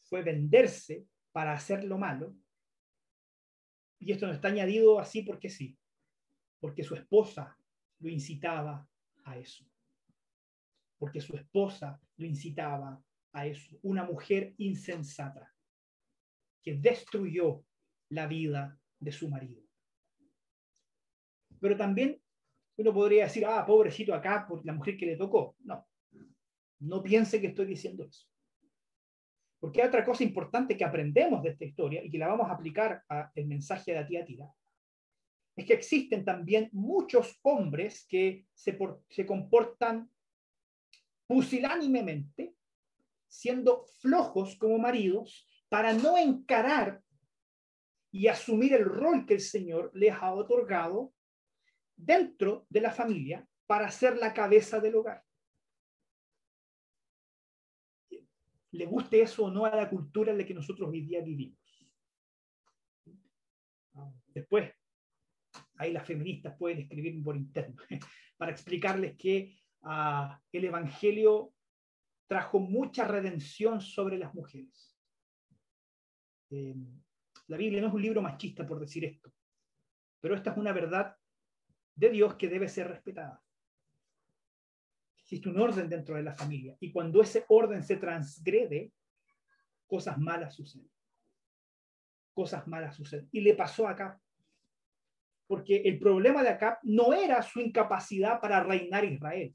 fue 0.00 0.22
venderse 0.22 1.06
para 1.32 1.52
hacer 1.52 1.84
lo 1.84 1.98
malo 1.98 2.36
y 3.98 4.12
esto 4.12 4.26
no 4.26 4.32
está 4.32 4.48
añadido 4.48 4.98
así 4.98 5.22
porque 5.22 5.48
sí, 5.48 5.78
porque 6.60 6.84
su 6.84 6.94
esposa 6.94 7.56
lo 7.98 8.08
incitaba 8.08 8.86
a 9.24 9.38
eso. 9.38 9.66
Porque 10.98 11.20
su 11.20 11.36
esposa 11.36 12.00
lo 12.16 12.26
incitaba 12.26 13.02
a 13.32 13.46
eso. 13.46 13.76
Una 13.82 14.04
mujer 14.04 14.54
insensata 14.58 15.52
que 16.62 16.76
destruyó 16.76 17.64
la 18.10 18.26
vida 18.26 18.78
de 18.98 19.12
su 19.12 19.28
marido. 19.28 19.62
Pero 21.60 21.76
también 21.76 22.20
uno 22.76 22.92
podría 22.92 23.24
decir, 23.24 23.44
ah, 23.46 23.64
pobrecito 23.66 24.14
acá 24.14 24.46
por 24.48 24.64
la 24.64 24.72
mujer 24.72 24.96
que 24.96 25.06
le 25.06 25.16
tocó. 25.16 25.56
No, 25.60 25.86
no 26.80 27.02
piense 27.02 27.40
que 27.40 27.48
estoy 27.48 27.66
diciendo 27.66 28.04
eso. 28.04 28.26
Porque 29.60 29.80
hay 29.80 29.88
otra 29.88 30.04
cosa 30.04 30.24
importante 30.24 30.76
que 30.76 30.84
aprendemos 30.84 31.42
de 31.42 31.50
esta 31.50 31.64
historia 31.64 32.04
y 32.04 32.10
que 32.10 32.18
la 32.18 32.28
vamos 32.28 32.48
a 32.50 32.54
aplicar 32.54 33.02
al 33.08 33.46
mensaje 33.46 33.92
de 33.92 34.00
la 34.00 34.06
tía 34.06 34.24
Tira, 34.24 34.46
es 35.56 35.64
que 35.64 35.72
existen 35.72 36.24
también 36.24 36.68
muchos 36.72 37.38
hombres 37.42 38.06
que 38.08 38.46
se, 38.52 38.76
se 39.08 39.24
comportan 39.24 40.10
pusilánimemente, 41.26 42.54
siendo 43.26 43.86
flojos 44.00 44.56
como 44.56 44.78
maridos, 44.78 45.46
para 45.68 45.92
no 45.92 46.16
encarar 46.16 47.02
y 48.10 48.28
asumir 48.28 48.74
el 48.74 48.84
rol 48.84 49.26
que 49.26 49.34
el 49.34 49.40
Señor 49.40 49.90
les 49.94 50.12
ha 50.14 50.32
otorgado 50.32 51.12
dentro 51.96 52.66
de 52.68 52.80
la 52.80 52.92
familia 52.92 53.48
para 53.66 53.90
ser 53.90 54.16
la 54.18 54.32
cabeza 54.32 54.78
del 54.78 54.96
hogar. 54.96 55.24
Le 58.70 58.86
guste 58.86 59.22
eso 59.22 59.44
o 59.44 59.50
no 59.50 59.64
a 59.66 59.74
la 59.74 59.88
cultura 59.88 60.32
en 60.32 60.38
la 60.38 60.44
que 60.44 60.54
nosotros 60.54 60.90
hoy 60.90 61.00
día 61.02 61.20
vivimos. 61.22 61.58
Después, 64.34 64.72
ahí 65.76 65.92
las 65.92 66.06
feministas 66.06 66.56
pueden 66.58 66.80
escribir 66.80 67.22
por 67.22 67.36
interno 67.36 67.82
para 68.36 68.50
explicarles 68.50 69.16
que 69.16 69.56
ah, 69.84 70.40
el 70.52 70.64
Evangelio 70.64 71.52
trajo 72.26 72.58
mucha 72.58 73.06
redención 73.06 73.80
sobre 73.80 74.18
las 74.18 74.34
mujeres. 74.34 74.96
Eh, 76.50 76.74
la 77.46 77.56
Biblia 77.56 77.80
no 77.80 77.88
es 77.88 77.94
un 77.94 78.02
libro 78.02 78.22
machista 78.22 78.66
por 78.66 78.80
decir 78.80 79.04
esto, 79.04 79.32
pero 80.20 80.34
esta 80.34 80.50
es 80.50 80.56
una 80.56 80.72
verdad 80.72 81.16
de 81.94 82.10
Dios 82.10 82.34
que 82.36 82.48
debe 82.48 82.68
ser 82.68 82.88
respetada. 82.88 83.42
Existe 85.18 85.48
un 85.48 85.58
orden 85.60 85.88
dentro 85.88 86.16
de 86.16 86.22
la 86.22 86.34
familia 86.34 86.76
y 86.80 86.92
cuando 86.92 87.22
ese 87.22 87.44
orden 87.48 87.82
se 87.82 87.96
transgrede, 87.96 88.92
cosas 89.86 90.18
malas 90.18 90.54
suceden. 90.54 90.90
Cosas 92.32 92.66
malas 92.66 92.96
suceden. 92.96 93.28
Y 93.32 93.40
le 93.40 93.54
pasó 93.54 93.86
acá. 93.86 94.20
Porque 95.46 95.76
el 95.76 95.98
problema 95.98 96.42
de 96.42 96.48
acá 96.48 96.78
no 96.82 97.12
era 97.12 97.42
su 97.42 97.60
incapacidad 97.60 98.40
para 98.40 98.62
reinar 98.62 99.04
Israel, 99.04 99.54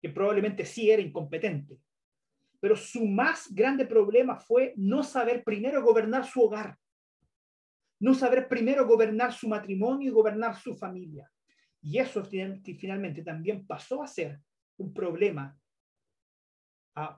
que 0.00 0.08
probablemente 0.08 0.64
sí 0.64 0.90
era 0.90 1.02
incompetente, 1.02 1.78
pero 2.58 2.76
su 2.76 3.06
más 3.06 3.52
grande 3.54 3.86
problema 3.86 4.36
fue 4.36 4.74
no 4.76 5.02
saber 5.02 5.44
primero 5.44 5.82
gobernar 5.82 6.24
su 6.26 6.42
hogar, 6.42 6.76
no 8.00 8.14
saber 8.14 8.48
primero 8.48 8.86
gobernar 8.86 9.32
su 9.32 9.48
matrimonio 9.48 10.08
y 10.08 10.12
gobernar 10.12 10.56
su 10.56 10.74
familia. 10.76 11.30
Y 11.82 11.98
eso 11.98 12.24
finalmente 12.24 13.22
también 13.22 13.66
pasó 13.66 14.02
a 14.02 14.06
ser 14.06 14.38
un 14.76 14.92
problema 14.92 15.58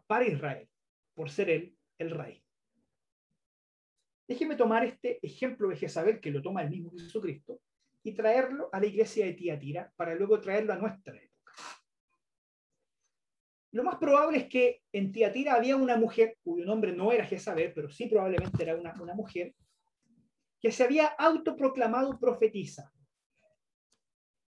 para 0.07 0.27
Israel, 0.27 0.69
por 1.15 1.31
ser 1.31 1.51
él 1.51 1.77
el 1.99 2.11
rey. 2.11 2.43
Déjeme 4.29 4.57
tomar 4.57 4.85
este 4.85 5.19
ejemplo 5.25 5.69
de 5.69 5.77
Jezabel, 5.77 6.21
que 6.21 6.31
lo 6.31 6.41
toma 6.41 6.63
el 6.63 6.71
mismo 6.71 6.91
Jesucristo, 6.93 7.61
y 8.05 8.13
traerlo 8.13 8.69
a 8.73 8.81
la 8.81 8.87
iglesia 8.87 9.27
de 9.27 9.35
Tiatira 9.35 9.93
para 9.97 10.15
luego 10.15 10.41
traerlo 10.41 10.73
a 10.73 10.79
nuestra. 10.79 11.21
Lo 13.73 13.83
más 13.85 13.97
probable 13.97 14.39
es 14.39 14.49
que 14.49 14.83
en 14.93 15.13
Tiatira 15.13 15.55
había 15.55 15.77
una 15.77 15.97
mujer, 15.97 16.37
cuyo 16.43 16.65
nombre 16.67 16.93
no 16.93 17.11
era 17.11 17.25
Jezabel, 17.25 17.73
pero 17.75 17.89
sí 17.91 18.07
probablemente 18.07 18.63
era 18.63 18.77
una, 18.77 18.95
una 19.01 19.15
mujer, 19.15 19.55
que 20.61 20.71
se 20.71 20.85
había 20.85 21.07
autoproclamado 21.07 22.19
profetisa. 22.19 22.93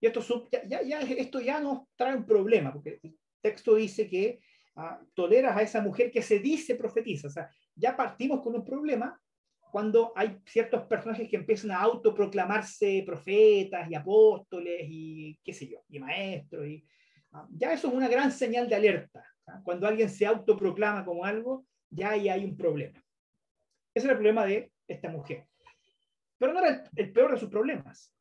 Y 0.00 0.06
esto 0.06 0.48
ya, 0.66 0.82
ya, 0.82 1.00
esto 1.00 1.40
ya 1.40 1.60
nos 1.60 1.88
trae 1.96 2.16
un 2.16 2.24
problema, 2.24 2.72
porque 2.72 3.00
el 3.02 3.18
texto 3.42 3.74
dice 3.74 4.08
que 4.08 4.38
ah, 4.76 5.00
toleras 5.14 5.56
a 5.56 5.62
esa 5.62 5.82
mujer 5.82 6.12
que 6.12 6.22
se 6.22 6.38
dice 6.38 6.76
profetiza. 6.76 7.26
O 7.26 7.30
sea, 7.30 7.50
ya 7.74 7.96
partimos 7.96 8.40
con 8.40 8.54
un 8.54 8.64
problema 8.64 9.20
cuando 9.72 10.12
hay 10.14 10.38
ciertos 10.46 10.84
personajes 10.84 11.28
que 11.28 11.36
empiezan 11.36 11.72
a 11.72 11.80
autoproclamarse 11.80 13.02
profetas 13.04 13.90
y 13.90 13.94
apóstoles 13.96 14.86
y 14.88 15.38
qué 15.42 15.52
sé 15.52 15.68
yo, 15.68 15.82
y 15.88 15.98
maestros. 15.98 16.68
Y, 16.68 16.86
ya 17.50 17.72
eso 17.72 17.88
es 17.88 17.94
una 17.94 18.08
gran 18.08 18.32
señal 18.32 18.68
de 18.68 18.74
alerta. 18.74 19.24
¿ah? 19.46 19.60
Cuando 19.64 19.86
alguien 19.86 20.08
se 20.08 20.26
autoproclama 20.26 21.04
como 21.04 21.24
algo, 21.24 21.66
ya 21.90 22.10
ahí 22.10 22.28
hay 22.28 22.44
un 22.44 22.56
problema. 22.56 23.02
Ese 23.94 24.06
es 24.06 24.10
el 24.10 24.16
problema 24.16 24.44
de 24.44 24.72
esta 24.86 25.08
mujer. 25.08 25.46
Pero 26.38 26.52
no 26.52 26.60
era 26.60 26.84
el, 26.94 27.12
peor 27.12 27.32
de 27.32 27.38
sus 27.38 27.50
problemas. 27.50 28.14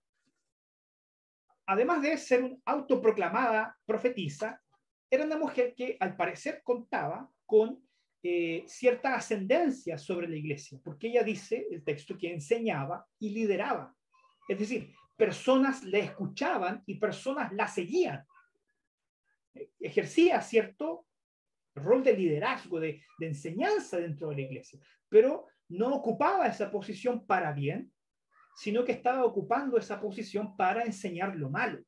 Además 1.68 2.01
de 2.01 2.18
ser 2.18 2.43
una 2.43 2.58
autoproclamada 2.66 3.78
profetisa, 3.86 4.62
era 5.10 5.24
una 5.24 5.38
mujer 5.38 5.74
que 5.76 5.97
al 5.99 6.16
parecer 6.16 6.62
contaba 6.64 7.30
con 7.45 7.82
eh, 8.24 8.64
cierta 8.68 9.16
ascendencia 9.16 9.97
sobre 9.97 10.28
la 10.28 10.36
iglesia, 10.36 10.80
porque 10.84 11.08
ella 11.08 11.24
dice, 11.24 11.68
el 11.70 11.84
texto, 11.84 12.18
que 12.18 12.34
enseñaba 12.34 13.05
y 13.20 13.30
lideraba. 13.30 13.95
Es 14.47 14.60
decir, 14.60 14.93
personas 15.16 15.84
le 15.84 15.99
escuchaban 15.99 16.84
y 16.86 16.95
personas 16.95 17.51
la 17.53 17.68
seguían. 17.68 18.26
Ejercía 19.80 20.41
cierto 20.41 21.08
rol 21.78 22.03
de 22.03 22.14
liderazgo, 22.14 22.80
de, 22.80 23.01
enseñanza 23.20 23.97
dentro 23.97 24.30
de 24.30 24.36
la 24.36 24.41
iglesia, 24.41 24.80
pero 25.10 25.47
no 25.70 25.93
ocupaba 25.95 26.47
esa 26.47 26.72
posición 26.72 27.26
para 27.26 27.51
bien, 27.53 27.91
sino 28.55 28.84
que 28.84 28.93
estaba 28.93 29.24
ocupando 29.26 29.78
esa 29.78 30.01
posición 30.01 30.55
para 30.55 30.84
enseñar 30.84 31.36
lo 31.36 31.49
malo. 31.49 31.84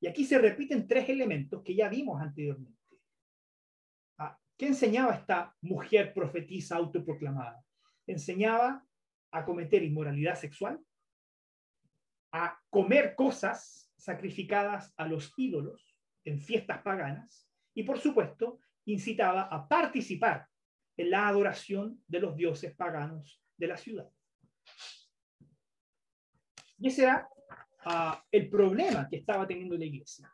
Y 0.00 0.06
aquí 0.06 0.24
se 0.24 0.38
repiten 0.38 0.86
tres 0.86 1.08
elementos 1.08 1.62
que 1.62 1.74
ya 1.74 1.88
vimos 1.88 2.20
anteriormente. 2.20 2.78
Ah, 4.18 4.36
¿Qué 4.56 4.66
enseñaba 4.66 5.14
esta 5.14 5.54
mujer 5.60 6.12
profetisa 6.12 6.76
autoproclamada? 6.76 7.64
Enseñaba 8.06 8.84
a 9.30 9.44
cometer 9.44 9.82
inmoralidad 9.82 10.34
sexual, 10.34 10.80
a 12.32 12.60
comer 12.68 13.14
cosas 13.14 13.92
sacrificadas 13.96 14.92
a 14.96 15.06
los 15.06 15.32
ídolos 15.36 15.83
en 16.24 16.40
fiestas 16.40 16.82
paganas 16.82 17.48
y, 17.74 17.82
por 17.82 17.98
supuesto, 17.98 18.60
incitaba 18.86 19.42
a 19.42 19.68
participar 19.68 20.46
en 20.96 21.10
la 21.10 21.28
adoración 21.28 22.02
de 22.06 22.20
los 22.20 22.36
dioses 22.36 22.74
paganos 22.74 23.42
de 23.56 23.66
la 23.66 23.76
ciudad. 23.76 24.08
Y 26.78 26.88
ese 26.88 27.04
era 27.04 27.28
ah, 27.84 28.22
el 28.30 28.48
problema 28.48 29.08
que 29.08 29.16
estaba 29.16 29.46
teniendo 29.46 29.76
la 29.76 29.84
iglesia, 29.84 30.30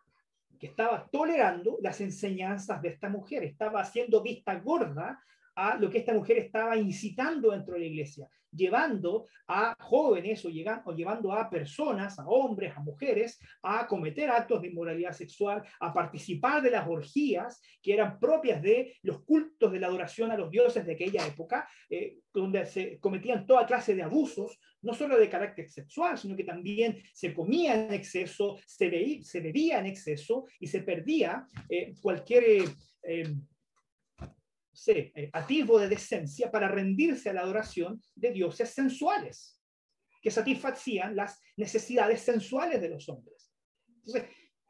que 0.59 0.67
estaba 0.67 1.09
tolerando 1.11 1.79
las 1.81 2.01
enseñanzas 2.01 2.83
de 2.83 2.89
esta 2.89 3.09
mujer, 3.09 3.45
estaba 3.45 3.81
haciendo 3.81 4.23
vista 4.23 4.59
gorda 4.59 5.23
a 5.55 5.77
lo 5.77 5.91
que 5.91 5.99
esta 5.99 6.13
mujer 6.13 6.39
estaba 6.39 6.77
incitando 6.77 7.51
dentro 7.51 7.75
de 7.75 7.81
la 7.81 7.87
iglesia 7.87 8.29
llevando 8.53 9.27
a 9.47 9.75
jóvenes 9.81 10.45
o, 10.45 10.51
llevando 10.51 11.33
a 11.33 11.49
personas, 11.51 12.19
a 12.19 12.27
hombres, 12.27 12.73
a 12.77 12.81
mujeres, 12.81 13.39
a 13.63 13.87
cometer 13.87 14.31
actos 14.31 14.63
de 14.63 14.69
inmoralidad 14.69 15.13
sexual, 15.13 15.63
a 15.81 15.93
participar 15.93 16.63
de 16.63 16.71
las 16.71 16.87
orgías 16.87 17.61
que 17.83 17.95
eran 17.95 18.19
propias 18.19 18.63
de 18.63 18.95
los 19.03 19.23
cultos 19.25 19.73
de 19.73 19.81
la 19.81 19.89
adoración 19.89 20.31
a 20.31 20.37
los 20.37 20.51
dioses 20.51 20.87
de 20.87 20.93
aquella 20.93 21.27
época, 21.27 21.69
eh, 21.89 22.19
donde 22.33 22.65
se 22.67 22.99
cometían 23.01 23.47
toda 23.47 23.67
clase 23.67 23.95
de 23.95 24.03
abusos, 24.03 24.59
no 24.83 24.95
solo 24.95 25.19
de 25.19 25.29
carácter 25.29 25.69
sexual, 25.69 26.17
sino 26.17 26.37
que 26.37 26.45
también 26.45 27.03
se 27.13 27.35
comía 27.35 27.75
en 27.75 27.93
exceso, 27.93 28.57
se, 28.67 29.23
se 29.23 29.41
bebía 29.41 29.79
en 29.79 29.87
exceso 29.87 30.47
y 30.59 30.67
se 30.67 30.83
perdía 30.83 31.47
eh, 31.69 31.95
cualquier... 32.01 32.65
Eh, 33.03 33.35
se, 34.81 35.13
eh, 35.15 35.31
de 35.31 35.89
decencia 35.89 36.51
para 36.51 36.67
rendirse 36.67 37.29
a 37.29 37.35
la 37.35 37.43
adoración 37.43 38.01
de 38.15 38.33
dioses 38.33 38.71
sensuales, 38.71 39.61
que 40.23 40.31
satisfacían 40.31 41.15
las 41.15 41.39
necesidades 41.59 42.23
sensuales 42.23 42.81
de 42.81 42.89
los 42.89 43.07
hombres. 43.11 43.53
Entonces, 43.87 44.25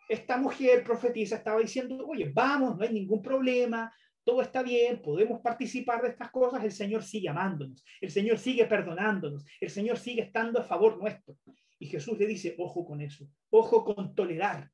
esta 0.09 0.37
mujer 0.37 0.83
profetisa 0.83 1.37
estaba 1.37 1.61
diciendo, 1.61 2.05
oye, 2.09 2.29
vamos, 2.35 2.77
no 2.77 2.85
hay 2.85 2.93
ningún 2.93 3.23
problema, 3.23 3.95
todo 4.25 4.43
está 4.43 4.65
bien, 4.65 5.01
podemos 5.01 5.41
participar 5.41 6.03
de 6.03 6.09
estas 6.09 6.33
cosas, 6.33 6.65
el 6.65 6.73
Señor 6.73 7.05
sigue 7.05 7.29
amándonos, 7.29 7.85
el 8.01 8.11
Señor 8.11 8.39
sigue 8.39 8.67
perdonándonos, 8.67 9.45
el 9.61 9.71
Señor 9.71 9.97
sigue 9.97 10.23
estando 10.23 10.59
a 10.59 10.65
favor 10.65 10.99
nuestro. 10.99 11.37
Y 11.79 11.87
Jesús 11.87 12.19
le 12.19 12.27
dice, 12.27 12.57
ojo 12.59 12.85
con 12.85 13.01
eso, 13.01 13.29
ojo 13.51 13.85
con 13.85 14.13
tolerar 14.17 14.69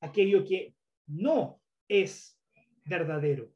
aquello 0.00 0.44
que 0.44 0.74
no 1.06 1.62
es 1.88 2.38
verdadero, 2.84 3.50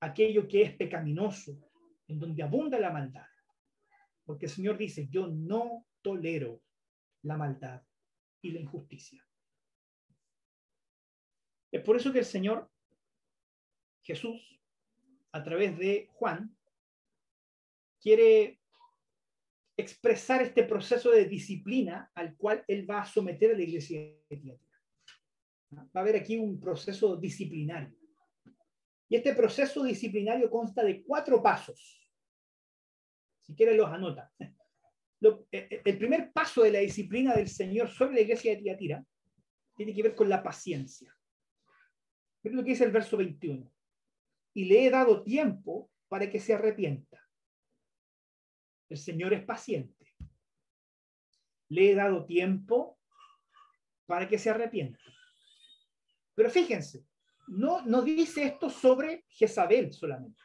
aquello 0.00 0.46
que 0.46 0.62
es 0.62 0.76
pecaminoso, 0.76 1.58
en 2.06 2.18
donde 2.18 2.42
abunda 2.42 2.78
la 2.78 2.90
maldad. 2.90 3.26
Porque 4.24 4.46
el 4.46 4.52
Señor 4.52 4.76
dice, 4.76 5.08
yo 5.10 5.26
no 5.26 5.86
tolero 6.02 6.62
la 7.22 7.36
maldad 7.36 7.82
y 8.42 8.52
la 8.52 8.60
injusticia. 8.60 9.24
Es 11.70 11.82
por 11.82 11.96
eso 11.96 12.12
que 12.12 12.20
el 12.20 12.24
Señor 12.24 12.70
Jesús, 14.02 14.58
a 15.32 15.42
través 15.42 15.76
de 15.78 16.08
Juan, 16.12 16.56
quiere 18.00 18.60
expresar 19.76 20.42
este 20.42 20.64
proceso 20.64 21.10
de 21.10 21.26
disciplina 21.26 22.10
al 22.14 22.36
cual 22.36 22.64
él 22.66 22.88
va 22.88 23.02
a 23.02 23.06
someter 23.06 23.52
a 23.52 23.56
la 23.56 23.62
iglesia 23.62 24.00
Va 25.76 25.86
a 25.92 26.00
haber 26.00 26.16
aquí 26.16 26.36
un 26.36 26.58
proceso 26.58 27.16
disciplinario. 27.16 27.97
Y 29.08 29.16
este 29.16 29.34
proceso 29.34 29.82
disciplinario 29.82 30.50
consta 30.50 30.84
de 30.84 31.02
cuatro 31.02 31.42
pasos. 31.42 32.06
Si 33.40 33.54
quieren 33.54 33.76
los 33.76 33.88
anota. 33.88 34.32
Eh, 34.40 35.46
eh, 35.50 35.82
el 35.84 35.98
primer 35.98 36.32
paso 36.32 36.62
de 36.62 36.70
la 36.70 36.78
disciplina 36.80 37.34
del 37.34 37.48
Señor 37.48 37.88
sobre 37.88 38.14
la 38.14 38.20
iglesia 38.20 38.54
de 38.54 38.62
Tiatira 38.62 39.04
tiene 39.74 39.94
que 39.94 40.02
ver 40.02 40.14
con 40.14 40.28
la 40.28 40.42
paciencia. 40.42 41.16
Es 42.42 42.52
lo 42.52 42.62
que 42.62 42.70
dice 42.70 42.84
el 42.84 42.92
verso 42.92 43.16
21. 43.16 43.72
Y 44.54 44.64
le 44.66 44.86
he 44.86 44.90
dado 44.90 45.22
tiempo 45.22 45.90
para 46.08 46.30
que 46.30 46.40
se 46.40 46.54
arrepienta. 46.54 47.26
El 48.88 48.98
Señor 48.98 49.32
es 49.32 49.44
paciente. 49.44 50.14
Le 51.68 51.90
he 51.90 51.94
dado 51.94 52.24
tiempo 52.24 52.98
para 54.06 54.28
que 54.28 54.38
se 54.38 54.50
arrepienta. 54.50 55.00
Pero 56.34 56.50
fíjense, 56.50 57.04
no, 57.48 57.82
no 57.82 58.02
dice 58.02 58.44
esto 58.44 58.70
sobre 58.70 59.24
Jezabel 59.28 59.92
solamente. 59.92 60.40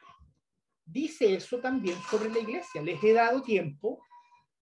dice 0.84 1.34
eso 1.34 1.58
también 1.58 1.96
sobre 2.10 2.30
la 2.30 2.38
iglesia. 2.38 2.82
Les 2.82 3.02
he 3.02 3.12
dado 3.12 3.42
tiempo 3.42 4.02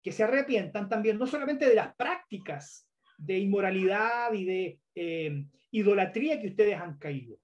que 0.03 0.13
se 0.13 0.25
arrepientan 0.25 0.89
también, 0.89 1.19
no 1.19 1.27
solamente 1.27 1.69
de 1.69 1.75
las 1.75 1.95
prácticas 1.95 2.89
de 3.17 3.39
inmoralidad 3.39 4.33
y 4.33 4.45
de 4.45 4.81
eh, 4.95 5.45
idolatría 5.73 6.41
que 6.41 6.49
ustedes 6.49 6.81
han 6.81 6.99
caído, 6.99 7.39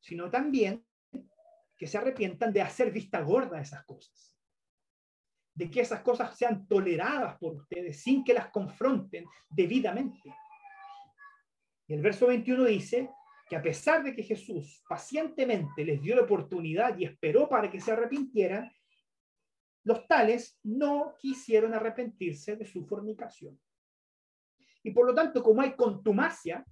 sino 0.00 0.30
también 0.30 0.84
que 1.76 1.86
se 1.86 1.98
arrepientan 1.98 2.52
de 2.52 2.62
hacer 2.62 2.90
vista 2.90 3.20
gorda 3.20 3.58
a 3.58 3.62
esas 3.62 3.84
cosas, 3.84 4.38
de 5.54 5.70
que 5.70 5.80
esas 5.80 6.00
cosas 6.00 6.36
sean 6.36 6.66
toleradas 6.66 7.38
por 7.38 7.54
ustedes 7.54 8.02
sin 8.02 8.24
que 8.24 8.34
las 8.34 8.48
confronten 8.48 9.24
debidamente. 9.48 10.34
Y 11.86 11.94
el 11.94 12.02
verso 12.02 12.26
21 12.26 12.64
dice 12.64 13.10
que 13.50 13.56
a 13.56 13.62
pesar 13.62 14.04
de 14.04 14.14
que 14.14 14.22
Jesús 14.22 14.80
pacientemente 14.88 15.84
les 15.84 16.00
dio 16.00 16.14
la 16.14 16.22
oportunidad 16.22 16.96
y 16.96 17.04
esperó 17.04 17.48
para 17.48 17.68
que 17.68 17.80
se 17.80 17.90
arrepintieran, 17.90 18.72
los 19.82 20.06
tales 20.06 20.60
no 20.62 21.16
quisieron 21.18 21.74
arrepentirse 21.74 22.54
de 22.54 22.64
su 22.64 22.86
fornicación. 22.86 23.60
Y 24.84 24.92
por 24.92 25.04
lo 25.04 25.12
tanto, 25.12 25.42
como 25.42 25.60
hay 25.62 25.74
contumacia, 25.74 26.64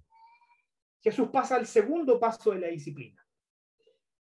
Jesús 1.01 1.27
pasa 1.33 1.57
al 1.57 1.67
segundo 1.67 2.17
paso 2.17 2.51
de 2.51 2.61
la 2.61 2.67
disciplina. 2.67 3.27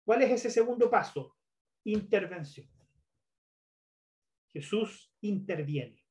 ¿Cuál 0.05 0.21
es 0.21 0.31
ese 0.31 0.49
segundo 0.49 0.89
paso? 0.89 1.35
Intervención. 1.83 2.69
Jesús 4.53 5.13
interviene. 5.19 6.01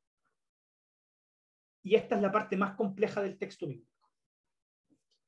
Y 1.82 1.94
esta 1.94 2.16
es 2.16 2.20
la 2.20 2.30
parte 2.30 2.54
más 2.58 2.76
compleja 2.76 3.22
del 3.22 3.38
texto 3.38 3.66
bíblico. 3.66 3.93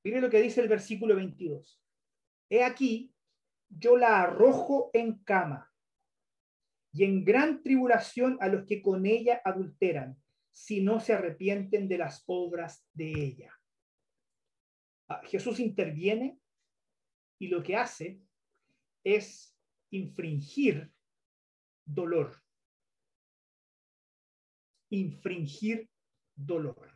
Mire 0.07 0.21
lo 0.21 0.31
que 0.31 0.41
dice 0.41 0.61
el 0.61 0.69
versículo 0.69 1.17
22. 1.17 1.83
He 2.49 2.63
aquí, 2.63 3.13
yo 3.69 3.97
la 3.97 4.23
arrojo 4.23 4.89
en 4.93 5.19
cama 5.25 5.75
y 6.93 7.03
en 7.03 7.25
gran 7.25 7.61
tribulación 7.61 8.39
a 8.41 8.47
los 8.47 8.67
que 8.67 8.81
con 8.81 9.05
ella 9.05 9.43
adulteran, 9.45 10.17
si 10.53 10.81
no 10.81 11.01
se 11.01 11.13
arrepienten 11.13 11.89
de 11.89 11.99
las 11.99 12.23
obras 12.27 12.87
de 12.93 13.11
ella. 13.11 13.53
Ah, 15.09 15.23
Jesús 15.25 15.59
interviene 15.59 16.39
y 17.41 17.49
lo 17.49 17.61
que 17.65 17.75
hace 17.75 18.21
es 19.03 19.59
infringir 19.91 20.89
dolor. 21.85 22.41
Infringir 24.89 25.91
dolor. 26.33 26.96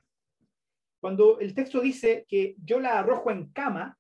Cuando 1.01 1.40
el 1.40 1.55
texto 1.55 1.80
dice 1.80 2.26
que 2.28 2.55
yo 2.62 2.78
la 2.78 2.98
arrojo 2.98 3.30
en 3.30 3.51
cama, 3.53 3.98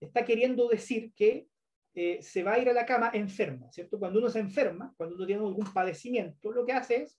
está 0.00 0.24
queriendo 0.24 0.68
decir 0.68 1.12
que 1.14 1.46
eh, 1.94 2.18
se 2.20 2.42
va 2.42 2.54
a 2.54 2.58
ir 2.58 2.68
a 2.68 2.74
la 2.74 2.84
cama 2.84 3.10
enferma, 3.14 3.70
¿cierto? 3.72 3.98
Cuando 3.98 4.18
uno 4.18 4.28
se 4.28 4.40
enferma, 4.40 4.92
cuando 4.96 5.14
uno 5.16 5.24
tiene 5.24 5.42
algún 5.42 5.72
padecimiento, 5.72 6.52
lo 6.52 6.66
que 6.66 6.72
hace 6.72 7.02
es 7.04 7.18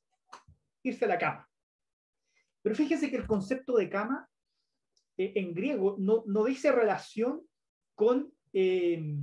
irse 0.83 1.05
a 1.05 1.07
la 1.07 1.17
cama. 1.17 1.49
Pero 2.61 2.75
fíjese 2.75 3.09
que 3.09 3.17
el 3.17 3.25
concepto 3.25 3.75
de 3.77 3.89
cama 3.89 4.29
eh, 5.17 5.33
en 5.35 5.53
griego 5.53 5.95
no, 5.97 6.23
no, 6.27 6.43
dice 6.43 6.71
relación 6.71 7.41
con 7.95 8.31
eh, 8.53 9.17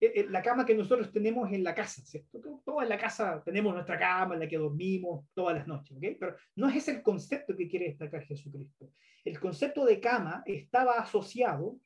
la 0.00 0.42
cama 0.42 0.66
que 0.66 0.74
nosotros 0.74 1.10
tenemos 1.10 1.50
en 1.52 1.64
la 1.64 1.74
casa, 1.74 2.02
¿cierto? 2.02 2.60
Toda 2.64 2.82
en 2.82 2.88
la 2.90 2.98
casa 2.98 3.42
tenemos 3.44 3.72
nuestra 3.72 3.98
cama 3.98 4.34
en 4.34 4.40
la 4.40 4.48
que 4.48 4.58
dormimos 4.58 5.26
todas 5.32 5.56
las 5.56 5.66
noches, 5.66 5.96
¿ok? 5.96 6.04
Pero 6.20 6.36
no 6.56 6.68
es 6.68 6.76
ese 6.76 6.92
el 6.92 7.02
concepto 7.02 7.56
que 7.56 7.68
quiere 7.68 7.86
destacar 7.86 8.22
Jesucristo. 8.24 8.90
El 9.24 9.40
concepto 9.40 9.84
de 9.84 9.98
cama 9.98 10.42
estaba 10.44 10.98
asociado 10.98 11.78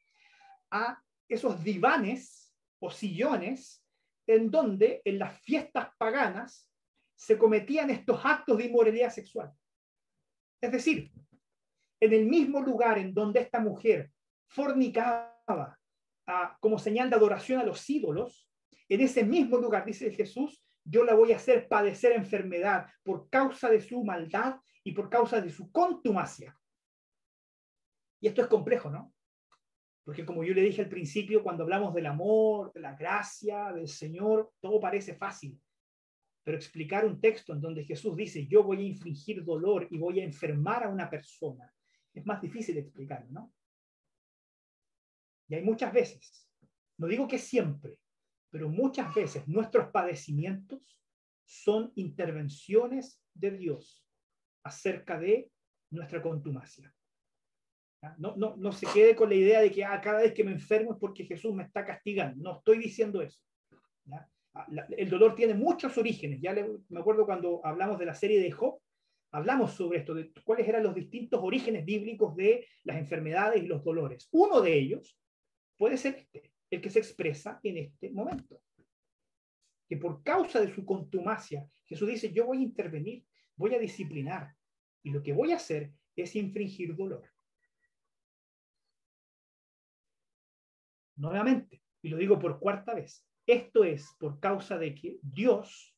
a 0.70 1.00
esos 1.28 1.62
divanes 1.62 2.52
o 2.80 2.90
sillones 2.90 3.84
en 4.26 4.50
donde 4.50 5.02
en 5.04 5.18
las 5.18 5.40
fiestas 5.40 5.88
paganas 5.96 6.68
se 7.14 7.38
cometían 7.38 7.90
estos 7.90 8.20
actos 8.24 8.58
de 8.58 8.64
inmoralidad 8.64 9.10
sexual. 9.10 9.52
Es 10.60 10.72
decir, 10.72 11.12
en 12.00 12.12
el 12.12 12.26
mismo 12.26 12.60
lugar 12.60 12.98
en 12.98 13.14
donde 13.14 13.40
esta 13.40 13.60
mujer 13.60 14.10
fornicaba 14.46 15.79
como 16.60 16.78
señal 16.78 17.10
de 17.10 17.16
adoración 17.16 17.60
a 17.60 17.64
los 17.64 17.88
ídolos, 17.88 18.48
en 18.88 19.00
ese 19.00 19.24
mismo 19.24 19.56
lugar, 19.58 19.84
dice 19.84 20.10
Jesús, 20.10 20.64
yo 20.84 21.04
la 21.04 21.14
voy 21.14 21.32
a 21.32 21.36
hacer 21.36 21.68
padecer 21.68 22.12
enfermedad 22.12 22.86
por 23.04 23.28
causa 23.30 23.70
de 23.70 23.80
su 23.80 24.02
maldad 24.04 24.56
y 24.82 24.92
por 24.92 25.08
causa 25.08 25.40
de 25.40 25.50
su 25.50 25.70
contumacia. 25.70 26.58
Y 28.20 28.28
esto 28.28 28.42
es 28.42 28.48
complejo, 28.48 28.90
¿no? 28.90 29.14
Porque 30.04 30.24
como 30.24 30.42
yo 30.42 30.54
le 30.54 30.62
dije 30.62 30.82
al 30.82 30.88
principio, 30.88 31.42
cuando 31.42 31.62
hablamos 31.62 31.94
del 31.94 32.06
amor, 32.06 32.72
de 32.72 32.80
la 32.80 32.96
gracia, 32.96 33.72
del 33.72 33.88
Señor, 33.88 34.52
todo 34.60 34.80
parece 34.80 35.14
fácil. 35.14 35.58
Pero 36.42 36.56
explicar 36.56 37.04
un 37.04 37.20
texto 37.20 37.52
en 37.52 37.60
donde 37.60 37.84
Jesús 37.84 38.16
dice, 38.16 38.46
yo 38.46 38.64
voy 38.64 38.78
a 38.78 38.88
infligir 38.88 39.44
dolor 39.44 39.86
y 39.90 39.98
voy 39.98 40.20
a 40.20 40.24
enfermar 40.24 40.84
a 40.84 40.88
una 40.88 41.08
persona, 41.08 41.72
es 42.12 42.26
más 42.26 42.40
difícil 42.40 42.74
de 42.74 42.80
explicar, 42.80 43.26
¿no? 43.30 43.52
Y 45.50 45.56
hay 45.56 45.62
muchas 45.62 45.92
veces, 45.92 46.48
no 46.96 47.08
digo 47.08 47.26
que 47.26 47.38
siempre, 47.38 47.98
pero 48.50 48.68
muchas 48.68 49.12
veces 49.12 49.46
nuestros 49.48 49.90
padecimientos 49.90 51.00
son 51.44 51.92
intervenciones 51.96 53.20
de 53.34 53.50
Dios 53.50 54.06
acerca 54.64 55.18
de 55.18 55.50
nuestra 55.90 56.22
contumacia. 56.22 56.94
No, 58.16 58.34
no, 58.36 58.56
no 58.56 58.72
se 58.72 58.86
quede 58.86 59.16
con 59.16 59.28
la 59.28 59.34
idea 59.34 59.60
de 59.60 59.72
que 59.72 59.84
ah, 59.84 60.00
cada 60.00 60.20
vez 60.20 60.32
que 60.32 60.44
me 60.44 60.52
enfermo 60.52 60.92
es 60.92 60.98
porque 60.98 61.24
Jesús 61.24 61.52
me 61.52 61.64
está 61.64 61.84
castigando. 61.84 62.42
No 62.42 62.58
estoy 62.58 62.78
diciendo 62.78 63.20
eso. 63.20 63.40
Ah, 64.12 64.26
el 64.96 65.10
dolor 65.10 65.34
tiene 65.34 65.54
muchos 65.54 65.98
orígenes. 65.98 66.40
Ya 66.40 66.54
me 66.88 67.00
acuerdo 67.00 67.26
cuando 67.26 67.60
hablamos 67.64 67.98
de 67.98 68.06
la 68.06 68.14
serie 68.14 68.40
de 68.40 68.52
Job, 68.52 68.80
hablamos 69.32 69.72
sobre 69.72 69.98
esto, 69.98 70.14
de 70.14 70.32
cuáles 70.44 70.68
eran 70.68 70.84
los 70.84 70.94
distintos 70.94 71.40
orígenes 71.42 71.84
bíblicos 71.84 72.36
de 72.36 72.66
las 72.84 72.96
enfermedades 72.96 73.62
y 73.62 73.66
los 73.66 73.82
dolores. 73.82 74.28
Uno 74.30 74.60
de 74.60 74.78
ellos 74.78 75.18
puede 75.80 75.96
ser 75.96 76.14
este, 76.16 76.52
el 76.70 76.82
que 76.82 76.90
se 76.90 76.98
expresa 76.98 77.58
en 77.62 77.78
este 77.78 78.10
momento. 78.10 78.60
Que 79.88 79.96
por 79.96 80.22
causa 80.22 80.60
de 80.60 80.72
su 80.74 80.84
contumacia, 80.84 81.66
Jesús 81.86 82.06
dice, 82.06 82.30
yo 82.34 82.44
voy 82.44 82.58
a 82.58 82.64
intervenir, 82.64 83.24
voy 83.56 83.74
a 83.74 83.78
disciplinar, 83.78 84.54
y 85.02 85.10
lo 85.10 85.22
que 85.22 85.32
voy 85.32 85.52
a 85.52 85.56
hacer 85.56 85.90
es 86.14 86.36
infringir 86.36 86.94
dolor. 86.94 87.24
nuevamente, 91.16 91.82
y 92.00 92.08
lo 92.08 92.16
digo 92.16 92.38
por 92.38 92.58
cuarta 92.58 92.94
vez, 92.94 93.26
esto 93.46 93.84
es 93.84 94.16
por 94.18 94.40
causa 94.40 94.78
de 94.78 94.94
que 94.94 95.18
Dios 95.20 95.94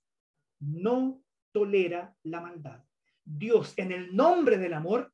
no 0.59 1.23
tolera 1.53 2.17
la 2.25 2.41
maldad. 2.41 2.85
Dios, 3.25 3.73
en 3.77 3.93
el 3.93 4.17
nombre 4.17 4.59
del 4.59 4.75
amor, 4.75 5.13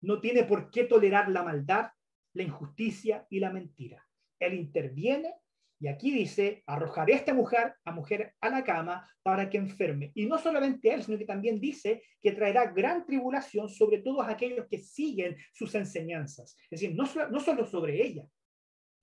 no 0.00 0.20
tiene 0.20 0.42
por 0.42 0.72
qué 0.72 0.84
tolerar 0.84 1.28
la 1.28 1.44
maldad, 1.44 1.92
la 2.34 2.42
injusticia 2.42 3.26
y 3.30 3.40
la 3.40 3.50
mentira. 3.50 4.06
Él 4.38 4.54
interviene 4.54 5.34
y 5.82 5.88
aquí 5.88 6.12
dice, 6.12 6.62
arrojaré 6.66 7.14
a 7.14 7.16
esta 7.16 7.34
mujer, 7.34 7.74
a 7.84 7.90
mujer 7.90 8.34
a 8.40 8.48
la 8.50 8.62
cama 8.62 9.04
para 9.20 9.50
que 9.50 9.58
enferme. 9.58 10.12
Y 10.14 10.26
no 10.26 10.38
solamente 10.38 10.94
él, 10.94 11.02
sino 11.02 11.18
que 11.18 11.24
también 11.24 11.58
dice 11.58 12.04
que 12.20 12.30
traerá 12.30 12.66
gran 12.66 13.04
tribulación 13.04 13.68
sobre 13.68 13.98
todos 13.98 14.24
aquellos 14.28 14.68
que 14.68 14.78
siguen 14.78 15.36
sus 15.52 15.74
enseñanzas. 15.74 16.56
Es 16.70 16.80
decir, 16.80 16.94
no, 16.94 17.02
no 17.30 17.40
solo 17.40 17.66
sobre 17.66 18.00
ella, 18.00 18.24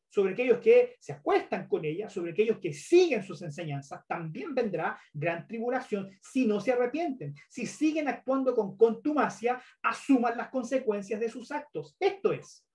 sobre 0.09 0.31
aquellos 0.31 0.59
que 0.59 0.95
se 1.01 1.11
acuestan 1.11 1.67
con 1.67 1.83
ella, 1.83 2.09
sobre 2.09 2.31
aquellos 2.31 2.59
que 2.59 2.73
siguen 2.73 3.23
sus 3.23 3.41
enseñanzas, 3.41 4.07
también 4.07 4.55
vendrá 4.55 4.97
gran 5.13 5.45
tribulación 5.47 6.09
si 6.21 6.47
no 6.47 6.61
se 6.61 6.71
arrepienten. 6.71 7.35
Si 7.49 7.65
siguen 7.65 8.07
actuando 8.07 8.55
con 8.55 8.77
contumacia, 8.77 9.61
asuman 9.83 10.37
las 10.37 10.47
consecuencias 10.47 11.19
de 11.19 11.27
sus 11.27 11.51
actos. 11.51 11.97
Esto 11.99 12.31
es, 12.31 12.65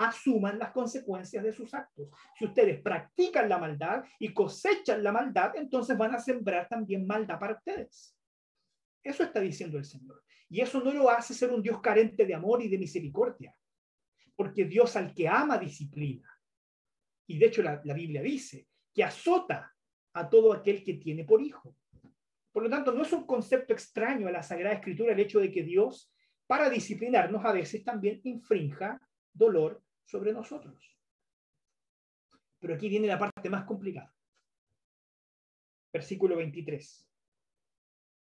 asuman 0.00 0.58
las 0.58 0.72
consecuencias 0.72 1.44
de 1.44 1.52
sus 1.52 1.72
actos. 1.74 2.08
Si 2.38 2.46
ustedes 2.46 2.80
practican 2.80 3.48
la 3.48 3.58
maldad 3.58 4.04
y 4.18 4.32
cosechan 4.32 5.02
la 5.02 5.12
maldad, 5.12 5.56
entonces 5.56 5.96
van 5.96 6.14
a 6.14 6.18
sembrar 6.18 6.68
también 6.68 7.06
maldad 7.06 7.38
para 7.38 7.54
ustedes. 7.54 8.16
Eso 9.02 9.22
está 9.22 9.40
diciendo 9.40 9.78
el 9.78 9.84
Señor. 9.84 10.22
Y 10.48 10.60
eso 10.60 10.80
no 10.80 10.92
lo 10.92 11.10
hace 11.10 11.34
ser 11.34 11.50
un 11.52 11.62
Dios 11.62 11.80
carente 11.80 12.24
de 12.24 12.34
amor 12.34 12.62
y 12.62 12.68
de 12.68 12.78
misericordia, 12.78 13.54
porque 14.34 14.64
Dios 14.64 14.96
al 14.96 15.14
que 15.14 15.28
ama 15.28 15.58
disciplina 15.58 16.28
y 17.30 17.38
de 17.38 17.46
hecho 17.46 17.62
la, 17.62 17.76
Biblia 17.94 18.22
dice 18.22 18.66
que 18.92 19.04
azota 19.04 19.72
a 20.14 20.28
todo 20.28 20.52
aquel 20.52 20.82
que 20.82 20.94
tiene 20.94 21.24
por 21.24 21.40
hijo. 21.40 21.76
Por 22.50 22.64
lo 22.64 22.68
tanto, 22.68 22.90
no 22.90 23.02
es 23.02 23.12
un 23.12 23.24
concepto 23.24 23.72
extraño 23.72 24.26
a 24.26 24.32
la 24.32 24.42
Sagrada 24.42 24.74
Escritura 24.74 25.12
el 25.12 25.20
hecho 25.20 25.38
de 25.38 25.52
que 25.52 25.62
Dios, 25.62 26.12
para 26.48 26.68
disciplinarnos, 26.68 27.44
a 27.44 27.52
veces 27.52 27.84
también 27.84 28.20
infrinja 28.24 29.00
dolor 29.32 29.80
sobre 30.10 30.32
nosotros. 30.32 30.98
Pero 32.58 32.74
aquí 32.74 32.88
viene 32.88 33.06
la 33.06 33.18
parte 33.18 33.48
más 33.48 33.64
complicada. 33.64 34.14
Versículo 35.92 36.36
23. 36.36 37.08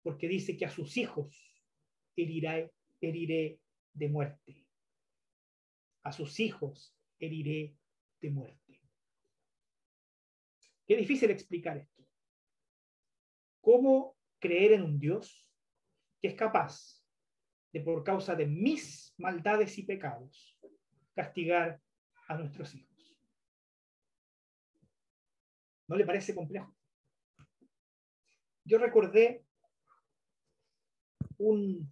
Porque 0.02 0.28
dice 0.28 0.58
que 0.58 0.66
a 0.66 0.70
sus 0.70 0.98
hijos 0.98 1.64
heriré, 2.16 2.74
heriré 3.00 3.60
de 3.94 4.10
muerte. 4.10 4.66
A 6.04 6.12
sus 6.12 6.40
hijos 6.40 6.96
heriré 7.20 7.76
de 8.22 8.30
muerte. 8.32 8.82
Qué 10.86 10.96
difícil 10.96 11.30
explicar 11.30 11.78
esto. 11.78 12.08
¿Cómo 13.62 14.18
creer 14.40 14.74
en 14.74 14.84
un 14.84 15.00
Dios 15.00 15.48
que 16.22 16.30
es 16.30 16.36
capaz 16.36 17.04
de, 17.72 17.82
por 17.82 18.04
causa 18.04 18.36
de 18.36 18.48
mis 18.48 19.14
maldades 19.18 19.78
y 19.78 19.84
pecados, 19.84 20.57
castigar 21.18 21.82
a 22.28 22.38
nuestros 22.38 22.76
hijos? 22.76 23.18
¿No 25.88 25.96
le 25.96 26.06
parece 26.06 26.36
complejo? 26.36 26.76
Yo 28.64 28.78
recordé 28.78 29.44
un, 31.40 31.92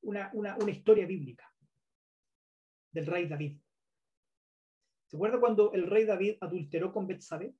una, 0.00 0.30
una, 0.32 0.56
una 0.56 0.70
historia 0.70 1.06
bíblica 1.06 1.48
del 2.90 3.06
rey 3.06 3.28
David. 3.28 3.60
¿Se 5.06 5.16
acuerda 5.16 5.38
cuando 5.38 5.72
el 5.74 5.86
rey 5.86 6.06
David 6.06 6.38
adulteró 6.40 6.92
con 6.92 7.06
Betsabé? 7.06 7.54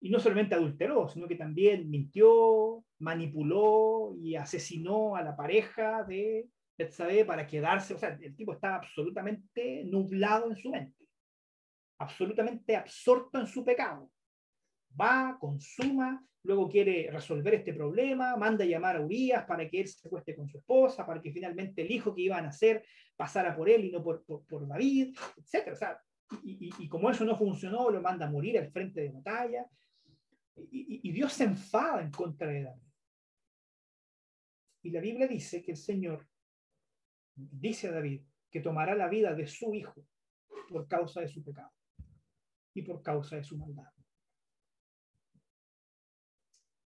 Y 0.00 0.10
no 0.10 0.18
solamente 0.18 0.54
adulteró, 0.54 1.08
sino 1.08 1.26
que 1.26 1.36
también 1.36 1.88
mintió, 1.88 2.84
manipuló 2.98 4.14
y 4.20 4.34
asesinó 4.34 5.16
a 5.16 5.22
la 5.22 5.34
pareja 5.34 6.04
de 6.04 6.50
Betsabé 6.76 7.24
para 7.24 7.46
quedarse. 7.46 7.94
O 7.94 7.98
sea, 7.98 8.18
el 8.20 8.34
tipo 8.34 8.52
estaba 8.52 8.76
absolutamente 8.76 9.84
nublado 9.84 10.50
en 10.50 10.56
su 10.56 10.70
mente, 10.70 11.04
absolutamente 11.98 12.76
absorto 12.76 13.38
en 13.38 13.46
su 13.46 13.64
pecado. 13.64 14.10
Va, 15.00 15.36
consuma, 15.40 16.24
luego 16.44 16.68
quiere 16.68 17.10
resolver 17.10 17.54
este 17.54 17.72
problema, 17.72 18.36
manda 18.36 18.64
a 18.64 18.66
llamar 18.66 18.96
a 18.96 19.00
Urias 19.00 19.44
para 19.44 19.68
que 19.68 19.80
él 19.80 19.88
se 19.88 20.06
acueste 20.06 20.36
con 20.36 20.48
su 20.48 20.58
esposa, 20.58 21.06
para 21.06 21.20
que 21.20 21.32
finalmente 21.32 21.82
el 21.82 21.90
hijo 21.90 22.14
que 22.14 22.22
iba 22.22 22.36
a 22.36 22.42
nacer 22.42 22.84
pasara 23.16 23.56
por 23.56 23.68
él 23.68 23.84
y 23.84 23.90
no 23.90 24.02
por, 24.02 24.24
por, 24.24 24.68
David, 24.68 25.16
etc. 25.36 25.72
O 25.72 25.76
sea, 25.76 26.00
y, 26.42 26.70
y, 26.78 26.88
como 26.88 27.10
eso 27.10 27.24
no 27.24 27.36
funcionó, 27.36 27.90
lo 27.90 28.00
manda 28.00 28.26
a 28.26 28.30
morir 28.30 28.58
al 28.58 28.70
frente 28.70 29.02
de 29.02 29.10
batalla. 29.10 29.66
Y, 30.70 31.08
y 31.08 31.12
Dios 31.12 31.32
se 31.32 31.44
enfada 31.44 32.02
en 32.02 32.10
contra 32.10 32.48
de 32.48 32.62
David. 32.62 32.82
Y 34.82 34.90
la 34.90 35.00
Biblia 35.00 35.26
dice 35.26 35.62
que 35.62 35.72
el 35.72 35.76
Señor 35.76 36.26
dice 37.34 37.90
David 37.90 38.22
que 38.50 38.60
tomará 38.60 38.94
la 38.94 39.08
vida 39.08 39.34
de 39.34 39.46
su 39.46 39.74
hijo 39.74 40.06
por 40.68 40.86
causa 40.86 41.20
de 41.20 41.28
su 41.28 41.42
pecado 41.42 41.72
y 42.74 42.82
por 42.82 43.02
causa 43.02 43.36
de 43.36 43.44
su 43.44 43.56
maldad. 43.56 43.90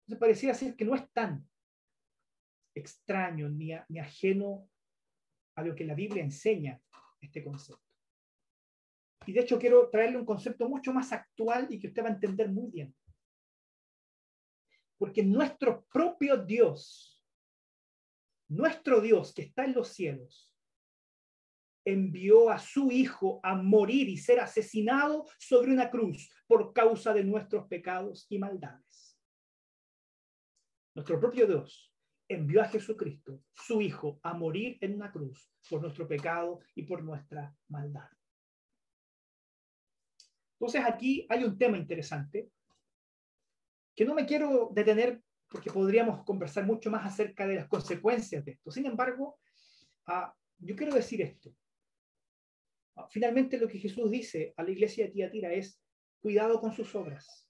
Entonces 0.01 0.20
parecía 0.20 0.55
ser 0.55 0.76
que 0.76 0.84
no 0.84 0.95
es 0.95 1.11
tan 1.12 1.49
extraño 2.74 3.49
ni, 3.49 3.70
ni 3.88 3.99
ajeno 3.99 4.68
a 5.55 5.62
lo 5.62 5.74
que 5.74 5.84
la 5.84 5.95
Biblia 5.95 6.22
enseña 6.22 6.80
este 7.20 7.42
concepto. 7.42 7.82
Y 9.26 9.32
de 9.32 9.40
hecho 9.40 9.59
quiero 9.59 9.88
traerle 9.88 10.18
un 10.18 10.26
concepto 10.26 10.68
mucho 10.68 10.92
más 10.92 11.12
actual 11.12 11.68
y 11.70 11.78
que 11.78 11.88
usted 11.88 12.03
va 12.03 12.09
a 12.09 12.12
entender 12.12 12.51
muy 12.51 12.70
bien. 12.70 12.95
Porque 14.99 15.22
nuestro 15.22 15.84
propio 15.86 16.36
Dios, 16.36 17.13
nuestro 18.55 19.00
Dios 19.00 19.34
que 19.34 19.42
está 19.42 19.64
en 19.64 19.74
los 19.74 19.88
cielos, 19.88 20.52
envió 21.84 22.50
a 22.50 22.59
su 22.59 22.90
Hijo 22.90 23.40
a 23.42 23.55
morir 23.55 24.09
y 24.09 24.16
ser 24.16 24.40
asesinado 24.40 25.26
sobre 25.38 25.72
una 25.72 25.90
cruz 25.90 26.30
por 26.46 26.72
causa 26.72 27.12
de 27.12 27.24
nuestros 27.24 27.66
pecados 27.66 28.26
y 28.30 28.38
maldades 28.38 29.14
nuestro 30.94 31.18
propio 31.18 31.46
Dios 31.46 31.92
envió 32.28 32.62
a 32.62 32.68
Jesucristo, 32.68 33.42
su 33.52 33.80
Hijo, 33.80 34.20
a 34.22 34.32
morir 34.32 34.78
en 34.80 34.94
una 34.94 35.11
cruz 35.11 35.50
por 35.68 35.82
nuestro 35.82 36.07
pecado 36.07 36.61
y 36.74 36.84
por 36.84 37.02
nuestra 37.02 37.55
maldad. 37.68 38.09
Entonces 40.55 40.82
aquí 40.86 41.26
hay 41.28 41.44
un 41.44 41.59
tema 41.59 41.76
interesante 41.76 42.48
que 43.94 44.05
no 44.05 44.14
me 44.14 44.24
quiero 44.24 44.70
detener 44.72 45.22
porque 45.55 45.70
podríamos 45.70 46.24
conversar 46.24 46.66
mucho 46.66 46.90
más 46.90 47.07
acerca 47.07 47.46
de 47.46 47.55
las 47.55 47.68
consecuencias 47.68 48.44
de 48.44 48.50
esto. 48.50 48.72
Sin 48.72 48.86
embargo, 48.86 49.38
ah, 50.07 50.34
yo 50.59 50.74
quiero 50.74 50.92
decir 50.92 51.22
esto. 51.22 51.55
Ah, 52.96 53.07
finalmente 53.09 53.57
lo 53.57 53.68
que 53.68 53.78
Jesús 53.78 54.11
dice 54.11 54.52
a 54.57 54.64
la 54.64 54.72
iglesia 54.72 55.05
de 55.05 55.12
Tiatira 55.12 55.52
es, 55.52 55.80
cuidado 56.18 56.61
con 56.61 56.72
sus 56.72 56.92
obras. 56.96 57.48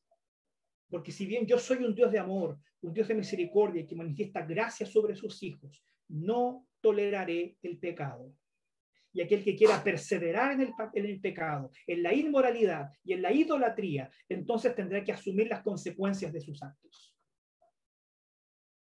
Porque 0.91 1.13
si 1.13 1.25
bien 1.25 1.47
yo 1.47 1.59
soy 1.59 1.83
un 1.83 1.95
Dios 1.95 2.13
de 2.13 2.19
amor, 2.19 2.59
un 2.83 2.93
Dios 2.93 3.09
de 3.09 3.15
misericordia 3.15 3.87
que 3.87 3.97
manifiesta 3.97 4.43
gracia 4.43 4.85
sobre 4.85 5.17
sus 5.17 5.43
hijos, 5.43 5.83
no 6.09 6.67
toleraré 6.83 7.57
el 7.63 7.79
pecado. 7.79 8.37
Y 9.15 9.23
aquel 9.23 9.43
que 9.43 9.57
quiera 9.57 9.83
perseverar 9.83 10.53
en 10.53 10.61
el, 10.61 10.73
en 10.93 11.07
el, 11.07 11.21
pecado, 11.23 11.71
en 11.87 12.03
la 12.03 12.13
inmoralidad 12.13 12.91
y 13.03 13.15
en 13.15 13.23
la 13.23 13.33
idolatría, 13.33 14.11
entonces 14.29 14.75
tendrá 14.75 15.03
que 15.03 15.13
asumir 15.13 15.49
las 15.49 15.63
consecuencias 15.63 16.35
de 16.35 16.43
sus 16.43 16.63
actos. 16.63 17.14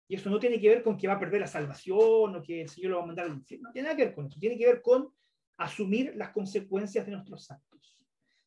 Y 0.08 0.16
eso 0.16 0.30
no 0.30 0.40
tiene 0.40 0.60
que 0.60 0.70
ver 0.70 0.84
con 0.84 0.98
que 0.98 1.08
va 1.08 1.16
a 1.16 1.20
perder 1.20 1.42
la 1.42 1.48
salvación 1.48 2.36
o 2.36 2.44
que 2.44 2.62
el 2.62 2.70
Señor 2.70 2.92
lo 2.92 2.98
va 2.98 3.04
a 3.04 3.08
mandar 3.08 3.26
al 3.26 3.34
infierno. 3.34 3.68
No 3.68 3.74
tiene 3.74 3.88
nada 3.88 3.98
que 3.98 4.06
ver 4.06 4.16
con 4.16 4.28
eso. 4.28 4.40
Tiene 4.40 4.58
que 4.58 4.66
ver 4.66 4.82
con 4.82 5.10
asumir 5.58 6.14
las 6.16 6.30
consecuencias 6.30 7.06
de 7.06 7.12
nuestros 7.12 7.52
actos. 7.52 7.98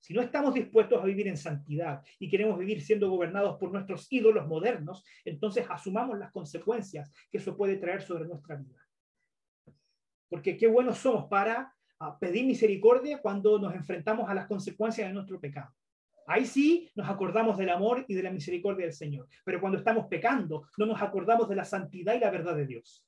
Si 0.01 0.15
no 0.15 0.23
estamos 0.23 0.55
dispuestos 0.55 1.03
a 1.03 1.05
vivir 1.05 1.29
en 1.29 1.37
santidad 1.37 2.03
y 2.19 2.31
queremos 2.31 2.59
vivir 2.59 2.81
siendo 2.81 3.11
gobernados 3.11 3.59
por 3.59 3.71
nuestros 3.71 4.11
ídolos 4.11 4.47
modernos, 4.49 5.05
entonces 5.27 5.67
asumamos 5.69 6.19
las 6.19 6.33
consecuencias 6.33 7.13
que 7.31 7.37
eso 7.37 7.55
puede 7.55 7.77
traer 7.77 8.01
sobre 8.01 8.25
nuestra 8.25 8.57
vida. 8.57 8.79
Porque 10.31 10.57
qué 10.57 10.67
buenos 10.67 10.99
somos 10.99 11.27
para 11.29 11.75
ah, 11.99 12.19
pedir 12.19 12.47
misericordia 12.47 13.21
cuando 13.21 13.59
nos 13.59 13.75
enfrentamos 13.75 14.31
a 14.31 14.35
las 14.35 14.47
consecuencias 14.47 15.07
de 15.07 15.13
nuestro 15.13 15.39
pecado. 15.39 15.71
Ahí 16.27 16.47
sí 16.47 16.91
nos 16.95 17.09
acordamos 17.09 17.59
del 17.59 17.71
amor 17.71 18.05
y 18.09 18.15
de 18.15 18.23
la 18.23 18.31
misericordia 18.31 18.87
del 18.87 18.95
Señor. 18.95 19.29
Pero 19.45 19.61
cuando 19.61 19.79
estamos 19.79 20.07
pecando, 20.07 20.69
no 20.79 20.87
nos 20.87 21.01
acordamos 21.03 21.49
de 21.49 21.57
la 21.57 21.65
santidad 21.65 22.15
y 22.15 22.21
la 22.21 22.31
verdad 22.31 22.57
de 22.57 22.67
Dios. 22.67 23.07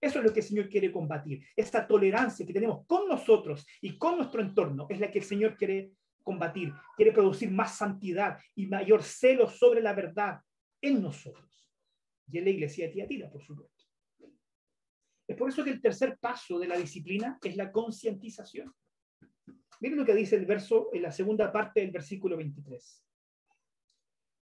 Eso 0.00 0.18
es 0.18 0.24
lo 0.24 0.32
que 0.32 0.40
el 0.40 0.46
Señor 0.46 0.68
quiere 0.68 0.92
combatir. 0.92 1.44
Esta 1.56 1.86
tolerancia 1.86 2.46
que 2.46 2.52
tenemos 2.52 2.86
con 2.86 3.08
nosotros 3.08 3.66
y 3.80 3.96
con 3.96 4.18
nuestro 4.18 4.42
entorno 4.42 4.86
es 4.90 5.00
la 5.00 5.10
que 5.10 5.20
el 5.20 5.24
Señor 5.24 5.56
quiere 5.56 5.92
combatir, 6.22 6.72
quiere 6.96 7.12
producir 7.12 7.50
más 7.50 7.76
santidad 7.76 8.38
y 8.54 8.66
mayor 8.66 9.02
celo 9.02 9.48
sobre 9.48 9.80
la 9.80 9.94
verdad 9.94 10.40
en 10.80 11.02
nosotros. 11.02 11.70
Y 12.30 12.38
en 12.38 12.44
la 12.44 12.50
iglesia 12.50 12.86
de 12.86 12.92
Tiatira, 12.92 13.30
por 13.30 13.42
supuesto. 13.42 13.84
Es 15.26 15.36
por 15.36 15.48
eso 15.48 15.64
que 15.64 15.70
el 15.70 15.80
tercer 15.80 16.18
paso 16.18 16.58
de 16.58 16.68
la 16.68 16.76
disciplina 16.76 17.38
es 17.42 17.56
la 17.56 17.72
concientización. 17.72 18.74
Miren 19.80 19.98
lo 19.98 20.04
que 20.04 20.14
dice 20.14 20.36
el 20.36 20.46
verso 20.46 20.90
en 20.92 21.02
la 21.02 21.12
segunda 21.12 21.50
parte 21.52 21.80
del 21.80 21.90
versículo 21.90 22.36
23. 22.36 23.04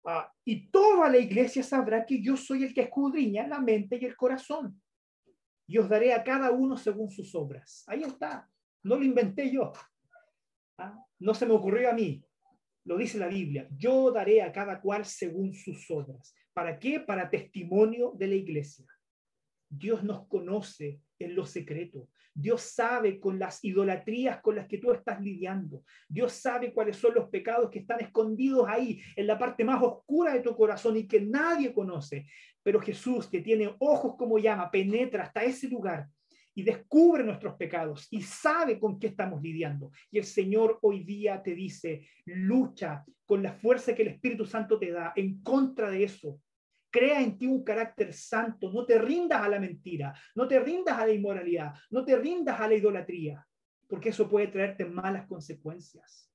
Ah, 0.06 0.32
y 0.46 0.70
toda 0.70 1.10
la 1.10 1.18
iglesia 1.18 1.62
sabrá 1.62 2.06
que 2.06 2.22
yo 2.22 2.36
soy 2.38 2.64
el 2.64 2.74
que 2.74 2.82
escudriña 2.82 3.48
la 3.48 3.60
mente 3.60 3.98
y 4.02 4.06
el 4.06 4.16
corazón. 4.16 4.82
Y 5.68 5.78
os 5.78 5.88
daré 5.88 6.14
a 6.14 6.24
cada 6.24 6.52
uno 6.52 6.78
según 6.78 7.12
sus 7.12 7.36
obras. 7.36 7.84
Ahí 7.88 8.04
está. 8.04 8.50
No 8.84 8.96
lo 8.96 9.04
inventé 9.04 9.52
yo. 9.52 9.72
¿Ah? 10.78 10.98
No 11.20 11.34
se 11.34 11.46
me 11.46 11.54
ocurrió 11.54 11.90
a 11.90 11.94
mí, 11.94 12.24
lo 12.86 12.98
dice 12.98 13.18
la 13.20 13.28
Biblia, 13.28 13.68
yo 13.78 14.12
daré 14.12 14.42
a 14.42 14.52
cada 14.52 14.82
cual 14.82 15.06
según 15.06 15.54
sus 15.54 15.92
obras. 15.92 16.34
¿Para 16.54 16.80
qué? 16.80 17.00
Para 17.00 17.30
testimonio 17.30 18.14
de 18.16 18.28
la 18.28 18.36
iglesia. 18.36 18.86
Dios 19.70 20.04
nos 20.04 20.28
conoce 20.28 21.02
en 21.20 21.36
lo 21.36 21.46
secreto. 21.46 22.08
Dios 22.34 22.62
sabe 22.62 23.20
con 23.20 23.38
las 23.38 23.64
idolatrías 23.64 24.42
con 24.42 24.56
las 24.56 24.68
que 24.68 24.78
tú 24.78 24.92
estás 24.92 25.20
lidiando. 25.22 25.84
Dios 26.08 26.32
sabe 26.34 26.74
cuáles 26.74 26.96
son 26.98 27.14
los 27.14 27.30
pecados 27.30 27.70
que 27.70 27.80
están 27.80 28.00
escondidos 28.00 28.68
ahí, 28.68 29.02
en 29.16 29.28
la 29.28 29.38
parte 29.38 29.64
más 29.64 29.82
oscura 29.84 30.34
de 30.34 30.40
tu 30.40 30.56
corazón 30.56 30.96
y 30.98 31.08
que 31.08 31.22
nadie 31.22 31.74
conoce. 31.74 32.28
Pero 32.64 32.80
Jesús, 32.80 33.28
que 33.28 33.42
tiene 33.42 33.76
ojos 33.80 34.16
como 34.18 34.40
llama, 34.40 34.72
penetra 34.72 35.24
hasta 35.24 35.44
ese 35.44 35.68
lugar 35.68 36.08
y 36.56 36.64
descubre 36.64 37.24
nuestros 37.24 37.56
pecados 37.56 38.08
y 38.12 38.22
sabe 38.22 38.80
con 38.80 39.00
qué 39.00 39.08
estamos 39.08 39.42
lidiando. 39.42 39.92
Y 40.12 40.18
el 40.18 40.26
Señor 40.26 40.80
hoy 40.82 41.04
día 41.04 41.42
te 41.42 41.56
dice, 41.56 42.08
lucha 42.26 43.06
con 43.26 43.44
la 43.44 43.54
fuerza 43.54 43.96
que 43.96 44.02
el 44.02 44.10
Espíritu 44.10 44.46
Santo 44.46 44.80
te 44.80 44.92
da 44.92 45.14
en 45.16 45.42
contra 45.42 45.90
de 45.90 46.04
eso. 46.04 46.42
Crea 46.90 47.22
en 47.22 47.38
ti 47.38 47.46
un 47.46 47.64
carácter 47.64 48.14
santo, 48.14 48.72
no 48.72 48.86
te 48.86 48.98
rindas 49.00 49.42
a 49.42 49.50
la 49.50 49.60
mentira, 49.60 50.14
no 50.36 50.48
te 50.48 50.60
rindas 50.60 50.98
a 50.98 51.06
la 51.06 51.14
inmoralidad, 51.14 51.74
no 51.92 52.04
te 52.04 52.18
rindas 52.18 52.60
a 52.60 52.68
la 52.68 52.76
idolatría, 52.76 53.48
porque 53.88 54.10
eso 54.10 54.28
puede 54.28 54.48
traerte 54.48 54.86
malas 54.86 55.28
consecuencias. 55.28 56.32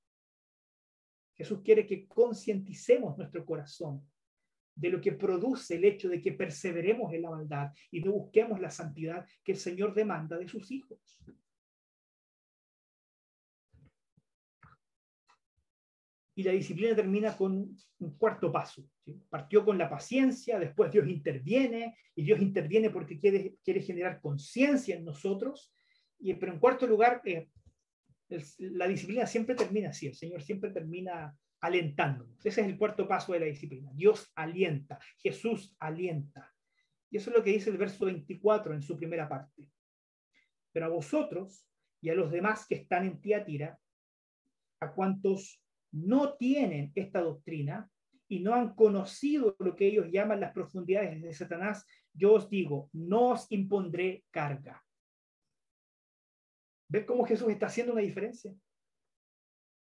Jesús 1.35 1.61
quiere 1.63 1.85
que 1.85 2.07
concienticemos 2.07 3.17
nuestro 3.17 3.45
corazón 3.45 4.09
de 4.75 4.89
lo 4.89 5.01
que 5.01 5.13
produce 5.13 5.75
el 5.75 5.85
hecho 5.85 6.09
de 6.09 6.21
que 6.21 6.33
perseveremos 6.33 7.13
en 7.13 7.21
la 7.21 7.29
maldad 7.29 7.71
y 7.91 8.01
no 8.01 8.11
busquemos 8.11 8.59
la 8.59 8.69
santidad 8.69 9.25
que 9.43 9.53
el 9.53 9.57
Señor 9.57 9.93
demanda 9.93 10.37
de 10.37 10.47
sus 10.47 10.71
hijos. 10.71 11.19
Y 16.37 16.43
la 16.43 16.51
disciplina 16.51 16.95
termina 16.95 17.35
con 17.35 17.77
un 17.99 18.17
cuarto 18.17 18.51
paso. 18.51 18.85
Partió 19.29 19.63
con 19.63 19.77
la 19.77 19.89
paciencia, 19.89 20.59
después 20.59 20.91
Dios 20.91 21.07
interviene, 21.07 21.95
y 22.13 22.23
Dios 22.23 22.41
interviene 22.41 22.89
porque 22.89 23.17
quiere, 23.17 23.55
quiere 23.63 23.81
generar 23.81 24.19
conciencia 24.19 24.95
en 24.95 25.05
nosotros. 25.05 25.73
Y, 26.19 26.33
pero 26.33 26.51
en 26.51 26.59
cuarto 26.59 26.85
lugar, 26.87 27.21
eh, 27.23 27.47
la 28.57 28.87
disciplina 28.87 29.25
siempre 29.25 29.55
termina 29.55 29.89
así, 29.89 30.07
el 30.07 30.15
Señor 30.15 30.41
siempre 30.41 30.71
termina 30.71 31.37
alentándonos. 31.61 32.45
Ese 32.45 32.61
es 32.61 32.67
el 32.67 32.77
cuarto 32.77 33.07
paso 33.07 33.33
de 33.33 33.39
la 33.39 33.45
disciplina. 33.45 33.91
Dios 33.93 34.31
alienta, 34.35 34.99
Jesús 35.17 35.75
alienta. 35.79 36.53
Y 37.09 37.17
eso 37.17 37.29
es 37.29 37.37
lo 37.37 37.43
que 37.43 37.51
dice 37.51 37.69
el 37.69 37.77
verso 37.77 38.05
24 38.05 38.73
en 38.73 38.81
su 38.81 38.97
primera 38.97 39.29
parte. 39.29 39.71
Pero 40.71 40.87
a 40.87 40.89
vosotros 40.89 41.65
y 42.01 42.09
a 42.09 42.15
los 42.15 42.31
demás 42.31 42.65
que 42.67 42.75
están 42.75 43.05
en 43.05 43.21
Tiatira, 43.21 43.79
a 44.79 44.91
cuantos 44.93 45.64
no 45.95 46.35
tienen 46.35 46.91
esta 46.93 47.21
doctrina 47.21 47.89
y 48.27 48.39
no 48.39 48.53
han 48.53 48.75
conocido 48.75 49.55
lo 49.59 49.75
que 49.75 49.87
ellos 49.87 50.07
llaman 50.11 50.41
las 50.41 50.51
profundidades 50.51 51.21
de 51.21 51.33
Satanás, 51.33 51.85
yo 52.13 52.33
os 52.33 52.49
digo, 52.49 52.89
no 52.91 53.29
os 53.29 53.49
impondré 53.51 54.25
carga. 54.29 54.83
¿Ves 56.89 57.05
cómo 57.05 57.25
Jesús 57.25 57.49
está 57.49 57.67
haciendo 57.67 57.93
una 57.93 58.01
diferencia? 58.01 58.51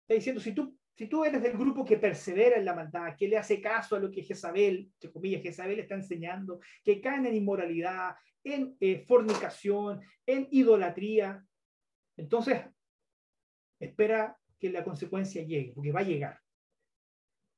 Está 0.01 0.15
diciendo, 0.15 0.41
si 0.41 0.53
tú, 0.53 0.77
si 0.95 1.07
tú 1.07 1.23
eres 1.23 1.41
del 1.41 1.57
grupo 1.57 1.85
que 1.85 1.97
persevera 1.97 2.57
en 2.57 2.65
la 2.65 2.73
maldad, 2.73 3.15
que 3.15 3.27
le 3.27 3.37
hace 3.37 3.61
caso 3.61 3.95
a 3.95 3.99
lo 3.99 4.09
que 4.09 4.23
Jezabel, 4.23 4.89
entre 4.93 5.11
comillas, 5.11 5.43
Jezabel 5.43 5.79
está 5.79 5.95
enseñando, 5.95 6.59
que 6.83 6.99
caen 6.99 7.27
en 7.27 7.35
inmoralidad, 7.35 8.15
en 8.43 8.75
eh, 8.79 9.05
fornicación, 9.05 10.01
en 10.25 10.47
idolatría, 10.51 11.45
entonces 12.17 12.65
espera 13.79 14.37
que 14.61 14.69
la 14.69 14.83
consecuencia 14.83 15.43
llegue, 15.43 15.73
porque 15.73 15.91
va 15.91 16.01
a 16.01 16.03
llegar. 16.03 16.39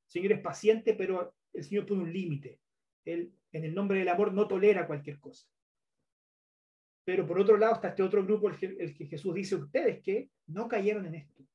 El 0.06 0.12
Señor 0.12 0.32
es 0.32 0.40
paciente, 0.40 0.94
pero 0.94 1.36
el 1.52 1.64
Señor 1.64 1.86
pone 1.86 2.04
un 2.04 2.14
límite. 2.14 2.62
Él, 3.04 3.34
en 3.52 3.66
el 3.66 3.76
nombre 3.76 4.00
del 4.00 4.08
amor, 4.08 4.34
no 4.34 4.48
tolera 4.48 4.88
cualquier 4.88 5.20
cosa. 5.20 5.46
Pero 7.04 7.28
por 7.28 7.38
otro 7.38 7.58
lado 7.58 7.76
está 7.76 7.90
este 7.90 8.04
otro 8.04 8.24
grupo, 8.24 8.50
el 8.50 8.96
que 8.96 9.06
Jesús 9.06 9.36
dice, 9.36 9.56
ustedes 9.56 10.02
que 10.02 10.30
no 10.48 10.70
cayeron 10.70 11.06
en 11.06 11.16
esto, 11.16 11.46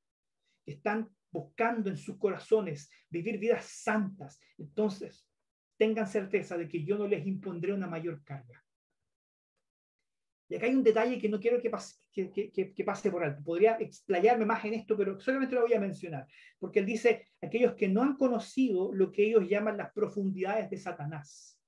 que 0.62 0.72
están 0.72 1.08
buscando 1.30 1.88
en 1.88 1.96
sus 1.96 2.18
corazones 2.18 2.90
vivir 3.08 3.38
vidas 3.38 3.64
santas. 3.64 4.38
Entonces, 4.58 5.26
tengan 5.78 6.06
certeza 6.06 6.58
de 6.58 6.68
que 6.68 6.84
yo 6.84 6.98
no 6.98 7.06
les 7.06 7.26
impondré 7.26 7.72
una 7.72 7.86
mayor 7.86 8.22
carga. 8.22 8.62
Y 10.48 10.56
acá 10.56 10.66
hay 10.66 10.74
un 10.74 10.82
detalle 10.82 11.18
que 11.18 11.28
no 11.28 11.38
quiero 11.38 11.60
que 11.60 11.68
pase, 11.68 11.96
que, 12.10 12.84
pase 12.84 13.10
por 13.10 13.22
alto. 13.22 13.42
Podría 13.44 13.76
explayarme 13.78 14.46
más 14.46 14.64
en 14.64 14.74
esto, 14.74 14.96
pero 14.96 15.20
solamente 15.20 15.54
lo 15.54 15.62
voy 15.62 15.74
a 15.74 15.80
mencionar. 15.80 16.26
Porque 16.58 16.78
él 16.78 16.86
dice, 16.86 17.28
aquellos 17.40 17.74
que 17.74 17.88
no 17.88 18.02
han 18.02 18.16
conocido 18.16 18.92
lo 18.94 19.12
que 19.12 19.24
ellos 19.24 19.46
llaman 19.46 19.76
las 19.76 19.92
profundidades 19.92 20.70
de 20.70 20.78
Satanás. 20.78 21.60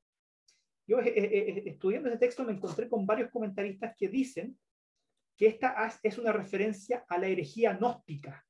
Yo 0.87 0.99
eh, 0.99 1.13
eh, 1.15 1.25
eh, 1.25 1.63
estudiando 1.67 2.09
este 2.09 2.27
texto 2.27 2.43
me 2.43 2.53
encontré 2.53 2.89
con 2.89 3.07
varios 3.07 3.31
comentaristas 3.31 3.95
que 3.97 4.09
dicen 4.09 4.59
que 5.37 5.47
esta 5.47 5.75
es 6.03 6.19
una 6.19 6.33
referencia 6.33 7.05
a 7.09 7.19
la 7.19 7.29
herejía 7.29 7.75
gnóstica, 7.75 8.45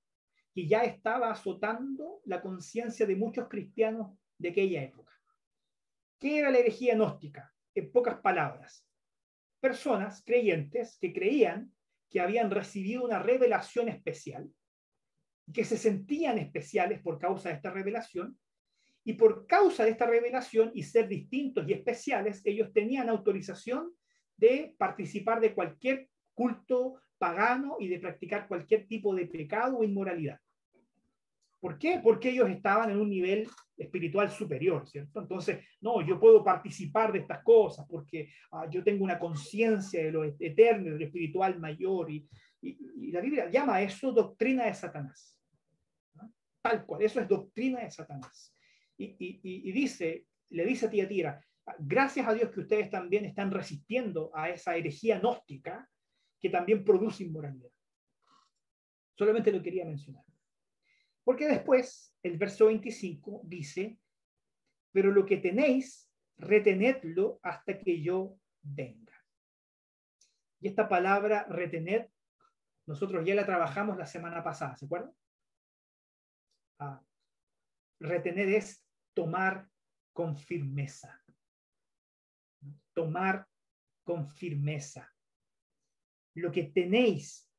que 0.55 0.67
ya 0.67 0.85
estaba 0.85 1.31
azotando 1.31 2.21
la 2.25 2.41
conciencia 2.41 3.05
de 3.05 3.17
muchos 3.17 3.49
cristianos 3.49 4.17
de 4.39 4.51
aquella 4.51 4.83
época. 4.83 5.13
¿Qué 6.19 6.39
era 6.39 6.51
la 6.51 6.59
herejía 6.59 6.95
gnóstica? 6.95 7.53
En 7.75 7.93
pocas 7.93 8.21
palabras, 8.21 8.87
personas 9.61 10.23
creyentes 10.25 10.99
que 11.01 11.13
creían 11.13 11.73
que 12.09 12.21
habían 12.21 12.51
recibido 12.51 13.05
una 13.05 13.21
revelación 13.21 13.89
especial, 13.89 14.51
que 15.53 15.65
se 15.65 15.77
sentían 15.77 16.39
especiales 16.39 17.01
por 17.01 17.19
causa 17.19 17.51
de 17.51 17.57
esta 17.57 17.71
revelación, 17.71 18.39
y 19.05 19.15
por 19.15 19.47
causa 19.47 19.85
de 19.85 19.91
esta 19.91 20.07
revelación 20.07 20.73
y 20.75 20.83
ser 20.83 21.09
distintos 21.09 21.67
y 21.69 21.73
especiales, 21.73 22.43
ellos 22.45 22.73
tenían 22.73 23.09
autorización 23.09 23.93
de 24.37 24.75
participar 24.77 25.41
de 25.41 25.55
cualquier 25.55 26.09
culto 26.35 27.01
pagano 27.19 27.77
y 27.79 27.89
de 27.89 27.99
practicar 27.99 28.47
cualquier 28.47 28.87
tipo 28.87 29.15
de 29.15 29.27
pecado 29.27 29.79
o 29.79 29.85
inmoralidad. 29.85 30.39
¿Por 31.61 31.79
qué? 31.79 32.01
Porque 32.03 32.31
ellos 32.31 32.49
estaban 32.49 32.91
en 32.91 32.99
un 32.99 33.11
nivel 33.11 33.47
espiritual 33.77 34.31
superior, 34.31 34.89
¿cierto? 34.89 35.21
Entonces, 35.21 35.63
no, 35.83 36.01
yo 36.07 36.19
puedo 36.19 36.43
participar 36.43 37.13
de 37.13 37.21
estas 37.21 37.43
cosas 37.43 37.87
porque 37.89 38.33
ah, 38.53 38.67
yo 38.71 38.83
tengo 38.83 39.05
una 39.05 39.19
conciencia 39.19 40.03
de 40.03 40.11
lo 40.11 40.25
eterno, 40.25 40.93
de 40.93 40.99
lo 40.99 41.05
espiritual 41.05 41.61
mayor. 41.61 42.11
Y, 42.11 42.27
la 43.13 43.21
Biblia 43.21 43.51
llama 43.51 43.77
a 43.77 43.83
eso 43.83 44.13
doctrina 44.13 44.67
de 44.67 44.75
Satanás. 44.75 45.39
Tal 46.63 46.85
cual, 46.85 47.03
eso 47.03 47.21
es 47.21 47.29
doctrina 47.29 47.81
de 47.81 47.91
Satanás. 47.91 48.55
Y, 48.97 49.73
dice, 49.73 50.27
le 50.51 50.65
dice 50.67 50.87
a 50.87 50.91
Tira, 50.91 51.45
gracias 51.79 52.27
a 52.27 52.35
Dios 52.35 52.51
que 52.51 52.61
ustedes 52.61 52.91
también 52.91 53.25
están 53.25 53.51
resistiendo 53.51 54.31
a 54.35 54.51
esa 54.51 54.77
herejía 54.77 55.19
gnóstica 55.19 55.89
que 56.39 56.51
también 56.51 56.85
produce 56.85 57.25
inmoralidad. 57.25 57.71
Solamente 59.17 59.53
lo 59.53 59.63
quería 59.63 59.85
mencionar. 59.85 60.25
Porque 61.25 61.47
después 61.49 62.15
el 62.23 62.39
verso 62.39 62.67
25 62.67 63.43
dice, 63.45 63.99
pero 64.93 65.11
lo 65.11 65.27
que 65.27 65.37
tenéis, 65.37 66.11
retenedlo 66.37 67.39
hasta 67.43 67.79
que 67.79 68.03
yo 68.03 68.37
venga. 68.63 69.17
Y 70.61 70.69
esta 70.69 70.89
palabra 70.89 71.47
retener, 71.49 72.11
nosotros 72.87 73.25
ya 73.25 73.35
la 73.35 73.47
trabajamos 73.47 73.97
la 73.97 74.07
semana 74.07 74.43
pasada, 74.43 74.77
¿se 74.77 74.87
acuerdan? 74.87 75.13
Ah, 76.79 77.03
retener 77.99 78.49
es 78.49 78.85
tomar 79.15 79.69
con 80.13 80.37
firmeza. 80.37 81.23
Tomar 82.93 83.47
con 84.05 84.29
firmeza. 84.29 85.11
Lo 86.35 86.51
que 86.51 86.65
tenéis, 86.65 87.51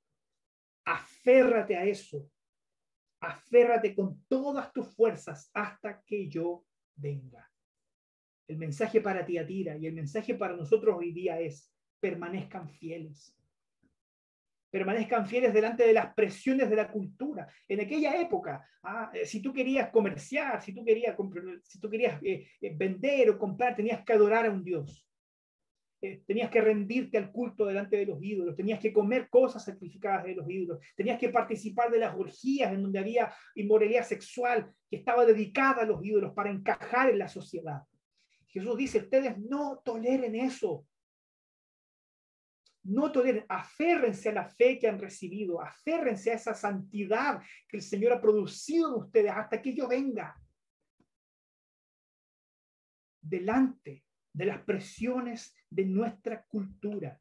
aférrate 0.85 1.77
a 1.77 1.85
eso 1.85 2.30
aférrate 3.21 3.93
con 3.95 4.23
todas 4.27 4.73
tus 4.73 4.87
fuerzas 4.95 5.49
hasta 5.53 6.01
que 6.01 6.27
yo 6.27 6.65
venga. 6.95 7.49
El 8.47 8.57
mensaje 8.57 8.99
para 8.99 9.25
ti, 9.25 9.37
Atira, 9.37 9.77
y 9.77 9.87
el 9.87 9.93
mensaje 9.93 10.33
para 10.35 10.55
nosotros 10.55 10.97
hoy 10.97 11.13
día 11.13 11.39
es, 11.39 11.71
permanezcan 11.99 12.69
fieles. 12.69 13.37
Permanezcan 14.69 15.27
fieles 15.27 15.53
delante 15.53 15.85
de 15.85 15.93
las 15.93 16.13
presiones 16.13 16.69
de 16.69 16.75
la 16.75 16.91
cultura. 16.91 17.47
En 17.67 17.81
aquella 17.81 18.19
época, 18.19 18.67
ah, 18.83 19.11
eh, 19.13 19.25
si 19.25 19.41
tú 19.41 19.53
querías 19.53 19.89
comerciar, 19.89 20.61
si 20.61 20.73
tú 20.73 20.83
querías, 20.83 21.15
si 21.63 21.79
tú 21.79 21.89
querías 21.89 22.21
eh, 22.23 22.47
eh, 22.59 22.73
vender 22.75 23.29
o 23.29 23.37
comprar, 23.37 23.75
tenías 23.75 24.03
que 24.03 24.13
adorar 24.13 24.45
a 24.45 24.51
un 24.51 24.63
Dios. 24.63 25.07
Eh, 26.03 26.23
tenías 26.25 26.49
que 26.49 26.61
rendirte 26.61 27.19
al 27.19 27.31
culto 27.31 27.63
delante 27.63 27.95
de 27.95 28.07
los 28.07 28.21
ídolos, 28.23 28.55
tenías 28.55 28.79
que 28.79 28.91
comer 28.91 29.29
cosas 29.29 29.63
sacrificadas 29.63 30.23
de 30.23 30.33
los 30.33 30.49
ídolos, 30.49 30.83
tenías 30.95 31.19
que 31.19 31.29
participar 31.29 31.91
de 31.91 31.99
las 31.99 32.15
orgías 32.15 32.73
en 32.73 32.81
donde 32.81 32.97
había 32.97 33.31
inmoralidad 33.53 34.03
sexual 34.03 34.73
que 34.89 34.95
estaba 34.95 35.27
dedicada 35.27 35.83
a 35.83 35.85
los 35.85 36.03
ídolos 36.03 36.33
para 36.33 36.49
encajar 36.49 37.11
en 37.11 37.19
la 37.19 37.27
sociedad. 37.27 37.83
Jesús 38.47 38.77
dice, 38.77 38.97
ustedes 38.97 39.37
no 39.37 39.79
toleren 39.85 40.33
eso. 40.33 40.87
No 42.83 43.11
toleren, 43.11 43.45
aférrense 43.47 44.29
a 44.29 44.33
la 44.33 44.49
fe 44.49 44.79
que 44.79 44.87
han 44.87 44.97
recibido, 44.97 45.61
aférrense 45.61 46.31
a 46.31 46.33
esa 46.33 46.55
santidad 46.55 47.43
que 47.69 47.77
el 47.77 47.83
Señor 47.83 48.13
ha 48.13 48.21
producido 48.21 48.87
en 48.89 49.03
ustedes 49.03 49.31
hasta 49.31 49.61
que 49.61 49.75
yo 49.75 49.87
venga. 49.87 50.35
Delante 53.21 54.03
de 54.33 54.45
las 54.45 54.61
presiones 54.63 55.55
de 55.69 55.85
nuestra 55.85 56.45
cultura. 56.45 57.19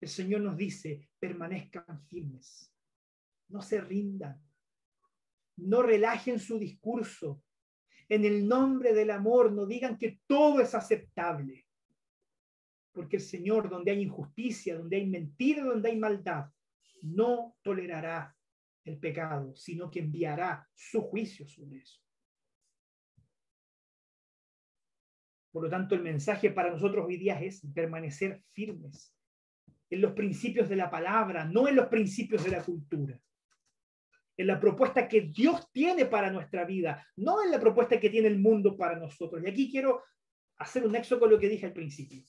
El 0.00 0.08
Señor 0.08 0.42
nos 0.42 0.56
dice, 0.56 1.08
permanezcan 1.18 2.04
firmes, 2.06 2.72
no 3.48 3.62
se 3.62 3.80
rindan, 3.80 4.40
no 5.56 5.82
relajen 5.82 6.38
su 6.38 6.58
discurso. 6.58 7.42
En 8.08 8.24
el 8.24 8.46
nombre 8.46 8.94
del 8.94 9.10
amor, 9.10 9.52
no 9.52 9.66
digan 9.66 9.98
que 9.98 10.20
todo 10.26 10.60
es 10.60 10.74
aceptable. 10.74 11.66
Porque 12.92 13.16
el 13.16 13.22
Señor, 13.22 13.68
donde 13.68 13.90
hay 13.90 14.02
injusticia, 14.02 14.76
donde 14.76 14.96
hay 14.96 15.06
mentira, 15.06 15.64
donde 15.64 15.90
hay 15.90 15.98
maldad, 15.98 16.46
no 17.02 17.56
tolerará 17.62 18.34
el 18.84 18.98
pecado, 18.98 19.54
sino 19.54 19.90
que 19.90 20.00
enviará 20.00 20.68
su 20.74 21.02
juicio 21.02 21.46
sobre 21.46 21.78
eso. 21.78 22.00
Por 25.58 25.64
lo 25.64 25.70
tanto, 25.70 25.96
el 25.96 26.02
mensaje 26.02 26.52
para 26.52 26.70
nosotros 26.70 27.04
hoy 27.04 27.16
día 27.16 27.40
es 27.40 27.66
permanecer 27.74 28.44
firmes 28.52 29.12
en 29.90 30.00
los 30.00 30.12
principios 30.12 30.68
de 30.68 30.76
la 30.76 30.88
palabra, 30.88 31.46
no 31.46 31.66
en 31.66 31.74
los 31.74 31.88
principios 31.88 32.44
de 32.44 32.52
la 32.52 32.62
cultura. 32.62 33.20
En 34.36 34.46
la 34.46 34.60
propuesta 34.60 35.08
que 35.08 35.22
Dios 35.22 35.68
tiene 35.72 36.06
para 36.06 36.30
nuestra 36.30 36.64
vida, 36.64 37.04
no 37.16 37.42
en 37.42 37.50
la 37.50 37.58
propuesta 37.58 37.98
que 37.98 38.08
tiene 38.08 38.28
el 38.28 38.38
mundo 38.38 38.76
para 38.76 39.00
nosotros. 39.00 39.42
Y 39.42 39.48
aquí 39.48 39.68
quiero 39.68 40.04
hacer 40.58 40.86
un 40.86 40.92
nexo 40.92 41.18
con 41.18 41.28
lo 41.28 41.40
que 41.40 41.48
dije 41.48 41.66
al 41.66 41.72
principio. 41.72 42.22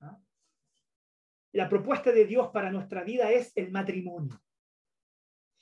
¿ah? 0.00 0.18
La 1.52 1.68
propuesta 1.68 2.10
de 2.10 2.26
Dios 2.26 2.48
para 2.48 2.72
nuestra 2.72 3.04
vida 3.04 3.30
es 3.30 3.52
el 3.54 3.70
matrimonio 3.70 4.42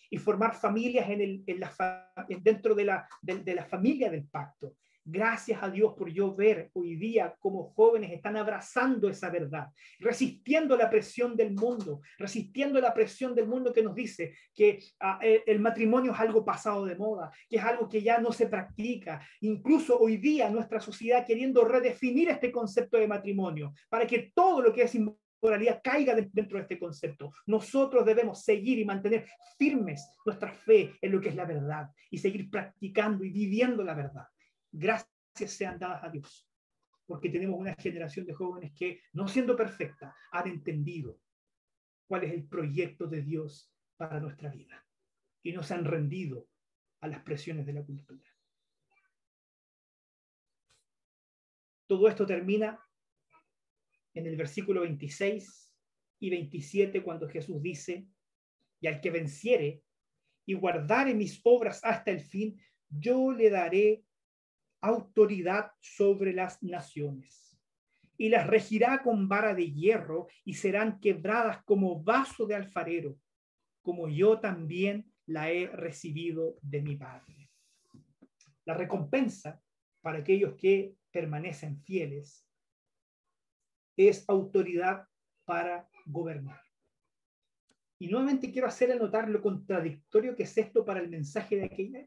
y 0.08 0.16
formar 0.16 0.54
familias 0.54 1.10
en 1.10 1.20
el, 1.20 1.44
en 1.46 1.60
la, 1.60 2.14
dentro 2.40 2.74
de 2.74 2.84
la, 2.86 3.06
de 3.20 3.54
la 3.54 3.66
familia 3.66 4.08
del 4.08 4.26
pacto 4.26 4.78
Gracias 5.04 5.62
a 5.62 5.70
Dios 5.70 5.94
por 5.96 6.10
yo 6.10 6.34
ver 6.34 6.70
hoy 6.74 6.96
día 6.96 7.34
como 7.40 7.70
jóvenes 7.70 8.12
están 8.12 8.36
abrazando 8.36 9.08
esa 9.08 9.30
verdad, 9.30 9.68
resistiendo 9.98 10.76
la 10.76 10.90
presión 10.90 11.36
del 11.36 11.52
mundo, 11.52 12.02
resistiendo 12.18 12.80
la 12.80 12.92
presión 12.92 13.34
del 13.34 13.46
mundo 13.46 13.72
que 13.72 13.82
nos 13.82 13.94
dice 13.94 14.34
que 14.54 14.78
ah, 15.00 15.18
el 15.22 15.58
matrimonio 15.58 16.12
es 16.12 16.20
algo 16.20 16.44
pasado 16.44 16.84
de 16.84 16.96
moda, 16.96 17.30
que 17.48 17.56
es 17.56 17.64
algo 17.64 17.88
que 17.88 18.02
ya 18.02 18.18
no 18.18 18.30
se 18.30 18.46
practica. 18.46 19.26
Incluso 19.40 19.98
hoy 19.98 20.18
día 20.18 20.50
nuestra 20.50 20.80
sociedad 20.80 21.26
queriendo 21.26 21.64
redefinir 21.64 22.28
este 22.28 22.52
concepto 22.52 22.98
de 22.98 23.08
matrimonio 23.08 23.72
para 23.88 24.06
que 24.06 24.30
todo 24.34 24.60
lo 24.60 24.72
que 24.72 24.82
es 24.82 24.94
moralidad 25.42 25.80
caiga 25.82 26.14
dentro 26.14 26.58
de 26.58 26.62
este 26.62 26.78
concepto. 26.78 27.32
Nosotros 27.46 28.04
debemos 28.04 28.42
seguir 28.42 28.78
y 28.78 28.84
mantener 28.84 29.26
firmes 29.58 30.06
nuestra 30.24 30.52
fe 30.52 30.94
en 31.00 31.12
lo 31.12 31.20
que 31.20 31.30
es 31.30 31.36
la 31.36 31.46
verdad 31.46 31.88
y 32.10 32.18
seguir 32.18 32.50
practicando 32.50 33.24
y 33.24 33.30
viviendo 33.30 33.82
la 33.82 33.94
verdad. 33.94 34.26
Gracias 34.72 35.10
sean 35.46 35.78
dadas 35.78 36.04
a 36.04 36.10
Dios, 36.10 36.48
porque 37.06 37.30
tenemos 37.30 37.58
una 37.58 37.74
generación 37.74 38.26
de 38.26 38.34
jóvenes 38.34 38.72
que, 38.72 39.02
no 39.12 39.26
siendo 39.26 39.56
perfecta, 39.56 40.14
han 40.32 40.48
entendido 40.48 41.18
cuál 42.06 42.24
es 42.24 42.32
el 42.32 42.46
proyecto 42.46 43.06
de 43.06 43.22
Dios 43.22 43.72
para 43.96 44.20
nuestra 44.20 44.50
vida 44.50 44.84
y 45.42 45.52
no 45.52 45.62
se 45.62 45.74
han 45.74 45.84
rendido 45.84 46.48
a 47.00 47.08
las 47.08 47.22
presiones 47.22 47.66
de 47.66 47.72
la 47.72 47.84
cultura. 47.84 48.28
Todo 51.86 52.08
esto 52.08 52.26
termina 52.26 52.78
en 54.14 54.26
el 54.26 54.36
versículo 54.36 54.82
26 54.82 55.72
y 56.20 56.30
27 56.30 57.02
cuando 57.02 57.28
Jesús 57.28 57.60
dice, 57.62 58.06
y 58.80 58.86
al 58.86 59.00
que 59.00 59.10
venciere 59.10 59.82
y 60.46 60.54
guardare 60.54 61.14
mis 61.14 61.40
obras 61.44 61.80
hasta 61.84 62.10
el 62.10 62.20
fin, 62.20 62.60
yo 62.88 63.32
le 63.32 63.50
daré 63.50 64.04
autoridad 64.80 65.72
sobre 65.80 66.32
las 66.32 66.62
naciones 66.62 67.58
y 68.16 68.28
las 68.28 68.46
regirá 68.46 69.02
con 69.02 69.28
vara 69.28 69.54
de 69.54 69.72
hierro 69.72 70.28
y 70.44 70.54
serán 70.54 71.00
quebradas 71.00 71.64
como 71.64 72.02
vaso 72.02 72.46
de 72.46 72.54
alfarero, 72.54 73.18
como 73.82 74.08
yo 74.08 74.40
también 74.40 75.10
la 75.26 75.50
he 75.50 75.66
recibido 75.68 76.56
de 76.60 76.82
mi 76.82 76.96
Padre. 76.96 77.50
La 78.66 78.74
recompensa 78.74 79.62
para 80.02 80.18
aquellos 80.18 80.54
que 80.54 80.94
permanecen 81.10 81.80
fieles 81.82 82.46
es 83.96 84.28
autoridad 84.28 85.06
para 85.44 85.88
gobernar. 86.06 86.60
Y 87.98 88.08
nuevamente 88.08 88.50
quiero 88.50 88.68
hacerle 88.68 88.96
notar 88.96 89.28
lo 89.28 89.42
contradictorio 89.42 90.34
que 90.34 90.44
es 90.44 90.56
esto 90.56 90.84
para 90.84 91.00
el 91.00 91.08
mensaje 91.08 91.56
de 91.56 91.64
aquella. 91.64 92.06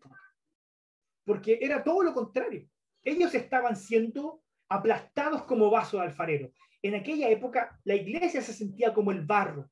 Porque 1.25 1.59
era 1.61 1.83
todo 1.83 2.03
lo 2.03 2.13
contrario. 2.13 2.67
Ellos 3.03 3.33
estaban 3.33 3.75
siendo 3.75 4.43
aplastados 4.69 5.43
como 5.43 5.69
vaso 5.69 5.97
de 5.97 6.03
alfarero. 6.03 6.51
En 6.81 6.95
aquella 6.95 7.29
época 7.29 7.79
la 7.83 7.95
iglesia 7.95 8.41
se 8.41 8.53
sentía 8.53 8.93
como 8.93 9.11
el 9.11 9.25
barro. 9.25 9.69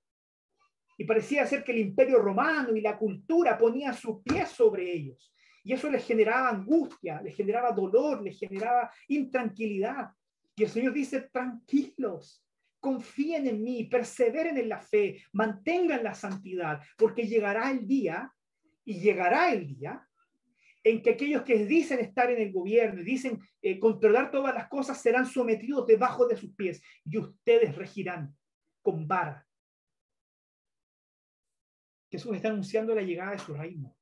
Y 0.97 1.05
parecía 1.05 1.45
ser 1.45 1.63
que 1.63 1.71
el 1.71 1.79
imperio 1.79 2.19
romano 2.19 2.75
y 2.75 2.81
la 2.81 2.97
cultura 2.97 3.57
ponía 3.57 3.93
su 3.93 4.21
pie 4.21 4.45
sobre 4.45 4.91
ellos. 4.91 5.33
Y 5.63 5.73
eso 5.73 5.89
les 5.89 6.05
generaba 6.05 6.49
angustia, 6.49 7.21
les 7.21 7.35
generaba 7.35 7.71
dolor, 7.71 8.21
les 8.21 8.37
generaba 8.37 8.91
intranquilidad. 9.07 10.11
Y 10.55 10.63
el 10.63 10.69
Señor 10.69 10.93
dice, 10.93 11.21
tranquilos, 11.21 12.43
confíen 12.79 13.47
en 13.47 13.63
mí, 13.63 13.85
perseveren 13.85 14.57
en 14.57 14.69
la 14.69 14.79
fe, 14.79 15.23
mantengan 15.33 16.03
la 16.03 16.13
santidad, 16.13 16.81
porque 16.97 17.27
llegará 17.27 17.71
el 17.71 17.87
día, 17.87 18.31
y 18.83 18.99
llegará 18.99 19.51
el 19.51 19.67
día, 19.67 20.07
en 20.83 21.01
que 21.01 21.11
aquellos 21.11 21.43
que 21.43 21.65
dicen 21.65 21.99
estar 21.99 22.29
en 22.31 22.41
el 22.41 22.51
gobierno 22.51 23.01
y 23.01 23.05
dicen 23.05 23.39
eh, 23.61 23.79
controlar 23.79 24.31
todas 24.31 24.53
las 24.53 24.67
cosas 24.67 25.01
serán 25.01 25.25
sometidos 25.25 25.85
debajo 25.85 26.27
de 26.27 26.35
sus 26.35 26.53
pies 26.55 26.81
y 27.05 27.17
ustedes 27.17 27.75
regirán 27.75 28.35
con 28.81 29.07
vara. 29.07 29.45
Jesús 32.09 32.35
está 32.35 32.49
anunciando 32.49 32.93
la 32.93 33.03
llegada 33.03 33.31
de 33.31 33.39
su 33.39 33.53
reino. 33.53 33.95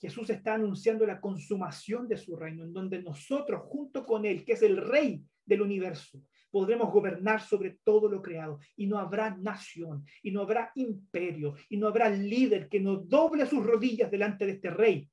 Jesús 0.00 0.30
está 0.30 0.54
anunciando 0.54 1.06
la 1.06 1.20
consumación 1.20 2.08
de 2.08 2.16
su 2.16 2.34
reino, 2.34 2.64
en 2.64 2.72
donde 2.72 3.02
nosotros, 3.02 3.62
junto 3.66 4.06
con 4.06 4.24
Él, 4.24 4.44
que 4.44 4.54
es 4.54 4.62
el 4.62 4.78
rey 4.78 5.22
del 5.44 5.60
universo, 5.60 6.22
podremos 6.50 6.90
gobernar 6.90 7.40
sobre 7.42 7.78
todo 7.84 8.08
lo 8.08 8.22
creado 8.22 8.58
y 8.76 8.86
no 8.86 8.98
habrá 8.98 9.36
nación 9.36 10.04
y 10.22 10.30
no 10.30 10.40
habrá 10.40 10.72
imperio 10.74 11.54
y 11.68 11.76
no 11.76 11.86
habrá 11.86 12.08
líder 12.08 12.68
que 12.68 12.80
no 12.80 12.96
doble 12.96 13.46
sus 13.46 13.64
rodillas 13.64 14.10
delante 14.10 14.46
de 14.46 14.52
este 14.52 14.70
rey, 14.70 15.08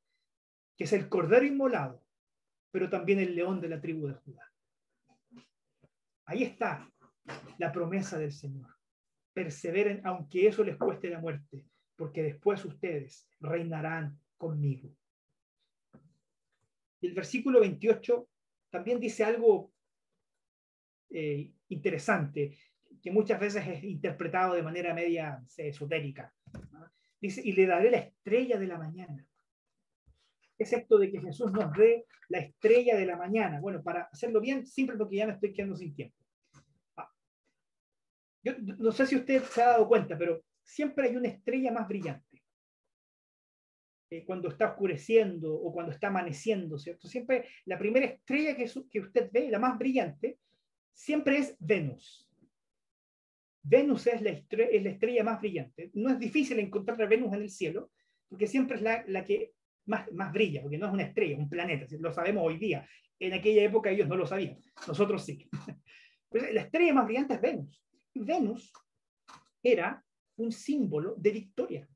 que 0.77 0.83
es 0.83 0.93
el 0.93 1.09
cordero 1.09 1.45
inmolado, 1.45 2.03
pero 2.71 2.89
también 2.89 3.19
el 3.19 3.35
león 3.35 3.59
de 3.59 3.69
la 3.69 3.81
tribu 3.81 4.07
de 4.07 4.13
Judá. 4.13 4.53
Ahí 6.25 6.43
está 6.43 6.89
la 7.57 7.71
promesa 7.71 8.17
del 8.17 8.31
Señor. 8.31 8.69
Perseveren 9.33 10.01
aunque 10.05 10.47
eso 10.47 10.63
les 10.63 10.77
cueste 10.77 11.09
la 11.09 11.19
muerte, 11.19 11.65
porque 11.95 12.21
después 12.23 12.63
ustedes 12.63 13.27
reinarán 13.39 14.19
conmigo. 14.37 14.95
El 17.01 17.13
versículo 17.13 17.59
28 17.59 18.29
también 18.69 18.99
dice 18.99 19.23
algo 19.23 19.71
eh, 21.09 21.51
interesante, 21.69 22.57
que 23.01 23.11
muchas 23.11 23.39
veces 23.39 23.65
es 23.67 23.83
interpretado 23.83 24.53
de 24.53 24.63
manera 24.63 24.93
media 24.93 25.43
esotérica. 25.57 26.33
Dice, 27.19 27.41
y 27.43 27.53
le 27.53 27.65
daré 27.65 27.91
la 27.91 27.97
estrella 27.97 28.57
de 28.57 28.67
la 28.67 28.77
mañana. 28.77 29.26
Es 30.57 30.73
esto 30.73 30.97
de 30.97 31.11
que 31.11 31.21
Jesús 31.21 31.51
nos 31.51 31.71
dé 31.73 32.05
la 32.29 32.39
estrella 32.39 32.95
de 32.95 33.05
la 33.05 33.15
mañana. 33.15 33.59
Bueno, 33.59 33.81
para 33.83 34.03
hacerlo 34.03 34.41
bien, 34.41 34.65
simple 34.65 34.97
porque 34.97 35.17
ya 35.17 35.27
me 35.27 35.33
estoy 35.33 35.53
quedando 35.53 35.75
sin 35.75 35.95
tiempo. 35.95 36.17
Ah. 36.97 37.11
Yo 38.43 38.53
no 38.57 38.91
sé 38.91 39.05
si 39.05 39.15
usted 39.15 39.43
se 39.43 39.61
ha 39.61 39.67
dado 39.67 39.87
cuenta, 39.87 40.17
pero 40.17 40.43
siempre 40.63 41.07
hay 41.07 41.15
una 41.15 41.29
estrella 41.29 41.71
más 41.71 41.87
brillante. 41.87 42.43
Eh, 44.09 44.23
cuando 44.25 44.47
está 44.47 44.69
oscureciendo 44.69 45.53
o 45.53 45.71
cuando 45.73 45.91
está 45.91 46.07
amaneciendo, 46.07 46.79
¿cierto? 46.79 47.09
Siempre 47.09 47.49
la 47.65 47.77
primera 47.77 48.05
estrella 48.05 48.55
que, 48.55 48.69
que 48.89 48.99
usted 49.01 49.29
ve, 49.31 49.49
la 49.49 49.59
más 49.59 49.77
brillante, 49.77 50.39
siempre 50.93 51.37
es 51.39 51.57
Venus. 51.59 52.25
Venus 53.61 54.07
es 54.07 54.21
la, 54.21 54.29
es 54.29 54.83
la 54.83 54.89
estrella 54.89 55.25
más 55.25 55.41
brillante. 55.41 55.91
No 55.93 56.09
es 56.09 56.19
difícil 56.19 56.57
encontrar 56.59 57.01
a 57.01 57.05
Venus 57.05 57.33
en 57.33 57.41
el 57.41 57.49
cielo, 57.49 57.91
porque 58.29 58.47
siempre 58.47 58.77
es 58.77 58.81
la, 58.81 59.03
la 59.07 59.25
que 59.25 59.51
más, 59.87 60.11
más 60.13 60.31
brilla, 60.31 60.61
porque 60.61 60.77
no 60.77 60.87
es 60.87 60.93
una 60.93 61.03
estrella, 61.03 61.33
es 61.33 61.39
un 61.39 61.49
planeta, 61.49 61.85
lo 61.99 62.11
sabemos 62.11 62.43
hoy 62.45 62.57
día. 62.57 62.87
En 63.19 63.33
aquella 63.33 63.63
época 63.63 63.89
ellos 63.89 64.07
no 64.07 64.15
lo 64.15 64.27
sabían, 64.27 64.59
nosotros 64.87 65.23
sí. 65.25 65.49
la 66.31 66.61
estrella 66.61 66.93
más 66.93 67.05
brillante 67.05 67.33
es 67.33 67.41
Venus. 67.41 67.83
Venus 68.13 68.71
era 69.63 70.03
un 70.37 70.51
símbolo 70.51 71.15
de 71.17 71.31
victoria 71.31 71.89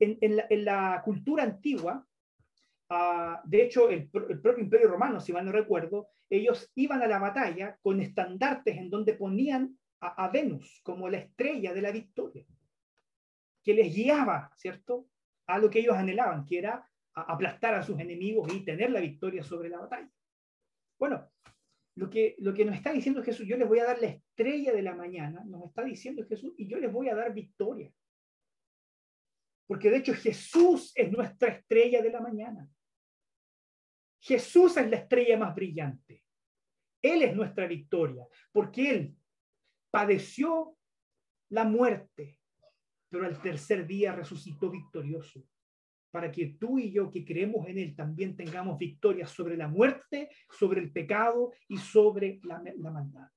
en, 0.00 0.64
la, 0.64 1.02
cultura 1.04 1.44
antigua, 1.44 2.04
ah, 2.88 3.40
de 3.44 3.62
hecho, 3.62 3.90
el, 3.90 4.08
propio 4.08 4.58
Imperio 4.58 4.88
Romano, 4.88 5.20
si 5.20 5.32
mal 5.32 5.44
no 5.44 5.52
recuerdo, 5.52 6.08
ellos 6.28 6.70
iban 6.74 7.02
a 7.02 7.06
la 7.06 7.18
batalla 7.18 7.76
con 7.82 8.00
estandartes 8.00 8.76
en 8.76 8.88
donde 8.88 9.14
ponían 9.14 9.76
a, 10.00 10.28
Venus 10.28 10.80
como 10.82 11.10
la 11.10 11.18
estrella 11.18 11.74
de 11.74 11.82
la 11.82 11.90
victoria, 11.90 12.46
que 13.62 13.74
les 13.74 13.94
guiaba, 13.94 14.50
¿cierto?, 14.56 15.06
a 15.54 15.58
lo 15.58 15.70
que 15.70 15.80
ellos 15.80 15.96
anhelaban, 15.96 16.44
que 16.44 16.58
era 16.58 16.86
aplastar 17.14 17.74
a 17.74 17.82
sus 17.82 17.98
enemigos 17.98 18.52
y 18.52 18.64
tener 18.64 18.90
la 18.90 19.00
victoria 19.00 19.42
sobre 19.42 19.68
la 19.68 19.78
batalla. 19.78 20.10
Bueno, 20.98 21.30
lo 21.96 22.08
que, 22.08 22.36
lo 22.38 22.54
que 22.54 22.64
nos 22.64 22.74
está 22.74 22.92
diciendo 22.92 23.22
Jesús, 23.22 23.46
yo 23.46 23.56
les 23.56 23.68
voy 23.68 23.78
a 23.80 23.84
dar 23.84 24.00
la 24.00 24.06
estrella 24.06 24.72
de 24.72 24.82
la 24.82 24.94
mañana, 24.94 25.42
nos 25.44 25.64
está 25.64 25.84
diciendo 25.84 26.24
Jesús, 26.26 26.54
y 26.56 26.68
yo 26.68 26.78
les 26.78 26.92
voy 26.92 27.08
a 27.08 27.14
dar 27.14 27.32
victoria. 27.34 27.92
Porque 29.66 29.90
de 29.90 29.98
hecho 29.98 30.14
Jesús 30.14 30.92
es 30.94 31.12
nuestra 31.12 31.48
estrella 31.48 32.02
de 32.02 32.10
la 32.10 32.20
mañana. 32.20 32.68
Jesús 34.20 34.76
es 34.76 34.90
la 34.90 34.96
estrella 34.96 35.38
más 35.38 35.54
brillante. 35.54 36.24
Él 37.02 37.22
es 37.22 37.34
nuestra 37.34 37.66
victoria, 37.66 38.26
porque 38.52 38.90
Él 38.90 39.16
padeció 39.90 40.76
la 41.50 41.64
muerte, 41.64 42.39
pero 43.10 43.26
al 43.26 43.42
tercer 43.42 43.86
día 43.86 44.14
resucitó 44.14 44.70
victorioso, 44.70 45.44
para 46.10 46.30
que 46.30 46.56
tú 46.58 46.78
y 46.78 46.90
yo 46.92 47.10
que 47.10 47.24
creemos 47.24 47.66
en 47.68 47.78
Él 47.78 47.94
también 47.94 48.36
tengamos 48.36 48.78
victoria 48.78 49.26
sobre 49.26 49.56
la 49.56 49.68
muerte, 49.68 50.30
sobre 50.48 50.80
el 50.80 50.92
pecado 50.92 51.52
y 51.68 51.76
sobre 51.76 52.40
la, 52.44 52.62
la 52.78 52.90
maldad. 52.90 53.28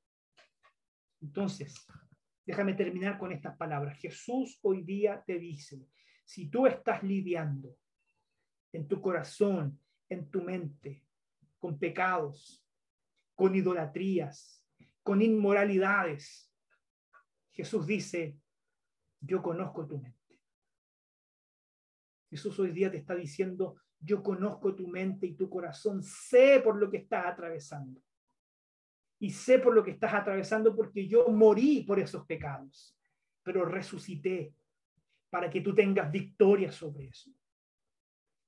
Entonces, 1.21 1.85
déjame 2.45 2.73
terminar 2.73 3.17
con 3.17 3.31
estas 3.31 3.57
palabras. 3.57 3.97
Jesús 3.99 4.59
hoy 4.61 4.83
día 4.83 5.23
te 5.25 5.37
dice, 5.39 5.87
si 6.23 6.49
tú 6.49 6.67
estás 6.67 7.03
lidiando 7.03 7.75
en 8.71 8.87
tu 8.87 9.01
corazón, 9.01 9.79
en 10.09 10.29
tu 10.29 10.41
mente, 10.41 11.03
con 11.59 11.79
pecados, 11.79 12.65
con 13.35 13.55
idolatrías, 13.55 14.65
con 15.01 15.21
inmoralidades, 15.21 16.51
Jesús 17.51 17.85
dice, 17.85 18.37
yo 19.25 19.41
conozco 19.41 19.87
tu 19.87 19.97
mente. 19.97 20.19
Jesús 22.29 22.59
hoy 22.59 22.71
día 22.71 22.91
te 22.91 22.97
está 22.97 23.15
diciendo, 23.15 23.75
Yo 23.99 24.21
conozco 24.21 24.75
tu 24.75 24.87
mente 24.87 25.25
y 25.25 25.33
tu 25.33 25.49
corazón, 25.49 26.03
sé 26.03 26.59
por 26.61 26.75
lo 26.75 26.89
que 26.89 26.97
estás 26.97 27.25
atravesando. 27.25 28.01
Y 29.19 29.29
sé 29.29 29.59
por 29.59 29.73
lo 29.73 29.81
que 29.81 29.91
estás 29.91 30.13
atravesando 30.13 30.75
porque 30.75 31.07
yo 31.07 31.29
morí 31.29 31.83
por 31.83 31.99
esos 31.99 32.25
pecados, 32.25 32.97
pero 33.41 33.63
resucité 33.63 34.53
para 35.29 35.49
que 35.49 35.61
tú 35.61 35.73
tengas 35.73 36.11
victoria 36.11 36.69
sobre 36.71 37.05
eso. 37.05 37.31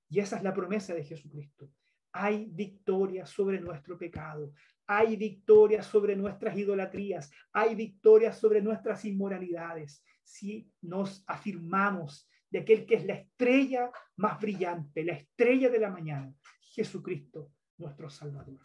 Y 0.09 0.19
esa 0.19 0.35
es 0.37 0.43
la 0.43 0.53
promesa 0.53 0.93
de 0.93 1.05
Jesucristo. 1.05 1.71
Hay 2.11 2.47
victoria 2.51 3.25
sobre 3.25 3.61
nuestro 3.61 3.97
pecado, 3.97 4.51
hay 4.87 5.15
victoria 5.15 5.81
sobre 5.81 6.15
nuestras 6.15 6.57
idolatrías, 6.57 7.31
hay 7.53 7.75
victoria 7.75 8.33
sobre 8.33 8.61
nuestras 8.61 9.05
inmoralidades. 9.05 10.03
Si 10.25 10.69
nos 10.81 11.23
afirmamos 11.27 12.29
de 12.49 12.59
aquel 12.59 12.85
que 12.85 12.95
es 12.95 13.05
la 13.05 13.13
estrella 13.13 13.89
más 14.17 14.39
brillante, 14.39 15.05
la 15.05 15.13
estrella 15.13 15.69
de 15.69 15.79
la 15.79 15.89
mañana, 15.89 16.33
Jesucristo, 16.59 17.53
nuestro 17.77 18.09
Salvador. 18.09 18.59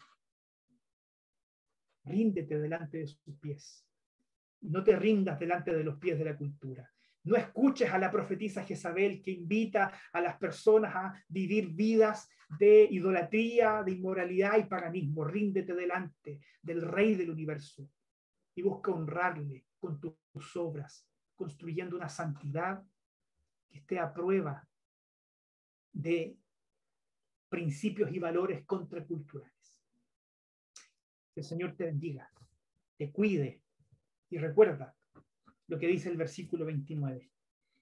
Ríndete 2.03 2.59
delante 2.59 2.97
de 2.97 3.07
sus 3.07 3.37
pies. 3.39 3.87
No 4.61 4.83
te 4.83 4.95
rindas 4.95 5.39
delante 5.39 5.73
de 5.73 5.83
los 5.83 5.97
pies 5.97 6.17
de 6.17 6.25
la 6.25 6.35
cultura. 6.35 6.91
No 7.23 7.35
escuches 7.35 7.91
a 7.91 7.99
la 7.99 8.09
profetisa 8.09 8.63
Jezabel 8.63 9.21
que 9.21 9.31
invita 9.31 9.93
a 10.11 10.21
las 10.21 10.37
personas 10.37 10.95
a 10.95 11.13
vivir 11.27 11.69
vidas 11.69 12.27
de 12.59 12.87
idolatría, 12.89 13.83
de 13.83 13.91
inmoralidad 13.91 14.57
y 14.57 14.63
paganismo. 14.63 15.23
Ríndete 15.23 15.75
delante 15.75 16.41
del 16.61 16.81
Rey 16.81 17.15
del 17.15 17.29
universo 17.29 17.87
y 18.55 18.63
busca 18.63 18.91
honrarle 18.91 19.67
con 19.79 19.99
tus 19.99 20.55
obras, 20.55 21.07
construyendo 21.41 21.95
una 21.95 22.07
santidad 22.07 22.85
que 23.67 23.79
esté 23.79 23.97
a 23.97 24.13
prueba 24.13 24.69
de 25.91 26.37
principios 27.49 28.11
y 28.13 28.19
valores 28.19 28.63
contraculturales. 28.63 29.81
Que 31.33 31.39
el 31.39 31.43
Señor 31.43 31.75
te 31.75 31.85
bendiga, 31.85 32.31
te 32.95 33.11
cuide 33.11 33.63
y 34.29 34.37
recuerda 34.37 34.95
lo 35.65 35.79
que 35.79 35.87
dice 35.87 36.09
el 36.09 36.17
versículo 36.17 36.63
29. 36.63 37.31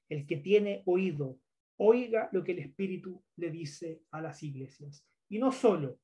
El 0.08 0.26
que 0.26 0.38
tiene 0.38 0.82
oído, 0.86 1.38
oiga 1.76 2.30
lo 2.32 2.46
que 2.46 2.54
el 2.54 2.60
Espíritu 2.60 3.22
le 3.36 3.52
dice 3.52 4.04
a 4.12 4.22
las 4.22 4.42
iglesias. 4.42 5.06
Y 5.28 5.38
no 5.38 5.52
solo 5.52 6.00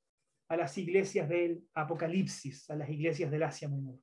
a 0.50 0.58
las 0.58 0.78
iglesias 0.78 1.30
del 1.30 1.66
Apocalipsis, 1.74 2.70
a 2.70 2.76
las 2.76 2.90
iglesias 2.90 3.32
del 3.32 3.44
Asia 3.44 3.70
Menor, 3.70 3.98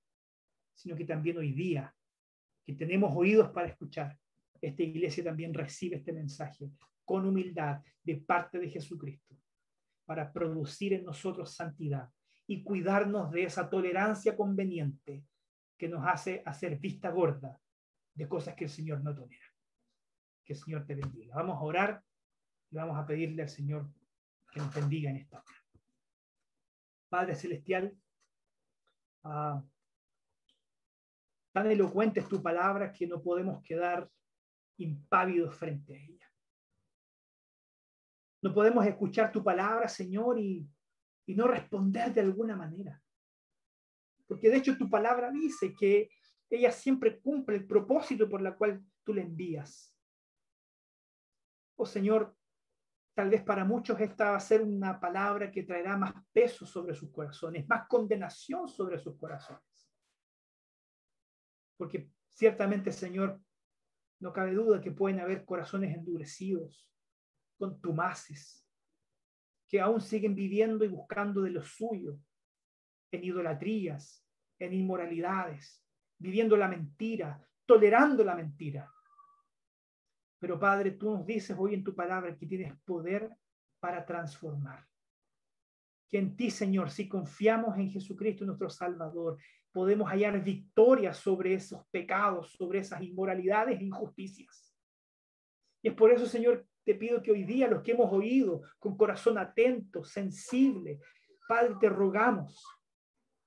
sino 0.72 0.96
que 0.96 1.04
también 1.04 1.36
hoy 1.36 1.52
día, 1.52 1.94
que 2.64 2.74
tenemos 2.74 3.12
oídos 3.14 3.50
para 3.50 3.68
escuchar, 3.68 4.18
esta 4.60 4.82
iglesia 4.82 5.24
también 5.24 5.52
recibe 5.52 5.96
este 5.96 6.12
mensaje 6.12 6.70
con 7.04 7.26
humildad 7.26 7.82
de 8.02 8.16
parte 8.16 8.58
de 8.58 8.70
Jesucristo 8.70 9.36
para 10.04 10.32
producir 10.32 10.92
en 10.92 11.04
nosotros 11.04 11.54
santidad 11.54 12.08
y 12.46 12.62
cuidarnos 12.62 13.30
de 13.32 13.44
esa 13.44 13.68
tolerancia 13.68 14.36
conveniente 14.36 15.24
que 15.76 15.88
nos 15.88 16.06
hace 16.06 16.42
hacer 16.46 16.78
vista 16.78 17.10
gorda 17.10 17.58
de 18.14 18.28
cosas 18.28 18.54
que 18.54 18.64
el 18.64 18.70
Señor 18.70 19.02
no 19.02 19.14
tolera. 19.14 19.46
Que 20.44 20.52
el 20.52 20.58
Señor 20.58 20.86
te 20.86 20.94
bendiga. 20.94 21.36
Vamos 21.36 21.56
a 21.56 21.62
orar 21.62 22.04
y 22.70 22.76
vamos 22.76 22.96
a 22.96 23.06
pedirle 23.06 23.42
al 23.42 23.48
Señor 23.48 23.90
que 24.52 24.60
nos 24.60 24.74
bendiga 24.74 25.10
en 25.10 25.16
esta 25.16 25.38
hora. 25.38 25.62
Padre 27.08 27.34
Celestial, 27.34 27.96
ah, 29.24 29.62
tan 31.52 31.70
elocuente 31.70 32.20
es 32.20 32.28
tu 32.28 32.42
palabra 32.42 32.92
que 32.92 33.06
no 33.06 33.22
podemos 33.22 33.62
quedar 33.62 34.10
impávidos 34.78 35.54
frente 35.54 35.94
a 35.94 35.98
ella. 35.98 36.32
No 38.42 38.52
podemos 38.52 38.84
escuchar 38.86 39.30
tu 39.30 39.44
palabra, 39.44 39.88
Señor, 39.88 40.38
y, 40.38 40.68
no 41.28 41.46
responder 41.46 42.12
de 42.12 42.20
alguna 42.20 42.56
manera. 42.56 43.02
Porque 44.26 44.50
de 44.50 44.58
hecho 44.58 44.76
tu 44.76 44.90
palabra 44.90 45.30
dice 45.30 45.72
que 45.72 46.10
ella 46.50 46.70
siempre 46.70 47.20
cumple 47.20 47.56
el 47.56 47.66
propósito 47.66 48.28
por 48.28 48.42
la 48.42 48.54
cual 48.54 48.84
tú 49.02 49.14
le 49.14 49.22
envías. 49.22 49.96
Oh 51.76 51.86
Señor, 51.86 52.36
tal 53.14 53.30
vez 53.30 53.42
para 53.42 53.64
muchos 53.64 53.98
esta 53.98 54.32
va 54.32 54.36
a 54.36 54.40
ser 54.40 54.60
una 54.60 55.00
palabra 55.00 55.50
que 55.50 55.62
traerá 55.62 55.96
más 55.96 56.12
peso 56.32 56.66
sobre 56.66 56.94
sus 56.94 57.10
corazones, 57.10 57.66
más 57.66 57.86
condenación 57.88 58.68
sobre 58.68 58.98
sus 58.98 59.16
corazones. 59.16 59.71
Porque 61.82 62.08
ciertamente, 62.28 62.92
Señor, 62.92 63.42
no 64.20 64.32
cabe 64.32 64.54
duda 64.54 64.80
que 64.80 64.92
pueden 64.92 65.18
haber 65.18 65.44
corazones 65.44 65.92
endurecidos, 65.92 66.88
contumaces, 67.58 68.64
que 69.66 69.80
aún 69.80 70.00
siguen 70.00 70.36
viviendo 70.36 70.84
y 70.84 70.88
buscando 70.88 71.42
de 71.42 71.50
lo 71.50 71.60
suyo, 71.60 72.20
en 73.10 73.24
idolatrías, 73.24 74.24
en 74.60 74.74
inmoralidades, 74.74 75.84
viviendo 76.18 76.56
la 76.56 76.68
mentira, 76.68 77.44
tolerando 77.66 78.22
la 78.22 78.36
mentira. 78.36 78.88
Pero 80.38 80.60
Padre, 80.60 80.92
tú 80.92 81.10
nos 81.10 81.26
dices 81.26 81.56
hoy 81.58 81.74
en 81.74 81.82
tu 81.82 81.96
palabra 81.96 82.38
que 82.38 82.46
tienes 82.46 82.78
poder 82.84 83.28
para 83.80 84.06
transformar. 84.06 84.86
Que 86.12 86.18
en 86.18 86.36
ti, 86.36 86.50
Señor, 86.50 86.90
si 86.90 87.08
confiamos 87.08 87.78
en 87.78 87.90
Jesucristo, 87.90 88.44
nuestro 88.44 88.68
Salvador, 88.68 89.38
podemos 89.72 90.10
hallar 90.10 90.44
victoria 90.44 91.14
sobre 91.14 91.54
esos 91.54 91.86
pecados, 91.90 92.52
sobre 92.52 92.80
esas 92.80 93.00
inmoralidades 93.00 93.80
e 93.80 93.84
injusticias. 93.84 94.76
Y 95.82 95.88
es 95.88 95.94
por 95.94 96.12
eso, 96.12 96.26
Señor, 96.26 96.66
te 96.84 96.94
pido 96.96 97.22
que 97.22 97.32
hoy 97.32 97.44
día 97.44 97.66
los 97.66 97.82
que 97.82 97.92
hemos 97.92 98.12
oído 98.12 98.60
con 98.78 98.94
corazón 98.94 99.38
atento, 99.38 100.04
sensible, 100.04 101.00
Padre, 101.48 101.76
te 101.80 101.88
rogamos 101.88 102.62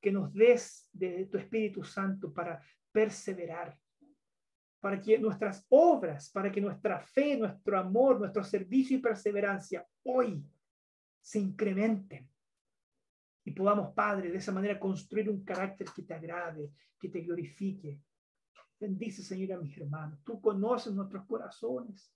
que 0.02 0.12
nos 0.12 0.34
des 0.34 0.90
de 0.92 1.28
tu 1.28 1.38
Espíritu 1.38 1.84
Santo 1.84 2.34
para 2.34 2.60
perseverar, 2.92 3.78
para 4.80 5.00
que 5.00 5.20
nuestras 5.20 5.64
obras, 5.70 6.32
para 6.32 6.52
que 6.52 6.62
nuestra 6.62 7.00
fe, 7.00 7.38
nuestro 7.38 7.78
amor, 7.78 8.20
nuestro 8.20 8.44
servicio 8.44 8.98
y 8.98 9.02
perseverancia 9.02 9.86
hoy 10.04 10.44
se 11.22 11.38
incrementen 11.38 12.28
y 13.46 13.52
podamos, 13.52 13.94
Padre, 13.94 14.32
de 14.32 14.40
esa 14.40 14.52
manera 14.52 14.80
construir 14.80 15.30
un 15.30 15.46
carácter 15.46 15.88
que 15.96 16.02
te 16.02 16.16
agrade, 16.16 16.72
que 17.00 17.10
te 17.10 17.22
glorifique. 17.22 18.02
Bendice, 18.80 19.22
Señor, 19.22 19.54
a 19.54 19.62
mis 19.62 19.78
hermanos. 19.78 20.20
Tú 20.26 20.42
conoces 20.42 20.92
nuestros 20.94 21.26
corazones. 21.26 22.12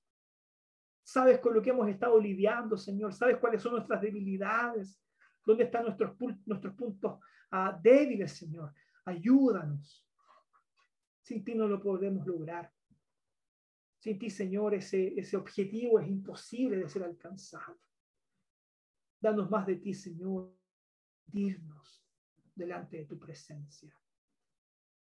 Sabes 1.03 1.37
con 1.39 1.53
lo 1.53 1.61
que 1.61 1.69
hemos 1.69 1.87
estado 1.87 2.19
lidiando, 2.19 2.75
Señor. 2.75 3.13
Sabes 3.13 3.37
cuáles 3.37 3.61
son 3.61 3.73
nuestras 3.73 4.01
debilidades. 4.01 4.99
¿Dónde 5.45 5.65
están 5.65 5.83
nuestros, 5.83 6.17
nuestros 6.47 6.73
puntos 6.73 7.19
uh, 7.51 7.79
débiles, 7.79 8.35
Señor? 8.35 8.73
Ayúdanos. 9.05 10.07
Sin 11.21 11.43
ti 11.43 11.53
no 11.53 11.67
lo 11.67 11.79
podemos 11.79 12.25
lograr. 12.25 12.71
Sin 13.99 14.17
ti, 14.17 14.31
Señor, 14.31 14.73
ese, 14.73 15.13
ese 15.15 15.37
objetivo 15.37 15.99
es 15.99 16.07
imposible 16.07 16.77
de 16.77 16.89
ser 16.89 17.03
alcanzado. 17.03 17.77
Danos 19.21 19.47
más 19.51 19.67
de 19.67 19.75
ti, 19.75 19.93
Señor 19.93 20.58
dirnos 21.31 22.03
delante 22.55 22.97
de 22.97 23.05
tu 23.05 23.17
presencia. 23.17 23.93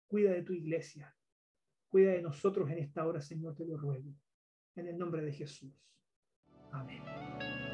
Cuida 0.08 0.32
de 0.32 0.44
tu 0.44 0.54
iglesia. 0.54 1.16
Cuida 1.90 2.12
de 2.12 2.22
nosotros 2.22 2.70
en 2.70 2.80
esta 2.80 3.06
hora, 3.06 3.22
Señor, 3.22 3.56
te 3.56 3.66
lo 3.66 3.78
ruego. 3.78 4.14
En 4.76 4.88
el 4.88 4.98
nombre 4.98 5.22
de 5.22 5.34
Jesús. 5.34 5.74
Amén. 6.72 7.71